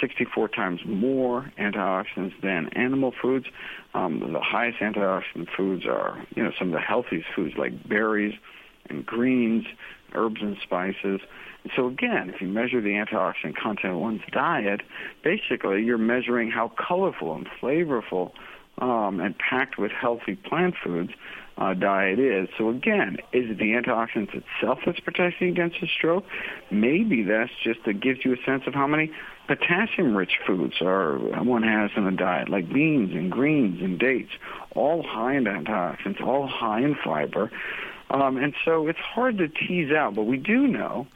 64 0.00 0.48
times 0.48 0.80
more 0.86 1.52
antioxidants 1.58 2.40
than 2.42 2.68
animal 2.74 3.12
foods. 3.20 3.46
Um, 3.94 4.20
the 4.32 4.40
highest 4.40 4.78
antioxidant 4.78 5.48
foods 5.56 5.86
are, 5.86 6.24
you 6.34 6.42
know, 6.42 6.52
some 6.58 6.68
of 6.68 6.74
the 6.74 6.80
healthiest 6.80 7.26
foods 7.34 7.54
like 7.56 7.88
berries 7.88 8.34
and 8.88 9.04
greens, 9.04 9.66
herbs 10.14 10.40
and 10.40 10.56
spices. 10.62 11.20
And 11.62 11.72
so 11.74 11.88
again, 11.88 12.30
if 12.30 12.40
you 12.40 12.48
measure 12.48 12.80
the 12.80 12.90
antioxidant 12.90 13.56
content 13.56 13.94
of 13.94 14.00
one's 14.00 14.22
diet, 14.32 14.82
basically 15.24 15.82
you're 15.82 15.98
measuring 15.98 16.50
how 16.50 16.70
colorful 16.78 17.34
and 17.34 17.48
flavorful 17.60 18.32
um, 18.78 19.20
and 19.20 19.36
packed 19.38 19.78
with 19.78 19.90
healthy 19.90 20.36
plant 20.36 20.74
foods 20.82 21.10
uh, 21.58 21.74
diet 21.74 22.18
is. 22.18 22.48
So 22.58 22.68
again, 22.68 23.18
is 23.32 23.50
it 23.50 23.58
the 23.58 23.72
antioxidants 23.72 24.34
itself 24.34 24.80
that's 24.84 25.00
protecting 25.00 25.48
against 25.48 25.82
a 25.82 25.86
stroke? 25.86 26.24
Maybe 26.70 27.22
that's 27.22 27.52
just 27.64 27.84
that 27.84 28.00
gives 28.00 28.24
you 28.24 28.34
a 28.34 28.36
sense 28.44 28.64
of 28.66 28.74
how 28.74 28.86
many 28.86 29.10
potassium-rich 29.46 30.38
foods 30.46 30.74
are 30.80 31.16
one 31.42 31.62
has 31.62 31.90
in 31.96 32.06
a 32.06 32.12
diet, 32.12 32.48
like 32.48 32.72
beans 32.72 33.12
and 33.12 33.30
greens 33.30 33.80
and 33.80 33.98
dates, 33.98 34.32
all 34.74 35.02
high 35.02 35.36
in 35.36 35.44
antioxidants, 35.44 36.20
all 36.20 36.46
high 36.46 36.80
in 36.80 36.94
fiber. 37.04 37.50
Um, 38.10 38.36
and 38.36 38.54
so 38.64 38.86
it's 38.86 38.98
hard 38.98 39.38
to 39.38 39.48
tease 39.48 39.92
out, 39.92 40.14
but 40.14 40.24
we 40.24 40.36
do 40.36 40.66
know 40.66 41.06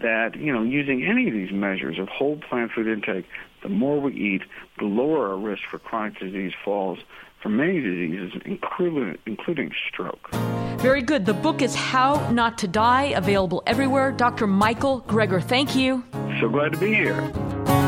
that 0.00 0.36
you 0.36 0.52
know 0.52 0.62
using 0.62 1.04
any 1.04 1.26
of 1.26 1.34
these 1.34 1.50
measures 1.50 1.98
of 1.98 2.08
whole 2.08 2.36
plant 2.36 2.72
food 2.72 2.86
intake, 2.86 3.26
the 3.62 3.68
more 3.68 4.00
we 4.00 4.14
eat, 4.14 4.42
the 4.78 4.84
lower 4.84 5.30
our 5.30 5.36
risk 5.36 5.62
for 5.70 5.78
chronic 5.78 6.18
disease 6.20 6.52
falls 6.64 6.98
for 7.42 7.48
many 7.48 7.80
diseases, 7.80 8.32
including, 8.44 9.16
including 9.26 9.70
stroke. 9.88 10.30
Very 10.78 11.02
good. 11.02 11.26
The 11.26 11.34
book 11.34 11.62
is 11.62 11.74
How 11.74 12.30
Not 12.30 12.58
to 12.58 12.68
Die, 12.68 13.04
available 13.04 13.62
everywhere. 13.66 14.12
Dr. 14.12 14.46
Michael 14.46 15.02
Greger, 15.02 15.42
thank 15.42 15.74
you. 15.74 16.04
So 16.40 16.48
glad 16.48 16.72
to 16.72 16.78
be 16.78 16.94
here. 16.94 17.87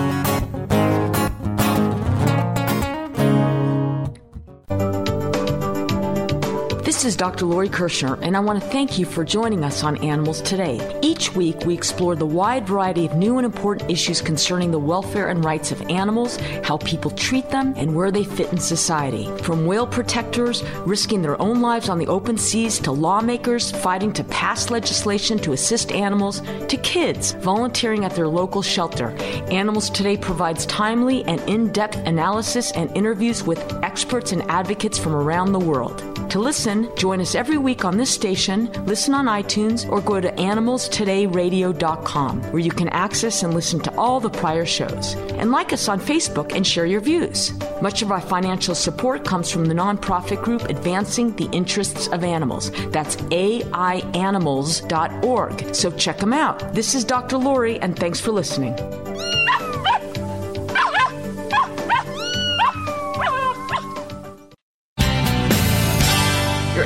This 7.01 7.15
is 7.15 7.17
Dr. 7.17 7.47
Lori 7.47 7.71
Kirschner, 7.71 8.19
and 8.21 8.37
I 8.37 8.41
want 8.41 8.63
to 8.63 8.69
thank 8.69 8.99
you 8.99 9.07
for 9.07 9.25
joining 9.25 9.65
us 9.65 9.83
on 9.83 9.97
Animals 10.05 10.43
Today. 10.43 10.99
Each 11.01 11.35
week, 11.35 11.65
we 11.65 11.73
explore 11.73 12.15
the 12.15 12.27
wide 12.27 12.67
variety 12.67 13.07
of 13.07 13.15
new 13.15 13.39
and 13.39 13.47
important 13.47 13.91
issues 13.91 14.21
concerning 14.21 14.71
the 14.71 14.79
welfare 14.79 15.31
and 15.31 15.43
rights 15.43 15.73
of 15.73 15.81
animals, 15.89 16.37
how 16.63 16.77
people 16.77 17.11
treat 17.13 17.49
them, 17.49 17.73
and 17.79 17.97
where 17.97 18.11
they 18.11 18.23
fit 18.23 18.53
in 18.53 18.59
society. 18.59 19.35
From 19.39 19.65
whale 19.65 19.87
protectors 19.87 20.63
risking 20.81 21.23
their 21.23 21.41
own 21.41 21.63
lives 21.63 21.89
on 21.89 21.99
the 21.99 22.07
open 22.07 22.37
seas 22.37 22.79
to 22.81 22.93
lawmakers 22.93 23.71
fighting 23.71 24.13
to 24.13 24.25
pass 24.25 24.69
legislation 24.69 25.39
to 25.39 25.55
assist 25.55 25.93
animals 25.93 26.43
to 26.69 26.77
kids 26.83 27.33
volunteering 27.33 28.05
at 28.05 28.15
their 28.15 28.29
local 28.29 28.61
shelter. 28.61 29.17
Animals 29.51 29.89
Today 29.89 30.19
provides 30.19 30.67
timely 30.67 31.25
and 31.25 31.41
in 31.49 31.73
depth 31.73 31.97
analysis 32.07 32.73
and 32.73 32.95
interviews 32.95 33.43
with 33.43 33.59
experts 33.83 34.33
and 34.33 34.43
advocates 34.51 34.99
from 34.99 35.15
around 35.15 35.53
the 35.53 35.59
world. 35.59 36.10
To 36.31 36.39
listen, 36.39 36.89
join 36.95 37.21
us 37.21 37.35
every 37.35 37.59
week 37.59 37.85
on 37.85 37.97
this 37.97 38.11
station, 38.11 38.71
listen 38.87 39.15
on 39.15 39.27
iTunes, 39.27 39.91
or 39.91 40.01
go 40.01 40.21
to 40.21 40.31
animalstodayradio.com, 40.31 42.43
where 42.53 42.61
you 42.61 42.71
can 42.71 42.89
access 42.91 43.43
and 43.43 43.53
listen 43.53 43.81
to 43.81 43.93
all 43.97 44.21
the 44.21 44.31
prior 44.31 44.65
shows. 44.65 45.15
And 45.15 45.51
like 45.51 45.73
us 45.73 45.89
on 45.89 45.99
Facebook 45.99 46.55
and 46.55 46.65
share 46.65 46.87
your 46.87 47.01
views. 47.01 47.53
Much 47.83 48.03
of 48.03 48.13
our 48.13 48.21
financial 48.21 48.77
support 48.77 49.25
comes 49.25 49.51
from 49.51 49.67
the 49.67 49.75
nonprofit 49.75 50.45
group 50.45 50.69
Advancing 50.69 51.35
the 51.35 51.49
Interests 51.51 52.07
of 52.09 52.23
Animals. 52.23 52.71
That's 52.93 53.17
aianimals.org. 53.17 55.75
So 55.75 55.91
check 55.91 56.19
them 56.19 56.33
out. 56.33 56.75
This 56.75 56.95
is 56.95 57.03
Dr. 57.03 57.39
Lori, 57.39 57.81
and 57.81 57.99
thanks 57.99 58.21
for 58.21 58.31
listening. 58.31 58.77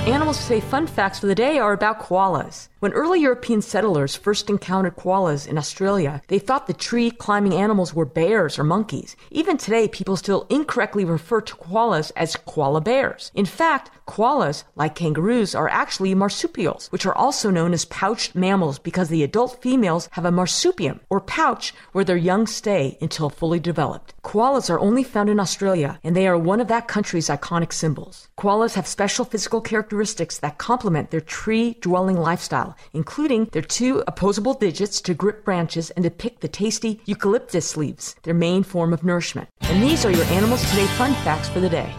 Animals 0.07 0.43
Today 0.43 0.61
fun 0.61 0.87
facts 0.87 1.21
for 1.21 1.27
the 1.27 1.35
day 1.35 1.59
are 1.59 1.73
about 1.73 1.99
koalas. 1.99 2.69
When 2.81 2.93
early 2.93 3.23
European 3.23 3.63
settlers 3.63 4.15
first 4.15 4.51
encountered 4.51 4.97
koalas 4.97 5.49
in 5.49 5.57
Australia, 5.57 6.21
they 6.29 6.39
thought 6.39 6.67
the 6.67 6.75
tree 6.75 7.11
climbing 7.11 7.55
animals 7.55 7.95
were 7.95 8.05
bears 8.05 8.59
or 8.59 8.65
monkeys. 8.65 9.17
Even 9.31 9.57
today, 9.57 9.89
people 9.89 10.19
still 10.19 10.47
incorrectly 10.51 11.07
refer 11.07 11.41
to 11.41 11.55
koalas 11.55 12.13
as 12.17 12.37
koala 12.37 12.83
bears. 12.83 13.33
In 13.35 13.47
fact, 13.47 13.91
koalas, 14.07 14.65
like 14.77 14.95
kangaroos, 14.95 15.55
are 15.55 15.71
actually 15.71 16.15
marsupials, 16.15 16.89
which 16.89 17.07
are 17.07 17.15
also 17.15 17.49
known 17.49 17.73
as 17.73 17.87
pouched 17.87 18.35
mammals 18.35 18.79
because 18.79 19.09
the 19.09 19.23
adult 19.23 19.63
females 19.63 20.11
have 20.11 20.27
a 20.27 20.31
marsupium, 20.31 21.01
or 21.09 21.23
pouch, 21.23 21.73
where 21.93 22.05
their 22.05 22.19
young 22.19 22.47
stay 22.47 22.99
until 23.01 23.31
fully 23.31 23.59
developed. 23.59 24.13
Koalas 24.23 24.69
are 24.69 24.81
only 24.81 25.03
found 25.03 25.31
in 25.31 25.41
Australia, 25.41 25.99
and 26.05 26.15
they 26.15 26.29
are 26.29 26.37
one 26.37 26.61
of 26.61 26.69
that 26.69 26.89
country's 26.89 27.29
iconic 27.29 27.73
symbols. 27.73 28.29
Koalas 28.37 28.75
have 28.75 28.87
special 28.87 29.25
physical 29.25 29.63
characteristics 29.63 29.94
that 30.39 30.59
complement 30.59 31.11
their 31.11 31.21
tree 31.21 31.77
dwelling 31.81 32.17
lifestyle 32.17 32.77
including 32.93 33.47
their 33.53 33.63
two 33.63 34.03
opposable 34.07 34.55
digits 34.55 35.01
to 35.03 35.15
grip 35.15 35.45
branches 35.45 35.91
and 35.91 36.05
to 36.05 36.11
pick 36.11 36.41
the 36.41 36.49
tasty 36.49 37.01
eucalyptus 37.07 37.77
leaves, 37.77 38.15
their 38.23 38.35
main 38.35 38.63
form 38.63 38.93
of 38.93 39.05
nourishment. 39.05 39.49
And 39.63 39.83
these 39.83 40.05
are 40.05 40.11
your 40.11 40.25
Animals 40.27 40.69
Today 40.71 40.87
fun 40.99 41.15
facts 41.25 41.49
for 41.49 41.61
the 41.61 41.69
day. 41.69 41.93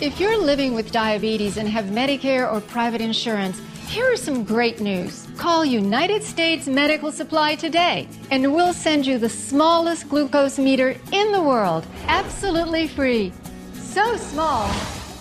If 0.00 0.18
you're 0.18 0.42
living 0.42 0.74
with 0.74 0.92
diabetes 0.92 1.58
and 1.58 1.68
have 1.68 1.86
Medicare 1.86 2.50
or 2.50 2.60
private 2.62 3.02
insurance, 3.02 3.60
here 3.86 4.10
is 4.12 4.22
some 4.22 4.44
great 4.44 4.80
news. 4.80 5.26
Call 5.36 5.64
United 5.64 6.22
States 6.22 6.66
Medical 6.66 7.12
Supply 7.12 7.54
today, 7.54 8.08
and 8.30 8.54
we'll 8.54 8.72
send 8.72 9.04
you 9.04 9.18
the 9.18 9.28
smallest 9.28 10.08
glucose 10.08 10.58
meter 10.58 10.96
in 11.12 11.32
the 11.32 11.42
world, 11.42 11.86
absolutely 12.06 12.88
free. 12.88 13.32
So 13.74 14.16
small 14.16 14.70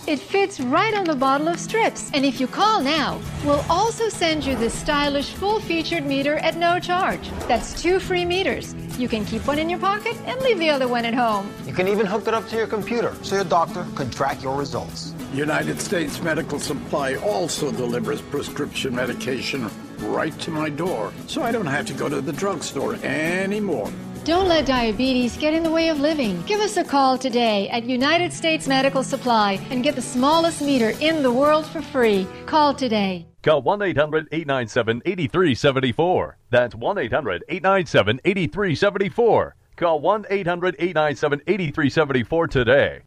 it 0.10 0.20
fits 0.20 0.60
right 0.60 0.95
on 0.95 1.03
the 1.03 1.16
bottle 1.16 1.47
of 1.47 1.60
strips. 1.60 2.10
And 2.16 2.26
if 2.26 2.39
you 2.39 2.47
call 2.47 2.82
now, 2.82 3.22
we'll 3.45 3.64
also 3.70 4.10
send 4.10 4.43
you 4.43 4.55
this 4.55 4.74
stylish 4.74 5.30
full 5.34 5.60
featured 5.60 6.03
meter 6.03 6.38
at 6.38 6.55
no 6.55 6.80
charge. 6.80 7.30
That's 7.47 7.80
two 7.80 7.99
free 7.99 8.26
meters. 8.26 8.74
You 8.97 9.07
can 9.07 9.24
keep 9.24 9.45
one 9.45 9.60
in 9.60 9.70
your 9.70 9.78
pocket 9.78 10.18
and 10.26 10.41
leave 10.41 10.57
the 10.57 10.72
other 10.72 10.88
one 10.88 11.05
at 11.05 11.14
home. 11.14 11.53
You 11.68 11.74
can 11.74 11.88
even 11.88 12.07
hook 12.07 12.28
it 12.28 12.34
up 12.34 12.47
to 12.49 12.55
your 12.55 12.66
computer 12.66 13.16
so 13.22 13.36
your 13.36 13.43
doctor 13.43 13.86
can 13.95 14.10
track 14.10 14.41
your 14.41 14.57
results. 14.57 15.14
United 15.32 15.80
States 15.80 16.20
Medical 16.24 16.60
Supply 16.60 17.14
also 17.18 17.72
delivers 17.72 18.20
prescription 18.20 18.95
medication 18.95 19.70
right 19.99 20.38
to 20.39 20.49
my 20.49 20.70
door, 20.70 21.14
so 21.28 21.43
I 21.43 21.51
don't 21.51 21.68
have 21.68 21.86
to 21.86 21.93
go 21.93 22.10
to 22.10 22.20
the 22.20 22.34
drugstore 22.34 22.95
anymore. 22.95 23.91
Don't 24.30 24.48
let 24.48 24.68
diabetes 24.68 25.38
get 25.38 25.56
in 25.56 25.64
the 25.64 25.72
way 25.72 25.90
of 25.90 26.00
living. 26.00 26.44
Give 26.44 26.60
us 26.60 26.78
a 26.78 26.84
call 26.84 27.18
today 27.18 27.68
at 27.70 27.86
United 27.86 28.32
States 28.32 28.68
Medical 28.68 29.04
Supply 29.04 29.54
and 29.72 29.82
get 29.82 29.96
the 29.96 30.04
smallest 30.04 30.62
meter 30.62 30.92
in 31.02 31.24
the 31.24 31.32
world 31.32 31.66
for 31.66 31.82
free. 31.82 32.28
Call 32.46 32.76
today. 32.76 33.26
Call 33.42 33.64
1 33.64 33.82
800 33.82 34.28
897 34.32 35.02
8374. 35.04 36.38
That's 36.52 36.76
1 36.76 36.98
800 37.00 37.44
897 37.50 38.20
8374. 38.24 39.56
Call 39.76 40.00
1 40.00 40.26
800 40.30 40.76
897 40.78 41.42
8374 41.48 42.48
today. 42.50 43.02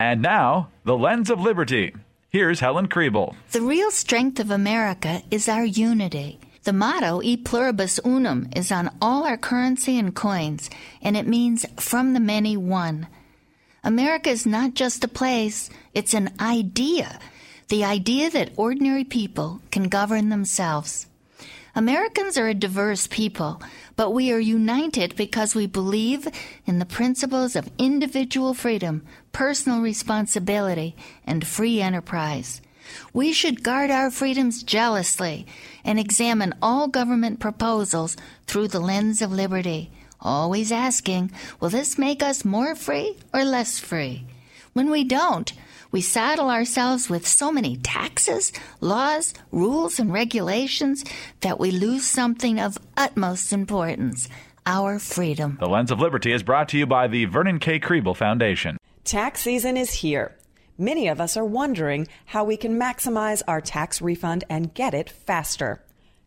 And 0.00 0.20
now, 0.20 0.70
The 0.82 0.98
Lens 0.98 1.30
of 1.30 1.38
Liberty. 1.38 1.94
Here's 2.30 2.58
Helen 2.58 2.88
Krieble. 2.88 3.36
The 3.52 3.62
real 3.62 3.92
strength 3.92 4.40
of 4.40 4.50
America 4.50 5.22
is 5.30 5.48
our 5.48 5.64
unity. 5.64 6.40
The 6.64 6.72
motto, 6.72 7.22
E 7.22 7.36
pluribus 7.36 8.00
unum, 8.04 8.48
is 8.54 8.72
on 8.72 8.90
all 9.00 9.24
our 9.24 9.36
currency 9.36 9.98
and 9.98 10.14
coins, 10.14 10.68
and 11.00 11.16
it 11.16 11.26
means 11.26 11.64
from 11.76 12.12
the 12.12 12.20
many 12.20 12.56
one. 12.56 13.06
America 13.84 14.30
is 14.30 14.44
not 14.44 14.74
just 14.74 15.04
a 15.04 15.08
place, 15.08 15.70
it's 15.94 16.14
an 16.14 16.30
idea. 16.40 17.18
The 17.68 17.84
idea 17.84 18.28
that 18.30 18.52
ordinary 18.56 19.04
people 19.04 19.60
can 19.70 19.84
govern 19.84 20.28
themselves. 20.28 21.06
Americans 21.74 22.36
are 22.36 22.48
a 22.48 22.54
diverse 22.54 23.06
people, 23.06 23.62
but 23.94 24.10
we 24.10 24.32
are 24.32 24.40
united 24.40 25.14
because 25.16 25.54
we 25.54 25.66
believe 25.66 26.26
in 26.66 26.80
the 26.80 26.84
principles 26.84 27.54
of 27.54 27.70
individual 27.78 28.52
freedom, 28.52 29.06
personal 29.32 29.80
responsibility, 29.80 30.96
and 31.24 31.46
free 31.46 31.80
enterprise. 31.80 32.60
We 33.12 33.32
should 33.32 33.62
guard 33.62 33.90
our 33.90 34.10
freedoms 34.10 34.62
jealously 34.62 35.46
and 35.84 35.98
examine 35.98 36.54
all 36.60 36.88
government 36.88 37.40
proposals 37.40 38.16
through 38.46 38.68
the 38.68 38.80
lens 38.80 39.22
of 39.22 39.32
liberty, 39.32 39.90
always 40.20 40.72
asking, 40.72 41.30
will 41.60 41.70
this 41.70 41.98
make 41.98 42.22
us 42.22 42.44
more 42.44 42.74
free 42.74 43.16
or 43.32 43.44
less 43.44 43.78
free? 43.78 44.24
When 44.72 44.90
we 44.90 45.04
don't, 45.04 45.52
we 45.90 46.02
saddle 46.02 46.50
ourselves 46.50 47.08
with 47.08 47.26
so 47.26 47.50
many 47.50 47.78
taxes, 47.78 48.52
laws, 48.80 49.32
rules, 49.50 49.98
and 49.98 50.12
regulations 50.12 51.04
that 51.40 51.58
we 51.58 51.70
lose 51.70 52.04
something 52.04 52.60
of 52.60 52.78
utmost 52.96 53.52
importance 53.52 54.28
our 54.66 54.98
freedom. 54.98 55.56
The 55.58 55.66
Lens 55.66 55.90
of 55.90 55.98
Liberty 55.98 56.30
is 56.30 56.42
brought 56.42 56.68
to 56.68 56.78
you 56.78 56.86
by 56.86 57.08
the 57.08 57.24
Vernon 57.24 57.58
K. 57.58 57.80
Krieble 57.80 58.14
Foundation. 58.14 58.76
Tax 59.02 59.40
season 59.40 59.78
is 59.78 59.94
here. 59.94 60.36
Many 60.80 61.08
of 61.08 61.20
us 61.20 61.36
are 61.36 61.44
wondering 61.44 62.06
how 62.26 62.44
we 62.44 62.56
can 62.56 62.78
maximize 62.78 63.42
our 63.48 63.60
tax 63.60 64.00
refund 64.00 64.44
and 64.48 64.72
get 64.72 64.94
it 64.94 65.10
faster. 65.10 65.82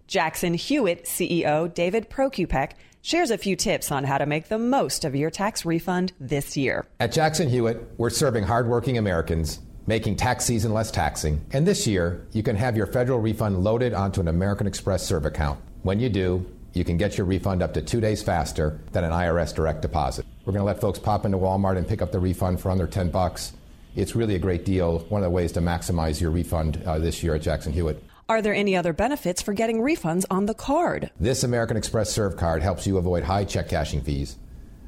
Jackson 0.07 0.55
Hewitt 0.55 1.05
CEO 1.05 1.73
David 1.73 2.09
Prokupek 2.09 2.71
shares 3.01 3.31
a 3.31 3.37
few 3.37 3.55
tips 3.55 3.93
on 3.93 4.03
how 4.03 4.17
to 4.17 4.25
make 4.25 4.49
the 4.49 4.57
most 4.57 5.05
of 5.05 5.15
your 5.15 5.29
tax 5.29 5.63
refund 5.63 6.11
this 6.19 6.57
year. 6.57 6.85
At 6.99 7.13
Jackson 7.13 7.47
Hewitt, 7.47 7.93
we're 7.95 8.09
serving 8.09 8.43
hardworking 8.43 8.97
Americans, 8.97 9.61
making 9.87 10.17
tax 10.17 10.43
season 10.43 10.73
less 10.73 10.91
taxing. 10.91 11.45
And 11.53 11.65
this 11.65 11.87
year, 11.87 12.27
you 12.33 12.43
can 12.43 12.57
have 12.57 12.75
your 12.75 12.87
federal 12.87 13.21
refund 13.21 13.63
loaded 13.63 13.93
onto 13.93 14.19
an 14.19 14.27
American 14.27 14.67
Express 14.67 15.07
Serve 15.07 15.25
account. 15.25 15.61
When 15.83 16.01
you 16.01 16.09
do, 16.09 16.45
you 16.73 16.83
can 16.83 16.97
get 16.97 17.17
your 17.17 17.25
refund 17.25 17.63
up 17.63 17.73
to 17.75 17.81
two 17.81 18.01
days 18.01 18.21
faster 18.21 18.81
than 18.91 19.05
an 19.05 19.11
IRS 19.11 19.55
direct 19.55 19.81
deposit. 19.81 20.25
We're 20.43 20.51
going 20.51 20.61
to 20.61 20.65
let 20.65 20.81
folks 20.81 20.99
pop 20.99 21.25
into 21.25 21.37
Walmart 21.37 21.77
and 21.77 21.87
pick 21.87 22.01
up 22.01 22.11
the 22.11 22.19
refund 22.19 22.59
for 22.59 22.69
under 22.69 22.85
10 22.85 23.11
bucks 23.11 23.53
it's 23.95 24.15
really 24.15 24.35
a 24.35 24.39
great 24.39 24.65
deal. 24.65 24.99
One 25.09 25.21
of 25.21 25.25
the 25.25 25.29
ways 25.29 25.51
to 25.53 25.59
maximize 25.61 26.21
your 26.21 26.31
refund 26.31 26.81
uh, 26.85 26.99
this 26.99 27.23
year 27.23 27.35
at 27.35 27.41
Jackson 27.41 27.73
Hewitt. 27.73 28.03
Are 28.29 28.41
there 28.41 28.53
any 28.53 28.77
other 28.77 28.93
benefits 28.93 29.41
for 29.41 29.53
getting 29.53 29.81
refunds 29.81 30.23
on 30.29 30.45
the 30.45 30.53
card? 30.53 31.11
This 31.19 31.43
American 31.43 31.75
Express 31.75 32.11
Serve 32.11 32.37
card 32.37 32.61
helps 32.61 32.87
you 32.87 32.97
avoid 32.97 33.23
high 33.23 33.43
check 33.43 33.67
cashing 33.67 34.01
fees. 34.01 34.37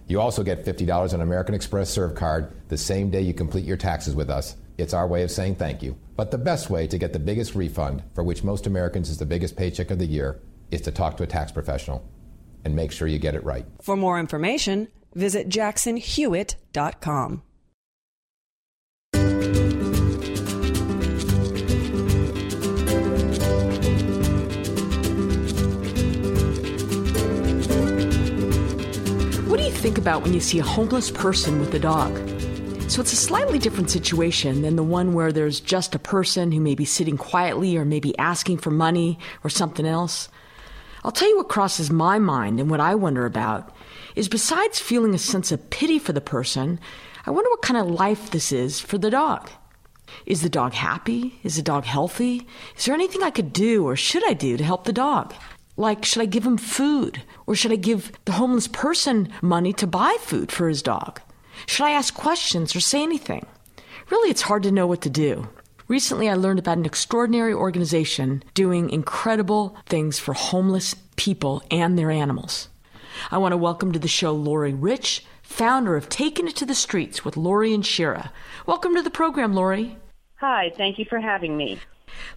You 0.07 0.21
also 0.21 0.43
get 0.43 0.65
$50 0.65 1.13
on 1.13 1.21
American 1.21 1.55
Express 1.55 1.89
Serve 1.89 2.15
card 2.15 2.53
the 2.69 2.77
same 2.77 3.09
day 3.09 3.21
you 3.21 3.33
complete 3.33 3.65
your 3.65 3.77
taxes 3.77 4.15
with 4.15 4.29
us. 4.29 4.55
It's 4.77 4.93
our 4.93 5.07
way 5.07 5.23
of 5.23 5.31
saying 5.31 5.55
thank 5.55 5.81
you. 5.83 5.97
But 6.15 6.31
the 6.31 6.37
best 6.37 6.69
way 6.69 6.87
to 6.87 6.97
get 6.97 7.11
the 7.13 7.19
biggest 7.19 7.55
refund, 7.55 8.03
for 8.13 8.23
which 8.23 8.43
most 8.43 8.65
Americans 8.67 9.09
is 9.09 9.17
the 9.17 9.25
biggest 9.25 9.55
paycheck 9.55 9.91
of 9.91 9.99
the 9.99 10.05
year, 10.05 10.39
is 10.71 10.81
to 10.81 10.91
talk 10.91 11.17
to 11.17 11.23
a 11.23 11.27
tax 11.27 11.51
professional 11.51 12.07
and 12.63 12.75
make 12.75 12.91
sure 12.91 13.07
you 13.07 13.19
get 13.19 13.35
it 13.35 13.43
right. 13.43 13.65
For 13.81 13.95
more 13.95 14.19
information, 14.19 14.87
visit 15.13 15.49
jacksonhewitt.com. 15.49 17.43
think 29.84 29.97
about 29.97 30.23
when 30.23 30.34
you 30.34 30.39
see 30.39 30.59
a 30.59 30.63
homeless 30.63 31.11
person 31.11 31.59
with 31.59 31.73
a 31.73 31.79
dog? 31.79 32.15
So 32.89 33.01
it's 33.01 33.11
a 33.11 33.17
slightly 33.17 33.59
different 33.59 33.89
situation 33.89 34.61
than 34.61 34.77
the 34.77 34.81
one 34.81 35.13
where 35.13 35.34
there's 35.34 35.59
just 35.59 35.93
a 35.93 35.99
person 35.99 36.53
who 36.53 36.61
may 36.61 36.73
be 36.73 36.86
sitting 36.86 37.17
quietly 37.17 37.75
or 37.75 37.84
maybe 37.84 38.17
asking 38.17 38.59
for 38.59 38.71
money 38.71 39.19
or 39.43 39.49
something 39.49 39.86
else. 39.86 40.29
I'll 41.03 41.11
tell 41.11 41.27
you 41.27 41.36
what 41.36 41.49
crosses 41.49 41.91
my 41.91 42.17
mind 42.17 42.61
and 42.61 42.69
what 42.69 42.79
I 42.79 42.95
wonder 42.95 43.25
about 43.25 43.75
is 44.15 44.29
besides 44.29 44.79
feeling 44.79 45.13
a 45.13 45.17
sense 45.17 45.51
of 45.51 45.69
pity 45.69 45.99
for 45.99 46.13
the 46.13 46.21
person, 46.21 46.79
I 47.25 47.31
wonder 47.31 47.49
what 47.49 47.61
kind 47.61 47.77
of 47.77 47.93
life 47.93 48.31
this 48.31 48.53
is 48.53 48.79
for 48.79 48.97
the 48.97 49.11
dog. 49.11 49.49
Is 50.25 50.43
the 50.43 50.49
dog 50.49 50.71
happy? 50.71 51.41
Is 51.43 51.57
the 51.57 51.61
dog 51.61 51.84
healthy? 51.84 52.47
Is 52.77 52.86
there 52.86 52.95
anything 52.95 53.21
I 53.21 53.31
could 53.31 53.51
do 53.51 53.86
or 53.86 53.97
should 53.97 54.25
I 54.29 54.31
do 54.31 54.55
to 54.55 54.63
help 54.63 54.86
the 54.86 54.93
dog? 54.93 55.34
Like, 55.76 56.05
should 56.05 56.21
I 56.21 56.26
give 56.26 56.45
him 56.45 56.57
food? 56.57 57.24
Or 57.47 57.55
should 57.55 57.71
I 57.71 57.78
give 57.78 58.11
the 58.26 58.34
homeless 58.34 58.67
person 58.67 59.30
money 59.41 59.74
to 59.74 59.88
buy 59.88 60.17
food 60.19 60.51
for 60.51 60.67
his 60.67 60.84
dog? 60.84 61.19
Should 61.65 61.86
I 61.86 61.91
ask 61.91 62.13
questions 62.13 62.76
or 62.76 62.80
say 62.80 63.01
anything? 63.01 63.45
Really, 64.09 64.30
it's 64.30 64.43
hard 64.43 64.63
to 64.63 64.71
know 64.71 64.86
what 64.86 65.01
to 65.01 65.09
do. 65.09 65.47
Recently, 65.88 66.30
I 66.30 66.36
learned 66.36 66.59
about 66.59 66.78
an 66.78 66.86
extraordinary 66.86 67.53
organization 67.53 68.43
doing 68.53 68.89
incredible 68.89 69.76
things 69.88 70.19
for 70.19 70.34
homeless 70.34 70.95
people 71.15 71.63
and 71.71 71.97
their 71.97 72.11
animals. 72.11 72.69
I 73.32 73.38
want 73.38 73.51
to 73.51 73.57
welcome 73.57 73.91
to 73.91 73.99
the 73.99 74.07
show 74.07 74.32
Lori 74.32 74.74
Rich, 74.74 75.26
founder 75.41 75.95
of 75.95 76.09
Taking 76.09 76.47
It 76.47 76.55
to 76.57 76.65
the 76.65 76.76
Streets 76.76 77.26
with 77.26 77.38
Lori 77.38 77.74
and 77.74 77.86
Shira. 77.86 78.32
Welcome 78.65 78.95
to 78.95 79.01
the 79.01 79.09
program, 79.09 79.53
Lori. 79.53 79.97
Hi, 80.36 80.71
thank 80.78 80.99
you 80.99 81.05
for 81.05 81.19
having 81.19 81.55
me. 81.57 81.80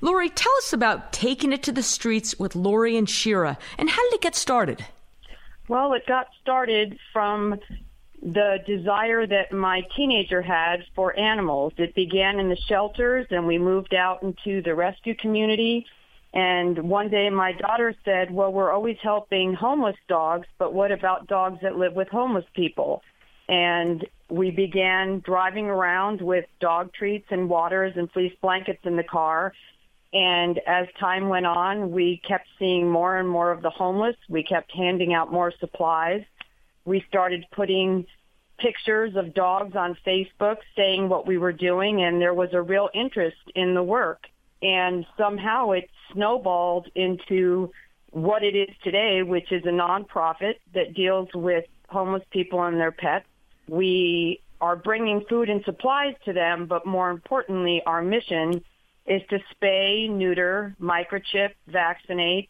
Lori, 0.01 0.29
tell 0.29 0.53
us 0.59 0.73
about 0.73 1.13
Taking 1.13 1.53
It 1.53 1.63
to 1.65 1.73
the 1.73 1.83
Streets 1.83 2.39
with 2.39 2.55
Lori 2.55 2.97
and 2.97 3.09
Shira, 3.09 3.59
and 3.79 3.91
how 3.91 4.03
did 4.11 4.15
it 4.15 4.21
get 4.23 4.35
started? 4.35 4.85
Well, 5.69 5.95
it 5.95 6.07
got 6.07 6.29
started 6.43 6.99
from 7.13 7.59
the 8.23 8.59
desire 8.67 9.27
that 9.27 9.53
my 9.53 9.83
teenager 9.97 10.43
had 10.43 10.85
for 10.95 11.17
animals. 11.19 11.73
It 11.77 11.95
began 11.95 12.39
in 12.39 12.49
the 12.49 12.57
shelters 12.57 13.27
and 13.31 13.47
we 13.47 13.59
moved 13.59 13.95
out 13.95 14.23
into 14.23 14.63
the 14.63 14.75
rescue 14.75 15.15
community. 15.15 15.87
And 16.33 16.89
one 16.89 17.09
day 17.09 17.31
my 17.31 17.53
daughter 17.53 17.95
said, 18.05 18.31
well, 18.31 18.53
we're 18.53 18.73
always 18.73 18.97
helping 19.03 19.55
homeless 19.55 19.97
dogs, 20.09 20.47
but 20.59 20.75
what 20.75 20.93
about 20.93 21.29
dogs 21.29 21.61
that 21.63 21.77
live 21.77 21.95
with 21.95 22.09
homeless 22.09 22.45
people? 22.55 23.03
And 23.49 24.05
we 24.29 24.51
began 24.51 25.21
driving 25.21 25.67
around 25.67 26.21
with 26.21 26.45
dog 26.61 26.93
treats 26.93 27.27
and 27.31 27.49
waters 27.49 27.93
and 27.97 28.11
fleece 28.11 28.35
blankets 28.41 28.81
in 28.85 28.97
the 28.97 29.05
car. 29.05 29.53
And 30.13 30.61
as 30.67 30.87
time 30.99 31.29
went 31.29 31.47
on, 31.47 31.91
we 31.91 32.21
kept 32.27 32.47
seeing 32.59 32.91
more 32.91 33.17
and 33.17 33.29
more 33.29 33.51
of 33.51 33.63
the 33.63 33.71
homeless. 33.71 34.17
We 34.29 34.43
kept 34.43 34.73
handing 34.73 35.15
out 35.15 35.33
more 35.33 35.53
supplies 35.61 36.25
we 36.87 37.05
started 37.09 37.45
putting 37.55 38.07
pictures 38.59 39.17
of 39.17 39.35
dogs 39.35 39.77
on 39.77 39.99
Facebook 40.07 40.57
saying 40.75 41.11
what 41.11 41.27
we 41.27 41.37
were 41.37 41.53
doing 41.53 42.03
and 42.03 42.23
there 42.23 42.33
was 42.33 42.49
a 42.55 42.63
real 42.63 42.89
interest 42.95 43.37
in 43.55 43.75
the 43.75 43.83
work. 43.83 44.23
And 44.63 45.05
somehow 45.19 45.73
it 45.73 45.91
snowballed 46.13 46.89
into 46.95 47.71
what 48.11 48.43
it 48.43 48.57
is 48.57 48.75
today, 48.83 49.23
which 49.23 49.53
is 49.53 49.63
a 49.67 49.69
nonprofit 49.69 50.55
that 50.73 50.95
deals 50.95 51.29
with 51.35 51.67
homeless 51.89 52.23
people 52.31 52.63
and 52.63 52.81
their 52.81 52.93
pets. 52.93 53.27
We 53.69 54.41
are 54.61 54.77
bringing 54.77 55.25
food 55.29 55.51
and 55.51 55.63
supplies 55.65 56.15
to 56.25 56.33
them, 56.33 56.67
but 56.67 56.87
more 56.87 57.11
importantly, 57.11 57.83
our 57.87 58.03
mission 58.03 58.63
is 59.07 59.23
to 59.31 59.39
spay, 59.55 60.11
neuter, 60.11 60.75
microchip, 60.81 61.51
vaccinate, 61.69 62.49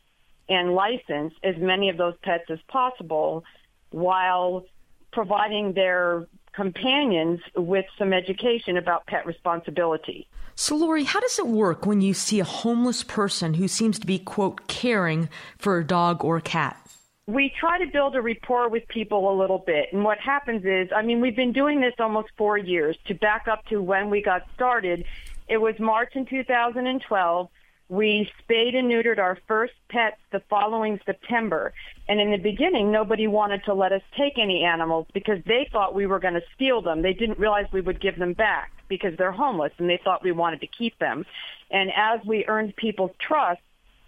and 0.48 0.74
license 0.74 1.34
as 1.42 1.56
many 1.58 1.88
of 1.88 1.96
those 1.96 2.14
pets 2.22 2.44
as 2.50 2.58
possible 2.68 3.44
while 3.90 4.64
providing 5.12 5.72
their 5.72 6.26
companions 6.52 7.40
with 7.54 7.84
some 7.98 8.12
education 8.12 8.76
about 8.76 9.06
pet 9.06 9.26
responsibility. 9.26 10.26
So, 10.54 10.74
Lori, 10.76 11.04
how 11.04 11.20
does 11.20 11.38
it 11.38 11.46
work 11.46 11.84
when 11.84 12.00
you 12.00 12.14
see 12.14 12.40
a 12.40 12.44
homeless 12.44 13.02
person 13.02 13.54
who 13.54 13.68
seems 13.68 13.98
to 13.98 14.06
be, 14.06 14.18
quote, 14.18 14.66
caring 14.68 15.28
for 15.58 15.78
a 15.78 15.84
dog 15.84 16.24
or 16.24 16.38
a 16.38 16.42
cat? 16.42 16.80
We 17.28 17.52
try 17.58 17.84
to 17.84 17.90
build 17.90 18.14
a 18.14 18.22
rapport 18.22 18.68
with 18.68 18.86
people 18.86 19.28
a 19.28 19.34
little 19.36 19.58
bit. 19.58 19.92
And 19.92 20.04
what 20.04 20.18
happens 20.18 20.64
is, 20.64 20.90
I 20.94 21.02
mean, 21.02 21.20
we've 21.20 21.34
been 21.34 21.52
doing 21.52 21.80
this 21.80 21.94
almost 21.98 22.28
four 22.38 22.56
years. 22.56 22.96
To 23.06 23.14
back 23.14 23.48
up 23.48 23.66
to 23.66 23.82
when 23.82 24.10
we 24.10 24.22
got 24.22 24.42
started, 24.54 25.04
it 25.48 25.56
was 25.56 25.74
March 25.80 26.14
in 26.14 26.24
2012. 26.26 27.48
We 27.88 28.30
spayed 28.38 28.76
and 28.76 28.88
neutered 28.88 29.18
our 29.18 29.38
first 29.48 29.74
pets 29.88 30.18
the 30.30 30.38
following 30.48 31.00
September. 31.04 31.74
And 32.08 32.20
in 32.20 32.30
the 32.30 32.36
beginning, 32.36 32.92
nobody 32.92 33.26
wanted 33.26 33.64
to 33.64 33.74
let 33.74 33.90
us 33.90 34.02
take 34.16 34.38
any 34.38 34.62
animals 34.62 35.08
because 35.12 35.42
they 35.46 35.68
thought 35.72 35.96
we 35.96 36.06
were 36.06 36.20
going 36.20 36.34
to 36.34 36.44
steal 36.54 36.80
them. 36.80 37.02
They 37.02 37.12
didn't 37.12 37.40
realize 37.40 37.66
we 37.72 37.80
would 37.80 38.00
give 38.00 38.16
them 38.16 38.34
back 38.34 38.70
because 38.86 39.16
they're 39.18 39.32
homeless 39.32 39.72
and 39.78 39.90
they 39.90 40.00
thought 40.04 40.22
we 40.22 40.30
wanted 40.30 40.60
to 40.60 40.68
keep 40.68 40.96
them. 41.00 41.26
And 41.72 41.90
as 41.96 42.24
we 42.24 42.44
earned 42.46 42.76
people's 42.76 43.16
trust 43.18 43.62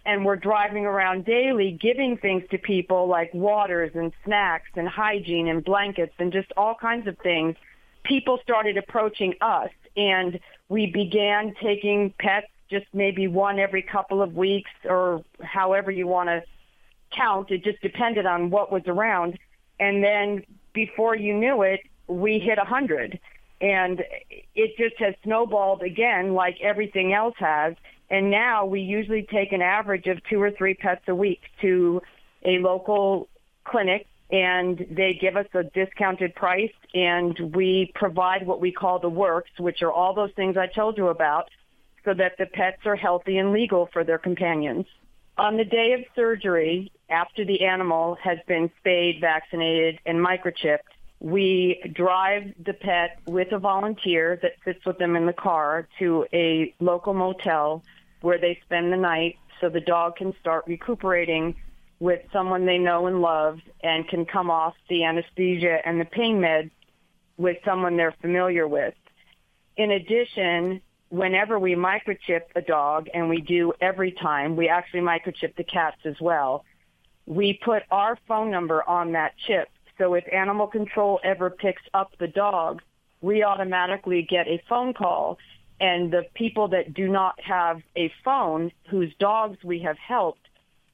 and 0.08 0.24
we're 0.24 0.36
driving 0.36 0.86
around 0.86 1.26
daily 1.26 1.70
giving 1.70 2.16
things 2.16 2.42
to 2.50 2.56
people 2.56 3.06
like 3.08 3.32
waters 3.34 3.90
and 3.94 4.10
snacks 4.24 4.70
and 4.74 4.88
hygiene 4.88 5.48
and 5.48 5.62
blankets 5.62 6.14
and 6.18 6.32
just 6.32 6.50
all 6.56 6.74
kinds 6.74 7.06
of 7.06 7.18
things, 7.18 7.54
people 8.04 8.38
started 8.42 8.78
approaching 8.78 9.34
us 9.42 9.68
and 9.98 10.40
we 10.70 10.86
began 10.86 11.54
taking 11.62 12.14
pets 12.18 12.46
just 12.70 12.86
maybe 12.94 13.28
one 13.28 13.58
every 13.58 13.82
couple 13.82 14.22
of 14.22 14.34
weeks 14.34 14.70
or 14.86 15.22
however 15.42 15.90
you 15.90 16.06
want 16.06 16.30
to 16.30 16.42
count. 17.14 17.50
It 17.50 17.62
just 17.62 17.82
depended 17.82 18.24
on 18.24 18.48
what 18.48 18.72
was 18.72 18.84
around. 18.86 19.38
And 19.78 20.02
then 20.02 20.42
before 20.72 21.16
you 21.16 21.34
knew 21.34 21.60
it, 21.60 21.80
we 22.06 22.38
hit 22.38 22.56
a 22.56 22.64
hundred 22.64 23.20
and 23.60 24.02
it 24.54 24.74
just 24.78 24.98
has 25.00 25.14
snowballed 25.22 25.82
again 25.82 26.32
like 26.32 26.56
everything 26.62 27.12
else 27.12 27.34
has. 27.38 27.74
And 28.10 28.30
now 28.30 28.64
we 28.64 28.80
usually 28.80 29.26
take 29.30 29.52
an 29.52 29.62
average 29.62 30.06
of 30.06 30.18
two 30.30 30.40
or 30.40 30.50
three 30.50 30.74
pets 30.74 31.02
a 31.08 31.14
week 31.14 31.40
to 31.60 32.00
a 32.44 32.58
local 32.58 33.28
clinic 33.64 34.06
and 34.30 34.86
they 34.90 35.14
give 35.14 35.36
us 35.36 35.46
a 35.54 35.64
discounted 35.64 36.34
price 36.34 36.72
and 36.94 37.38
we 37.54 37.90
provide 37.94 38.46
what 38.46 38.60
we 38.60 38.72
call 38.72 38.98
the 38.98 39.08
works, 39.08 39.50
which 39.58 39.82
are 39.82 39.92
all 39.92 40.14
those 40.14 40.32
things 40.36 40.56
I 40.56 40.66
told 40.66 40.98
you 40.98 41.08
about 41.08 41.48
so 42.04 42.14
that 42.14 42.32
the 42.38 42.46
pets 42.46 42.82
are 42.84 42.96
healthy 42.96 43.38
and 43.38 43.52
legal 43.52 43.88
for 43.92 44.04
their 44.04 44.18
companions. 44.18 44.86
On 45.38 45.56
the 45.56 45.64
day 45.64 45.92
of 45.92 46.00
surgery, 46.14 46.90
after 47.08 47.44
the 47.44 47.64
animal 47.64 48.16
has 48.22 48.38
been 48.46 48.70
spayed, 48.80 49.20
vaccinated, 49.20 49.98
and 50.04 50.18
microchipped, 50.18 50.78
we 51.20 51.80
drive 51.94 52.52
the 52.64 52.72
pet 52.72 53.18
with 53.26 53.52
a 53.52 53.58
volunteer 53.58 54.38
that 54.42 54.52
sits 54.64 54.84
with 54.84 54.98
them 54.98 55.16
in 55.16 55.26
the 55.26 55.32
car 55.32 55.88
to 55.98 56.26
a 56.32 56.74
local 56.80 57.14
motel 57.14 57.82
where 58.20 58.38
they 58.38 58.58
spend 58.64 58.92
the 58.92 58.96
night 58.96 59.36
so 59.60 59.68
the 59.68 59.80
dog 59.80 60.16
can 60.16 60.32
start 60.40 60.64
recuperating 60.66 61.54
with 62.00 62.20
someone 62.32 62.64
they 62.64 62.78
know 62.78 63.06
and 63.06 63.20
love 63.20 63.58
and 63.82 64.06
can 64.08 64.24
come 64.24 64.50
off 64.50 64.74
the 64.88 65.04
anesthesia 65.04 65.78
and 65.84 66.00
the 66.00 66.04
pain 66.04 66.38
meds 66.38 66.70
with 67.36 67.56
someone 67.64 67.96
they're 67.96 68.14
familiar 68.20 68.66
with. 68.68 68.94
In 69.76 69.92
addition, 69.92 70.80
whenever 71.08 71.58
we 71.58 71.74
microchip 71.74 72.42
a 72.54 72.60
dog, 72.60 73.08
and 73.14 73.28
we 73.28 73.40
do 73.40 73.72
every 73.80 74.12
time, 74.12 74.56
we 74.56 74.68
actually 74.68 75.00
microchip 75.00 75.56
the 75.56 75.64
cats 75.64 75.98
as 76.04 76.16
well, 76.20 76.64
we 77.26 77.58
put 77.64 77.82
our 77.90 78.18
phone 78.26 78.50
number 78.50 78.82
on 78.88 79.12
that 79.12 79.32
chip. 79.46 79.68
So 79.98 80.14
if 80.14 80.24
animal 80.32 80.66
control 80.66 81.20
ever 81.24 81.50
picks 81.50 81.82
up 81.94 82.12
the 82.18 82.28
dog, 82.28 82.82
we 83.20 83.42
automatically 83.42 84.26
get 84.28 84.46
a 84.46 84.62
phone 84.68 84.94
call. 84.94 85.38
And 85.80 86.12
the 86.12 86.26
people 86.34 86.68
that 86.68 86.92
do 86.92 87.08
not 87.08 87.40
have 87.40 87.82
a 87.96 88.12
phone, 88.24 88.72
whose 88.90 89.14
dogs 89.18 89.58
we 89.62 89.80
have 89.80 89.96
helped, 89.98 90.48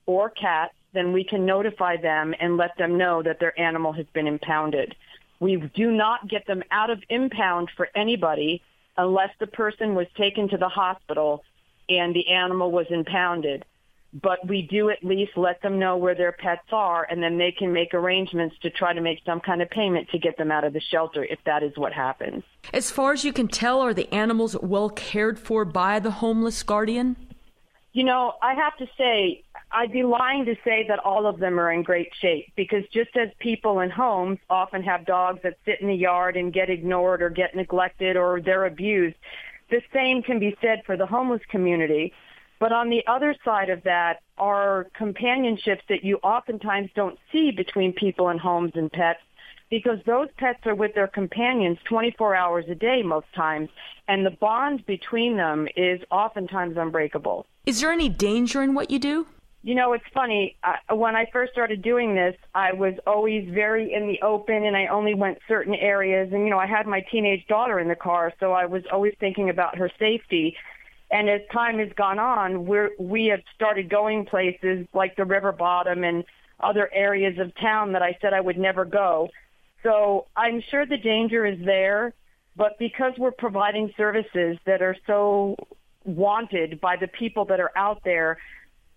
or 0.07 0.29
cats, 0.29 0.75
then 0.93 1.13
we 1.13 1.25
can 1.25 1.47
notify 1.47 1.97
them 1.97 2.35
and 2.39 2.57
let 2.57 2.77
them 2.77 2.99
know 2.99 3.23
that 3.23 3.41
their 3.41 3.59
animal 3.59 3.93
has 3.93 4.07
been 4.13 4.27
impounded. 4.27 4.95
We 5.41 5.57
do 5.75 5.91
not 5.91 6.29
get 6.29 6.47
them 6.47 6.63
out 6.71 6.91
of 6.91 7.03
impound 7.09 7.71
for 7.77 7.89
anybody 7.95 8.63
unless 8.97 9.31
the 9.41 9.47
person 9.47 9.95
was 9.95 10.07
taken 10.17 10.49
to 10.51 10.57
the 10.57 10.69
hospital 10.69 11.45
and 11.89 12.15
the 12.15 12.29
animal 12.29 12.71
was 12.71 12.87
impounded. 12.91 13.65
But 14.23 14.47
we 14.47 14.63
do 14.63 14.91
at 14.91 15.03
least 15.03 15.33
let 15.37 15.61
them 15.61 15.79
know 15.81 15.97
where 15.97 16.15
their 16.15 16.31
pets 16.31 16.69
are, 16.71 17.05
and 17.11 17.21
then 17.21 17.37
they 17.37 17.51
can 17.51 17.73
make 17.73 17.95
arrangements 17.95 18.55
to 18.63 18.71
try 18.71 18.93
to 18.93 19.01
make 19.01 19.19
some 19.27 19.41
kind 19.41 19.61
of 19.61 19.69
payment 19.71 20.09
to 20.11 20.19
get 20.19 20.37
them 20.39 20.53
out 20.53 20.63
of 20.63 20.73
the 20.73 20.81
shelter 20.81 21.25
if 21.25 21.41
that 21.47 21.65
is 21.65 21.73
what 21.77 21.93
happens. 21.93 22.45
As 22.73 22.93
far 22.93 23.13
as 23.13 23.25
you 23.25 23.33
can 23.33 23.49
tell, 23.49 23.81
are 23.81 23.93
the 23.93 24.13
animals 24.15 24.57
well 24.63 24.89
cared 24.89 25.39
for 25.39 25.65
by 25.65 25.99
the 25.99 26.13
homeless 26.13 26.63
guardian? 26.63 27.17
You 27.93 28.05
know, 28.05 28.35
I 28.43 28.55
have 28.55 28.77
to 28.79 28.87
say, 28.99 29.45
I'd 29.71 29.93
be 29.93 30.03
lying 30.03 30.45
to 30.47 30.55
say 30.65 30.85
that 30.89 31.01
all 31.01 31.27
of 31.27 31.39
them 31.39 31.59
are 31.59 31.73
in 31.73 31.83
great 31.83 32.11
shape 32.21 32.53
because 32.57 32.83
just 32.93 33.17
as 33.17 33.29
people 33.39 33.81
in 33.81 33.91
homes 33.91 34.39
often 34.51 34.83
have 34.83 35.07
dogs 35.07 35.41
that 35.43 35.59
sit 35.65 35.81
in 35.81 35.89
the 35.89 35.95
yard 35.95 36.37
and 36.37 36.53
get 36.53 36.71
ignored 36.71 37.23
or 37.23 37.31
get 37.31 37.55
neglected 37.55 38.17
or 38.17 38.41
they're 38.41 38.67
abused, 38.67 39.17
the 39.71 39.81
same 39.93 40.23
can 40.23 40.39
be 40.39 40.57
said 40.61 40.83
for 40.85 40.97
the 40.97 41.07
homeless 41.07 41.43
community. 41.49 42.13
But 42.61 42.73
on 42.73 42.89
the 42.89 43.03
other 43.07 43.35
side 43.45 43.71
of 43.71 43.83
that 43.85 44.21
are 44.39 44.89
companionships 44.97 45.83
that 45.89 46.05
you 46.05 46.17
oftentimes 46.19 46.91
don't 46.95 47.19
see 47.33 47.51
between 47.51 47.93
people 47.93 48.29
and 48.29 48.41
homes 48.41 48.73
and 48.75 48.91
pets 48.91 49.21
because 49.71 49.99
those 50.07 50.29
pets 50.39 50.61
are 50.67 50.75
with 50.75 50.95
their 50.95 51.09
companions 51.09 51.79
24 51.89 52.35
hours 52.35 52.65
a 52.69 52.75
day 52.75 53.03
most 53.03 53.27
times, 53.35 53.69
and 54.07 54.25
the 54.25 54.31
bond 54.31 54.87
between 54.87 55.37
them 55.37 55.67
is 55.77 56.01
oftentimes 56.11 56.77
unbreakable. 56.77 57.47
Is 57.67 57.81
there 57.81 57.91
any 57.91 58.09
danger 58.09 58.63
in 58.63 58.75
what 58.75 58.91
you 58.91 58.99
do? 58.99 59.27
You 59.63 59.75
know, 59.75 59.95
it's 59.95 60.05
funny. 60.13 60.57
I, 60.63 60.93
when 60.93 61.17
I 61.17 61.25
first 61.33 61.53
started 61.53 61.81
doing 61.81 62.15
this, 62.15 62.37
I 62.55 62.75
was 62.75 62.95
always 63.07 63.49
very 63.49 63.95
in 63.95 64.07
the 64.07 64.21
open 64.21 64.65
and 64.67 64.77
I 64.77 64.89
only 64.89 65.15
went 65.15 65.39
certain 65.49 65.75
areas. 65.75 66.31
And, 66.35 66.45
you 66.45 66.51
know, 66.51 66.59
I 66.59 66.67
had 66.67 66.87
my 66.87 67.01
teenage 67.11 67.47
daughter 67.47 67.81
in 67.81 67.89
the 67.89 67.97
car, 67.97 68.31
so 68.39 68.53
I 68.53 68.67
was 68.67 68.83
always 68.93 69.15
thinking 69.19 69.49
about 69.49 69.79
her 69.79 69.91
safety. 69.99 70.55
And 71.15 71.31
as 71.31 71.43
time 71.53 71.79
has 71.79 71.91
gone 71.97 72.19
on, 72.19 72.67
we're, 72.67 72.91
we 72.99 73.27
have 73.27 73.41
started 73.55 73.89
going 73.89 74.27
places 74.27 74.85
like 74.93 75.15
the 75.15 75.25
river 75.25 75.53
bottom 75.53 76.03
and 76.03 76.25
other 76.59 76.91
areas 76.93 77.39
of 77.39 77.55
town 77.55 77.93
that 77.93 78.03
I 78.03 78.19
said 78.21 78.35
I 78.35 78.41
would 78.41 78.59
never 78.59 78.85
go. 78.85 79.29
So 79.85 80.27
I'm 80.37 80.61
sure 80.73 80.85
the 80.85 80.97
danger 80.97 81.47
is 81.47 81.65
there, 81.65 82.13
but 82.57 82.81
because 82.81 83.13
we're 83.17 83.31
providing 83.31 83.95
services 83.97 84.59
that 84.67 84.83
are 84.83 84.97
so 85.07 85.55
wanted 86.05 86.81
by 86.81 86.97
the 86.97 87.07
people 87.07 87.45
that 87.45 87.61
are 87.61 87.71
out 87.77 88.03
there, 88.05 88.39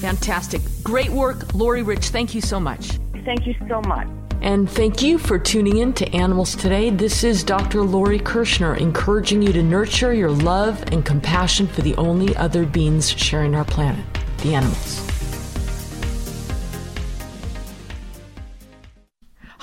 Fantastic. 0.00 0.62
Great 0.82 1.10
work. 1.10 1.54
Lori 1.54 1.82
Rich, 1.82 2.08
thank 2.08 2.34
you 2.34 2.40
so 2.40 2.58
much. 2.58 2.98
Thank 3.24 3.46
you 3.46 3.54
so 3.68 3.80
much. 3.82 4.08
And 4.42 4.68
thank 4.68 5.02
you 5.02 5.18
for 5.18 5.38
tuning 5.38 5.76
in 5.76 5.92
to 5.92 6.16
Animals 6.16 6.56
Today. 6.56 6.90
This 6.90 7.22
is 7.22 7.44
Dr. 7.44 7.82
Lori 7.82 8.18
Kirschner 8.18 8.74
encouraging 8.74 9.40
you 9.40 9.52
to 9.52 9.62
nurture 9.62 10.12
your 10.12 10.32
love 10.32 10.82
and 10.90 11.04
compassion 11.04 11.68
for 11.68 11.82
the 11.82 11.94
only 11.94 12.36
other 12.36 12.66
beings 12.66 13.08
sharing 13.08 13.54
our 13.54 13.64
planet, 13.64 14.04
the 14.38 14.56
animals. 14.56 15.11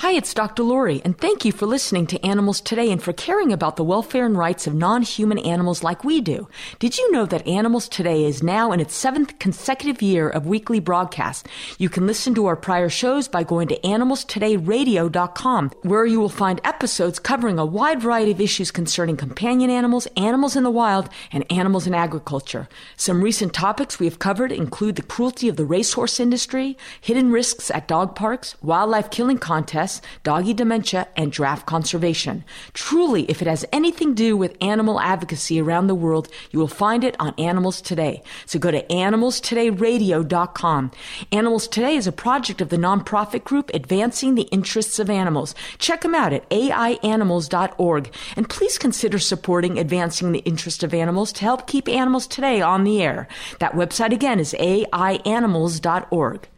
Hi, 0.00 0.12
it's 0.12 0.32
Dr. 0.32 0.62
Lori, 0.62 1.02
and 1.04 1.18
thank 1.18 1.44
you 1.44 1.52
for 1.52 1.66
listening 1.66 2.06
to 2.06 2.24
Animals 2.24 2.62
Today 2.62 2.90
and 2.90 3.02
for 3.02 3.12
caring 3.12 3.52
about 3.52 3.76
the 3.76 3.84
welfare 3.84 4.24
and 4.24 4.34
rights 4.34 4.66
of 4.66 4.72
non-human 4.72 5.38
animals 5.40 5.82
like 5.84 6.04
we 6.04 6.22
do. 6.22 6.48
Did 6.78 6.96
you 6.96 7.12
know 7.12 7.26
that 7.26 7.46
Animals 7.46 7.86
Today 7.86 8.24
is 8.24 8.42
now 8.42 8.72
in 8.72 8.80
its 8.80 8.94
seventh 8.94 9.38
consecutive 9.38 10.00
year 10.00 10.30
of 10.30 10.46
weekly 10.46 10.80
broadcast? 10.80 11.46
You 11.76 11.90
can 11.90 12.06
listen 12.06 12.34
to 12.36 12.46
our 12.46 12.56
prior 12.56 12.88
shows 12.88 13.28
by 13.28 13.42
going 13.42 13.68
to 13.68 13.78
animalstodayradio.com, 13.80 15.70
where 15.82 16.06
you 16.06 16.18
will 16.18 16.30
find 16.30 16.62
episodes 16.64 17.18
covering 17.18 17.58
a 17.58 17.66
wide 17.66 18.00
variety 18.00 18.30
of 18.30 18.40
issues 18.40 18.70
concerning 18.70 19.18
companion 19.18 19.68
animals, 19.68 20.06
animals 20.16 20.56
in 20.56 20.62
the 20.62 20.70
wild, 20.70 21.10
and 21.30 21.44
animals 21.52 21.86
in 21.86 21.92
agriculture. 21.92 22.70
Some 22.96 23.22
recent 23.22 23.52
topics 23.52 23.98
we 23.98 24.06
have 24.06 24.18
covered 24.18 24.50
include 24.50 24.96
the 24.96 25.02
cruelty 25.02 25.46
of 25.50 25.56
the 25.56 25.66
racehorse 25.66 26.18
industry, 26.18 26.78
hidden 27.02 27.30
risks 27.30 27.70
at 27.70 27.86
dog 27.86 28.16
parks, 28.16 28.56
wildlife 28.62 29.10
killing 29.10 29.36
contests, 29.36 29.89
doggy 30.22 30.54
dementia, 30.54 31.08
and 31.16 31.32
draft 31.32 31.66
conservation. 31.66 32.44
Truly, 32.72 33.24
if 33.24 33.42
it 33.42 33.48
has 33.48 33.64
anything 33.72 34.10
to 34.10 34.14
do 34.14 34.36
with 34.36 34.56
animal 34.60 35.00
advocacy 35.00 35.60
around 35.60 35.86
the 35.86 35.94
world, 35.94 36.28
you 36.50 36.58
will 36.58 36.68
find 36.68 37.04
it 37.04 37.16
on 37.18 37.34
Animals 37.38 37.80
Today. 37.80 38.22
So 38.46 38.58
go 38.58 38.70
to 38.70 38.82
animalstodayradio.com. 38.86 40.90
Animals 41.32 41.68
Today 41.68 41.96
is 41.96 42.06
a 42.06 42.12
project 42.12 42.60
of 42.60 42.68
the 42.68 42.76
nonprofit 42.76 43.44
group 43.44 43.70
Advancing 43.74 44.34
the 44.34 44.48
Interests 44.50 44.98
of 44.98 45.10
Animals. 45.10 45.54
Check 45.78 46.02
them 46.02 46.14
out 46.14 46.32
at 46.32 46.48
aianimals.org. 46.50 48.14
And 48.36 48.48
please 48.48 48.78
consider 48.78 49.18
supporting 49.18 49.78
Advancing 49.78 50.32
the 50.32 50.40
Interest 50.40 50.82
of 50.82 50.94
Animals 50.94 51.32
to 51.34 51.42
help 51.42 51.66
keep 51.66 51.88
Animals 51.88 52.26
Today 52.26 52.60
on 52.60 52.84
the 52.84 53.02
air. 53.02 53.28
That 53.58 53.72
website 53.72 54.12
again 54.12 54.40
is 54.40 54.54
aianimals.org. 54.58 56.48